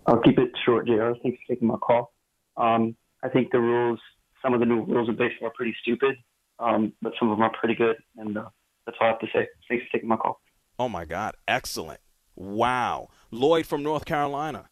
I'll 0.06 0.22
keep 0.22 0.40
it 0.40 0.52
short, 0.66 0.88
JR. 0.88 1.12
Thanks 1.22 1.38
for 1.46 1.54
taking 1.54 1.68
my 1.68 1.76
call. 1.76 2.14
Um, 2.56 2.96
I 3.28 3.30
think 3.30 3.52
the 3.52 3.60
rules, 3.60 4.00
some 4.42 4.54
of 4.54 4.62
the 4.62 4.66
new 4.66 4.84
rules 4.86 5.10
of 5.10 5.18
baseball 5.18 5.50
are 5.50 5.54
pretty 5.54 5.76
stupid, 5.82 6.16
um, 6.60 6.94
but 7.02 7.12
some 7.20 7.30
of 7.30 7.38
them 7.38 7.44
are 7.44 7.52
pretty 7.60 7.76
good, 7.76 7.98
and 8.16 8.38
uh, 8.38 8.46
that's 8.86 8.98
all 9.02 9.08
I 9.08 9.10
have 9.12 9.20
to 9.20 9.28
say. 9.34 9.48
Thanks 9.68 9.84
for 9.86 9.98
taking 9.98 10.08
my 10.08 10.16
call. 10.16 10.40
Oh 10.80 10.88
my 10.88 11.04
God, 11.04 11.36
excellent! 11.48 12.00
Wow, 12.36 13.10
Lloyd 13.32 13.66
from 13.66 13.84
North 13.84 14.06
Carolina. 14.06 14.70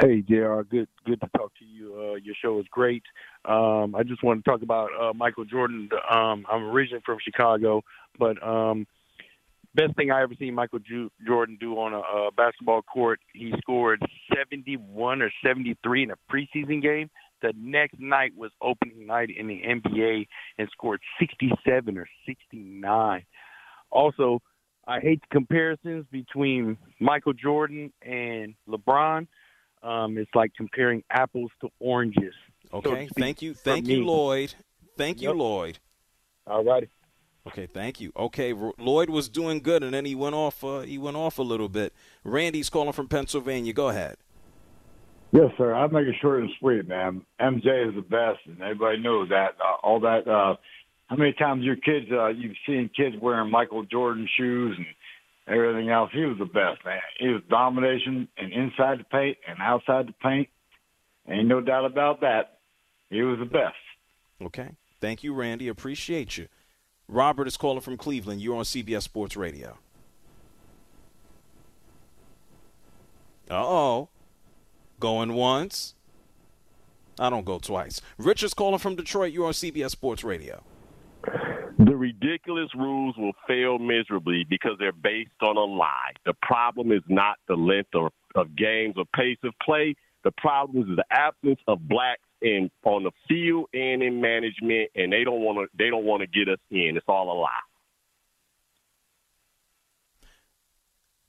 Hey, 0.00 0.22
Jr. 0.22 0.62
Good, 0.62 0.88
good 1.04 1.20
to 1.20 1.28
talk 1.36 1.52
to 1.58 1.64
you. 1.64 1.94
Uh, 1.94 2.14
your 2.14 2.34
show 2.42 2.58
is 2.58 2.66
great. 2.70 3.02
Um, 3.44 3.94
I 3.94 4.02
just 4.02 4.24
want 4.24 4.42
to 4.42 4.50
talk 4.50 4.62
about 4.62 4.88
uh, 4.98 5.12
Michael 5.12 5.44
Jordan. 5.44 5.90
Um, 6.10 6.46
I'm 6.50 6.64
originally 6.64 7.02
from 7.04 7.18
Chicago, 7.22 7.82
but 8.18 8.42
um, 8.42 8.86
best 9.74 9.94
thing 9.94 10.10
I 10.10 10.22
ever 10.22 10.34
seen 10.38 10.54
Michael 10.54 10.80
Ju- 10.80 11.10
Jordan 11.26 11.58
do 11.60 11.74
on 11.74 11.92
a, 11.92 11.98
a 11.98 12.30
basketball 12.32 12.82
court. 12.82 13.20
He 13.34 13.52
scored 13.58 14.02
71 14.34 15.22
or 15.22 15.30
73 15.44 16.04
in 16.04 16.10
a 16.10 16.16
preseason 16.30 16.82
game. 16.82 17.10
The 17.42 17.52
next 17.56 18.00
night 18.00 18.32
was 18.36 18.50
opening 18.62 19.06
night 19.06 19.28
in 19.30 19.46
the 19.46 19.60
NBA 19.62 20.26
and 20.58 20.68
scored 20.72 21.00
67 21.18 21.98
or 21.98 22.06
69. 22.26 23.24
Also, 23.90 24.40
I 24.86 25.00
hate 25.00 25.20
the 25.20 25.26
comparisons 25.30 26.06
between 26.10 26.78
Michael 27.00 27.32
Jordan 27.32 27.92
and 28.02 28.54
LeBron. 28.68 29.26
Um, 29.82 30.16
it's 30.16 30.30
like 30.34 30.52
comparing 30.56 31.02
apples 31.10 31.50
to 31.60 31.68
oranges. 31.80 32.34
Okay, 32.72 33.08
so 33.08 33.14
thank 33.18 33.42
you, 33.42 33.54
thank 33.54 33.86
you, 33.86 34.04
Lloyd. 34.04 34.54
Thank 34.96 35.20
you, 35.20 35.32
Lloyd. 35.32 35.78
All 36.46 36.64
righty. 36.64 36.88
Okay, 37.46 37.66
thank 37.66 38.00
you. 38.00 38.10
Okay, 38.16 38.54
Lloyd 38.78 39.10
was 39.10 39.28
doing 39.28 39.60
good, 39.60 39.82
and 39.82 39.92
then 39.92 40.06
he 40.06 40.14
went 40.14 40.34
off. 40.34 40.64
Uh, 40.64 40.80
he 40.80 40.96
went 40.96 41.16
off 41.16 41.38
a 41.38 41.42
little 41.42 41.68
bit. 41.68 41.92
Randy's 42.24 42.70
calling 42.70 42.92
from 42.92 43.06
Pennsylvania. 43.06 43.72
Go 43.74 43.90
ahead. 43.90 44.16
Yes, 45.34 45.50
sir. 45.58 45.74
I'll 45.74 45.88
make 45.88 46.06
it 46.06 46.14
short 46.22 46.42
and 46.42 46.50
sweet, 46.60 46.86
man. 46.86 47.22
MJ 47.40 47.88
is 47.88 47.94
the 47.96 48.06
best, 48.08 48.38
and 48.46 48.62
everybody 48.62 48.98
knows 49.00 49.30
that. 49.30 49.56
Uh, 49.60 49.84
all 49.84 49.98
that. 49.98 50.28
Uh, 50.28 50.54
how 51.08 51.16
many 51.16 51.32
times 51.32 51.64
your 51.64 51.74
kids 51.74 52.06
uh, 52.12 52.28
you've 52.28 52.56
seen 52.64 52.88
kids 52.96 53.16
wearing 53.20 53.50
Michael 53.50 53.82
Jordan 53.82 54.28
shoes 54.38 54.76
and 54.78 54.86
everything 55.48 55.90
else? 55.90 56.10
He 56.12 56.24
was 56.24 56.38
the 56.38 56.44
best, 56.44 56.84
man. 56.84 57.00
He 57.18 57.30
was 57.30 57.42
domination 57.50 58.28
and 58.38 58.52
inside 58.52 59.00
the 59.00 59.04
paint 59.10 59.36
and 59.48 59.58
outside 59.60 60.06
the 60.06 60.14
paint. 60.22 60.48
Ain't 61.28 61.48
no 61.48 61.60
doubt 61.60 61.84
about 61.84 62.20
that. 62.20 62.58
He 63.10 63.20
was 63.22 63.40
the 63.40 63.44
best. 63.44 63.74
Okay. 64.40 64.70
Thank 65.00 65.24
you, 65.24 65.34
Randy. 65.34 65.66
Appreciate 65.66 66.38
you. 66.38 66.46
Robert 67.08 67.48
is 67.48 67.56
calling 67.56 67.80
from 67.80 67.96
Cleveland. 67.96 68.40
You're 68.40 68.56
on 68.56 68.64
CBS 68.64 69.02
Sports 69.02 69.36
Radio. 69.36 69.78
Uh 73.50 73.66
oh. 73.66 74.08
Going 75.04 75.34
once. 75.34 75.94
I 77.18 77.28
don't 77.28 77.44
go 77.44 77.58
twice. 77.58 78.00
Rich 78.16 78.42
is 78.42 78.54
calling 78.54 78.78
from 78.78 78.96
Detroit. 78.96 79.34
You're 79.34 79.44
on 79.44 79.52
CBS 79.52 79.90
Sports 79.90 80.24
Radio. 80.24 80.64
The 81.78 81.94
ridiculous 81.94 82.70
rules 82.74 83.14
will 83.18 83.34
fail 83.46 83.78
miserably 83.78 84.46
because 84.48 84.76
they're 84.78 84.92
based 84.92 85.42
on 85.42 85.58
a 85.58 85.64
lie. 85.64 86.12
The 86.24 86.32
problem 86.40 86.90
is 86.90 87.02
not 87.06 87.36
the 87.48 87.54
length 87.54 87.90
of, 87.94 88.12
of 88.34 88.56
games 88.56 88.94
or 88.96 89.04
pace 89.14 89.36
of 89.44 89.52
play. 89.62 89.94
The 90.22 90.32
problem 90.38 90.90
is 90.90 90.96
the 90.96 91.04
absence 91.10 91.60
of 91.68 91.86
blacks 91.86 92.22
in 92.40 92.70
on 92.84 93.02
the 93.02 93.10
field 93.28 93.66
and 93.74 94.02
in 94.02 94.22
management, 94.22 94.90
and 94.94 95.12
they 95.12 95.22
don't 95.22 95.42
want 95.42 95.58
to. 95.58 95.76
They 95.76 95.90
don't 95.90 96.06
want 96.06 96.22
to 96.22 96.26
get 96.26 96.50
us 96.50 96.60
in. 96.70 96.96
It's 96.96 97.04
all 97.06 97.30
a 97.30 97.36
lie. 97.38 97.50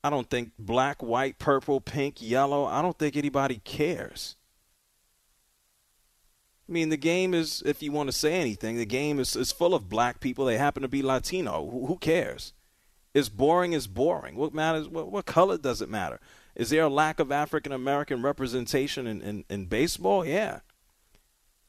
I 0.05 0.11
don't 0.11 0.29
think 0.29 0.51
black, 0.59 1.01
white, 1.01 1.39
purple, 1.39 1.81
pink, 1.81 2.21
yellow. 2.21 2.65
I 2.65 2.83
don't 2.83 2.95
think 2.95 3.17
anybody 3.17 3.59
cares. 3.63 4.35
I 6.69 6.71
mean, 6.71 6.89
the 6.89 6.95
game 6.95 7.33
is, 7.33 7.63
if 7.65 7.81
you 7.81 7.91
want 7.91 8.09
to 8.09 8.15
say 8.15 8.39
anything, 8.39 8.77
the 8.77 8.85
game 8.85 9.17
is, 9.17 9.35
is 9.35 9.51
full 9.51 9.73
of 9.73 9.89
black 9.89 10.19
people. 10.19 10.45
They 10.45 10.59
happen 10.59 10.83
to 10.83 10.87
be 10.87 11.01
Latino. 11.01 11.67
Who, 11.71 11.87
who 11.87 11.97
cares? 11.97 12.53
It's 13.15 13.29
boring 13.29 13.73
is 13.73 13.87
boring. 13.87 14.35
What 14.35 14.53
matters? 14.53 14.87
What, 14.87 15.11
what 15.11 15.25
color 15.25 15.57
does 15.57 15.81
it 15.81 15.89
matter? 15.89 16.19
Is 16.53 16.69
there 16.69 16.83
a 16.83 16.89
lack 16.89 17.19
of 17.19 17.31
African 17.31 17.71
American 17.71 18.21
representation 18.21 19.07
in, 19.07 19.23
in, 19.23 19.43
in 19.49 19.65
baseball? 19.65 20.23
Yeah. 20.23 20.59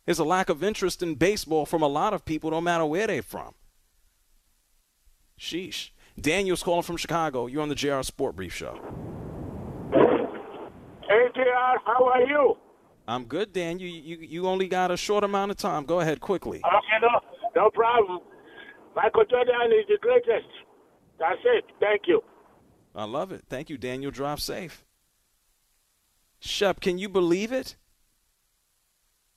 There's 0.04 0.18
a 0.18 0.24
lack 0.24 0.50
of 0.50 0.62
interest 0.62 1.02
in 1.02 1.14
baseball 1.14 1.64
from 1.64 1.80
a 1.80 1.88
lot 1.88 2.12
of 2.12 2.26
people, 2.26 2.50
no 2.50 2.60
matter 2.60 2.84
where 2.84 3.06
they're 3.06 3.22
from. 3.22 3.54
Sheesh. 5.40 5.88
Daniel's 6.20 6.62
calling 6.62 6.82
from 6.82 6.96
Chicago. 6.96 7.46
You're 7.46 7.62
on 7.62 7.68
the 7.68 7.74
JR 7.74 8.02
Sport 8.02 8.36
Brief 8.36 8.54
Show. 8.54 8.78
Hey, 11.08 11.26
JR, 11.34 11.78
how 11.84 12.04
are 12.04 12.22
you? 12.22 12.56
I'm 13.08 13.24
good, 13.24 13.52
Dan. 13.52 13.78
You, 13.78 13.88
you, 13.88 14.16
you 14.16 14.46
only 14.48 14.66
got 14.66 14.90
a 14.90 14.96
short 14.96 15.22
amount 15.22 15.50
of 15.50 15.56
time. 15.56 15.84
Go 15.84 16.00
ahead 16.00 16.20
quickly. 16.20 16.58
Okay, 16.58 16.98
no, 17.02 17.20
no 17.54 17.70
problem. 17.70 18.20
Michael 18.96 19.24
Jordan 19.30 19.72
is 19.78 19.86
the 19.88 19.98
greatest. 20.00 20.48
That's 21.18 21.38
it. 21.44 21.64
Thank 21.80 22.02
you. 22.06 22.22
I 22.94 23.04
love 23.04 23.30
it. 23.30 23.44
Thank 23.48 23.70
you, 23.70 23.78
Daniel. 23.78 24.10
Drive 24.10 24.40
safe. 24.40 24.84
Shep, 26.40 26.80
can 26.80 26.98
you 26.98 27.08
believe 27.08 27.52
it? 27.52 27.76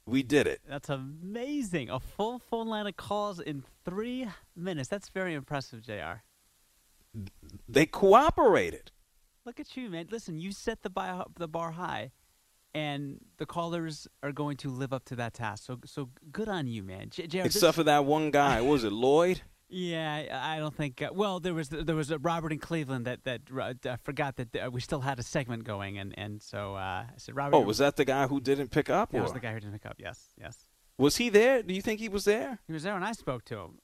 We 0.06 0.24
did 0.24 0.48
it. 0.48 0.62
That's 0.68 0.90
amazing. 0.90 1.90
A 1.90 2.00
full 2.00 2.40
phone 2.40 2.68
line 2.68 2.88
of 2.88 2.98
calls 2.98 3.40
in 3.40 3.64
three 3.86 4.28
minutes. 4.56 4.90
That's 4.90 5.10
very 5.10 5.36
impressive, 5.36 5.84
JR. 5.84 6.24
They 7.68 7.86
cooperated. 7.86 8.92
Look 9.46 9.60
at 9.60 9.76
you, 9.76 9.90
man. 9.90 10.08
Listen, 10.12 10.40
you 10.40 10.52
set 10.52 10.84
the 10.84 10.90
bar, 10.90 11.26
the 11.38 11.48
bar 11.48 11.72
high, 11.72 12.12
and 12.74 13.20
the 13.38 13.46
callers 13.46 14.08
are 14.22 14.32
going 14.32 14.58
to 14.58 14.70
live 14.70 14.94
up 14.94 15.06
to 15.06 15.16
that 15.16 15.34
task. 15.34 15.66
So, 15.66 15.80
so 15.86 16.10
good 16.32 16.50
on 16.50 16.68
you, 16.68 16.84
man. 16.84 17.10
J- 17.10 17.28
JR, 17.28 17.40
Except 17.40 17.76
for 17.76 17.84
that 17.84 18.06
one 18.06 18.32
guy. 18.32 18.62
was 18.74 18.84
it 18.84 18.92
Lloyd? 18.92 19.42
Yeah, 19.72 20.40
I 20.44 20.58
don't 20.58 20.76
think. 20.76 21.02
Uh, 21.02 21.10
well, 21.14 21.40
there 21.40 21.54
was 21.54 21.70
there 21.70 21.96
was 21.96 22.10
a 22.10 22.18
Robert 22.18 22.52
in 22.52 22.58
Cleveland 22.58 23.06
that 23.06 23.24
that 23.26 23.42
uh, 23.86 23.98
forgot 24.04 24.36
that 24.38 24.56
uh, 24.56 24.72
we 24.72 24.82
still 24.82 25.02
had 25.02 25.20
a 25.20 25.24
segment 25.24 25.64
going, 25.64 26.00
and 26.00 26.18
and 26.18 26.42
so 26.42 26.74
uh, 26.74 27.06
I 27.06 27.08
said, 27.18 27.36
Robert. 27.36 27.56
Oh, 27.56 27.62
was 27.62 27.78
that 27.78 27.96
the 27.96 28.06
guy 28.06 28.26
who 28.26 28.40
didn't 28.42 28.70
pick 28.70 28.90
up? 28.90 29.12
That 29.12 29.22
was 29.22 29.34
the 29.34 29.40
guy 29.40 29.54
who 29.54 29.60
didn't 29.60 29.74
pick 29.74 29.86
up. 29.86 29.98
Yes, 30.00 30.34
yes. 30.42 30.58
Was 30.98 31.18
he 31.18 31.30
there? 31.30 31.62
Do 31.62 31.74
you 31.74 31.84
think 31.84 32.00
he 32.00 32.10
was 32.10 32.26
there? 32.26 32.60
He 32.66 32.74
was 32.74 32.82
there 32.84 32.94
when 32.94 33.04
I 33.04 33.12
spoke 33.12 33.46
to 33.46 33.60
him. 33.60 33.78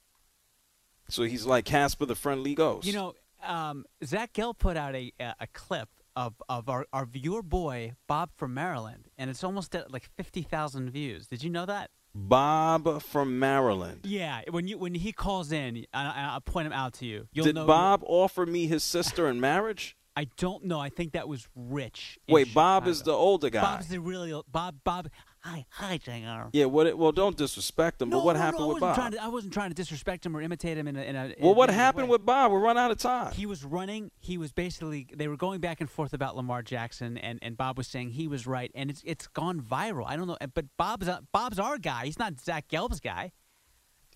So 1.10 1.24
he's 1.24 1.46
like 1.46 1.66
Casper 1.66 2.06
the 2.06 2.16
Friendly 2.16 2.56
Ghost. 2.56 2.86
You 2.88 2.94
know, 2.94 3.14
um, 3.44 3.86
Zach 4.04 4.34
Gelb 4.34 4.58
put 4.58 4.78
out 4.78 4.96
a 4.96 5.12
a, 5.20 5.48
clip 5.54 5.90
of 6.16 6.34
of 6.50 6.70
our, 6.70 6.86
our 6.94 7.06
viewer 7.06 7.44
boy 7.44 7.94
Bob 8.08 8.32
from 8.36 8.54
Maryland, 8.54 9.10
and 9.18 9.30
it's 9.30 9.44
almost 9.44 9.76
at 9.76 9.92
like 9.92 10.10
fifty 10.16 10.42
thousand 10.42 10.90
views. 10.90 11.28
Did 11.28 11.44
you 11.44 11.50
know 11.50 11.66
that? 11.66 11.92
Bob 12.18 13.02
from 13.02 13.40
Maryland. 13.40 14.02
Yeah, 14.04 14.42
when 14.50 14.68
you 14.68 14.78
when 14.78 14.96
he 14.96 15.12
calls 15.12 15.52
in, 15.52 15.86
I, 15.94 16.30
I'll 16.32 16.42
point 16.42 16.66
him 16.66 16.74
out 16.74 16.94
to 16.96 17.06
you. 17.06 17.28
You'll 17.34 17.46
Did 17.46 17.56
Bob 17.56 18.04
offer 18.06 18.46
me 18.46 18.68
his 18.68 18.84
sister 18.84 19.28
in 19.28 19.40
marriage? 19.40 19.98
I 20.18 20.28
don't 20.38 20.64
know. 20.64 20.80
I 20.80 20.88
think 20.90 21.12
that 21.12 21.28
was 21.28 21.48
Rich. 21.56 22.20
Wait, 22.30 22.54
Bob 22.54 22.88
is 22.88 23.02
the 23.04 23.12
older 23.12 23.50
guy. 23.50 23.62
Bob's 23.62 23.90
the 23.90 24.00
really 24.00 24.32
old- 24.32 24.46
Bob. 24.50 24.78
Bob. 24.86 25.10
Hi, 25.46 25.64
hi, 25.70 25.98
Jr. 26.00 26.50
yeah, 26.54 26.66
what? 26.66 26.88
It, 26.88 26.98
well, 26.98 27.12
don't 27.12 27.38
disrespect 27.38 28.02
him. 28.02 28.10
No, 28.10 28.18
but 28.18 28.26
what 28.26 28.34
no, 28.34 28.42
happened 28.42 28.62
no, 28.62 28.66
I 28.66 28.74
with 28.74 28.82
wasn't 28.82 28.90
Bob? 28.90 28.96
Trying 28.96 29.12
to, 29.12 29.24
I 29.24 29.28
wasn't 29.28 29.54
trying 29.54 29.70
to 29.70 29.76
disrespect 29.76 30.26
him 30.26 30.36
or 30.36 30.42
imitate 30.42 30.76
him 30.76 30.88
in 30.88 30.96
a. 30.96 31.02
In 31.04 31.16
a 31.16 31.36
well, 31.40 31.52
a 31.52 31.54
what 31.54 31.68
negative 31.68 31.76
happened 31.76 32.08
way. 32.08 32.14
with 32.14 32.26
Bob? 32.26 32.52
We're 32.52 32.60
running 32.60 32.82
out 32.82 32.90
of 32.90 32.98
time. 32.98 33.32
He 33.32 33.46
was 33.46 33.64
running. 33.64 34.10
He 34.20 34.40
was 34.40 34.52
basically. 34.52 35.08
They 35.16 35.28
were 35.28 35.38
going 35.38 35.62
back 35.62 35.82
and 35.82 35.90
forth 35.90 36.14
about 36.14 36.36
Lamar 36.36 36.64
Jackson, 36.64 37.20
and, 37.20 37.38
and 37.44 37.56
Bob 37.56 37.78
was 37.78 37.86
saying 37.86 38.10
he 38.10 38.28
was 38.28 38.48
right, 38.48 38.72
and 38.74 38.90
it's 38.90 39.04
it's 39.06 39.28
gone 39.28 39.62
viral. 39.62 40.06
I 40.08 40.16
don't 40.16 40.26
know, 40.26 40.38
but 40.56 40.66
Bob's 40.78 41.08
uh, 41.08 41.20
Bob's 41.32 41.60
our 41.60 41.78
guy. 41.78 42.06
He's 42.06 42.18
not 42.18 42.40
Zach 42.40 42.68
Gelb's 42.68 43.00
guy. 43.00 43.32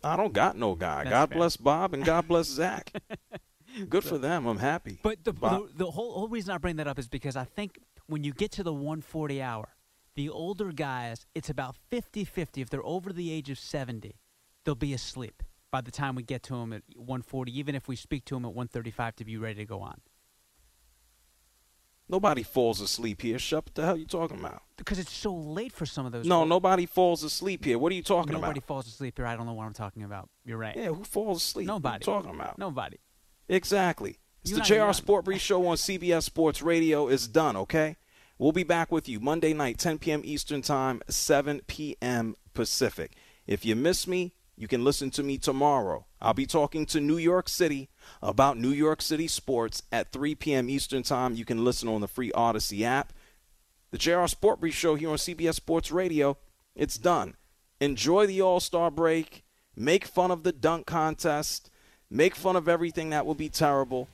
I 0.04 0.16
don't 0.16 0.34
got 0.34 0.58
no 0.58 0.74
guy. 0.74 1.04
That's 1.04 1.12
God 1.12 1.30
fair. 1.30 1.38
bless 1.38 1.58
Bob 1.58 1.94
and 1.94 2.04
God 2.04 2.28
bless 2.28 2.48
Zach. 2.48 2.92
Good 3.90 4.04
for 4.04 4.18
them. 4.18 4.48
I'm 4.48 4.58
happy. 4.58 4.98
But 5.04 5.24
the, 5.24 5.32
the, 5.32 5.70
the 5.76 5.92
whole, 5.92 6.14
whole 6.14 6.28
reason 6.28 6.56
I 6.56 6.58
bring 6.58 6.78
that 6.78 6.88
up 6.88 6.98
is 6.98 7.08
because 7.08 7.36
I 7.36 7.44
think 7.44 7.78
when 8.08 8.24
you 8.24 8.34
get 8.34 8.52
to 8.54 8.64
the 8.64 8.74
140 8.74 9.44
hour, 9.44 9.70
the 10.20 10.28
older 10.28 10.74
guys, 10.74 11.26
it's 11.34 11.50
about 11.50 11.78
50 11.90 12.26
50. 12.26 12.60
If 12.60 12.70
they're 12.70 12.86
over 12.86 13.14
the 13.14 13.32
age 13.32 13.50
of 13.50 13.58
70, 13.58 14.18
they'll 14.66 14.76
be 14.76 14.94
asleep 14.94 15.42
by 15.72 15.80
the 15.80 15.92
time 15.92 16.14
we 16.14 16.24
get 16.24 16.44
to 16.44 16.56
them 16.56 16.74
at 16.74 16.84
140, 16.94 17.58
even 17.58 17.74
if 17.74 17.88
we 17.88 17.96
speak 17.96 18.26
to 18.26 18.36
them 18.36 18.44
at 18.44 18.50
135 18.50 19.16
to 19.16 19.24
be 19.24 19.38
ready 19.38 19.56
to 19.62 19.66
go 19.66 19.80
on. 19.80 20.02
Nobody 22.10 22.44
falls 22.44 22.82
asleep 22.82 23.22
here. 23.22 23.40
Shut 23.40 23.68
what 23.68 23.76
the 23.76 23.82
hell 23.84 23.94
are 23.94 23.98
you 23.98 24.06
talking 24.06 24.38
about? 24.38 24.64
Because 24.76 25.00
it's 25.00 25.14
so 25.14 25.34
late 25.34 25.72
for 25.72 25.86
some 25.86 26.06
of 26.06 26.12
those. 26.12 26.26
No, 26.26 26.42
folks. 26.42 26.50
nobody 26.50 26.86
falls 26.86 27.24
asleep 27.24 27.64
here. 27.64 27.80
What 27.80 27.94
are 27.94 27.96
you 27.96 28.04
talking 28.04 28.34
Nobody 28.34 28.40
about? 28.40 28.48
Nobody 28.48 28.60
falls 28.60 28.88
asleep 28.88 29.18
here. 29.18 29.26
I 29.26 29.38
don't 29.38 29.46
know 29.46 29.54
what 29.54 29.68
I'm 29.68 29.74
talking 29.74 30.04
about. 30.04 30.30
You're 30.44 30.58
right. 30.58 30.76
Yeah, 30.76 30.88
who 30.88 31.06
falls 31.06 31.44
asleep? 31.44 31.68
Nobody. 31.68 32.04
What 32.04 32.12
are 32.12 32.18
you 32.18 32.24
talking 32.24 32.36
about? 32.42 32.58
Nobody. 32.58 32.98
Exactly. 33.48 34.18
It's 34.42 34.52
You 34.52 34.58
the 34.58 34.64
JR. 34.64 34.92
Sport 34.92 35.24
Brief 35.24 35.40
Show 35.40 35.66
on 35.68 35.78
CBS 35.78 36.24
Sports 36.24 36.62
Radio 36.62 37.08
is 37.08 37.26
done, 37.26 37.56
okay? 37.56 37.96
We'll 38.40 38.54
be 38.54 38.64
back 38.64 38.90
with 38.90 39.10
you 39.10 39.20
Monday 39.20 39.54
night, 39.54 39.78
10 39.80 39.98
p.m. 39.98 40.22
Eastern 40.24 40.62
Time, 40.62 41.02
7 41.10 41.60
p.m. 41.68 42.38
Pacific. 42.54 43.12
If 43.46 43.66
you 43.66 43.76
miss 43.76 44.08
me, 44.08 44.32
you 44.56 44.66
can 44.66 44.86
listen 44.86 45.10
to 45.12 45.24
me 45.24 45.38
tomorrow. 45.38 46.06
I'll 46.22 46.34
be 46.34 46.46
talking 46.46 46.86
to 46.86 47.02
New 47.02 47.18
York 47.18 47.50
City 47.50 47.90
about 48.22 48.58
New 48.58 48.70
York 48.70 49.02
City 49.02 49.28
sports 49.28 49.84
at 49.92 50.14
3 50.14 50.36
p.m. 50.36 50.70
Eastern 50.70 51.04
Time. 51.04 51.36
You 51.36 51.44
can 51.44 51.66
listen 51.66 51.90
on 51.90 52.00
the 52.00 52.08
free 52.08 52.32
Audacy 52.32 52.84
app. 52.84 53.12
The 53.92 53.98
JR 53.98 54.26
Sport 54.28 54.62
Brief 54.62 54.74
Show 54.74 54.96
here 54.96 55.10
on 55.10 55.18
CBS 55.18 55.56
Sports 55.56 55.92
Radio, 55.92 56.38
it's 56.76 56.98
done. 56.98 57.36
Enjoy 57.82 58.26
the 58.26 58.42
All 58.42 58.62
Star 58.62 58.90
break. 58.90 59.44
Make 59.76 60.06
fun 60.06 60.32
of 60.32 60.44
the 60.44 60.54
dunk 60.54 60.86
contest. 60.86 61.70
Make 62.10 62.36
fun 62.36 62.56
of 62.56 62.70
everything 62.70 63.10
that 63.10 63.26
will 63.26 63.36
be 63.36 63.50
terrible. 63.50 64.08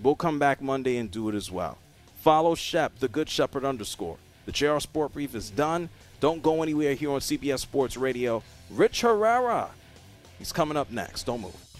We'll 0.00 0.14
come 0.14 0.38
back 0.38 0.62
Monday 0.62 0.96
and 0.96 1.10
do 1.10 1.28
it 1.28 1.34
as 1.34 1.50
well. 1.50 1.76
Follow 2.22 2.54
Shep, 2.54 3.00
the 3.00 3.08
Good 3.08 3.28
Shepherd 3.28 3.64
underscore. 3.64 4.16
The 4.46 4.52
JR 4.52 4.78
Sport 4.78 5.12
Brief 5.12 5.34
is 5.34 5.50
done. 5.50 5.88
Don't 6.20 6.40
go 6.40 6.62
anywhere 6.62 6.94
here 6.94 7.10
on 7.10 7.18
CBS 7.18 7.58
Sports 7.58 7.96
Radio. 7.96 8.44
Rich 8.70 9.00
Herrera. 9.00 9.70
He's 10.38 10.52
coming 10.52 10.76
up 10.76 10.92
next. 10.92 11.24
Don't 11.24 11.40
move. 11.40 11.71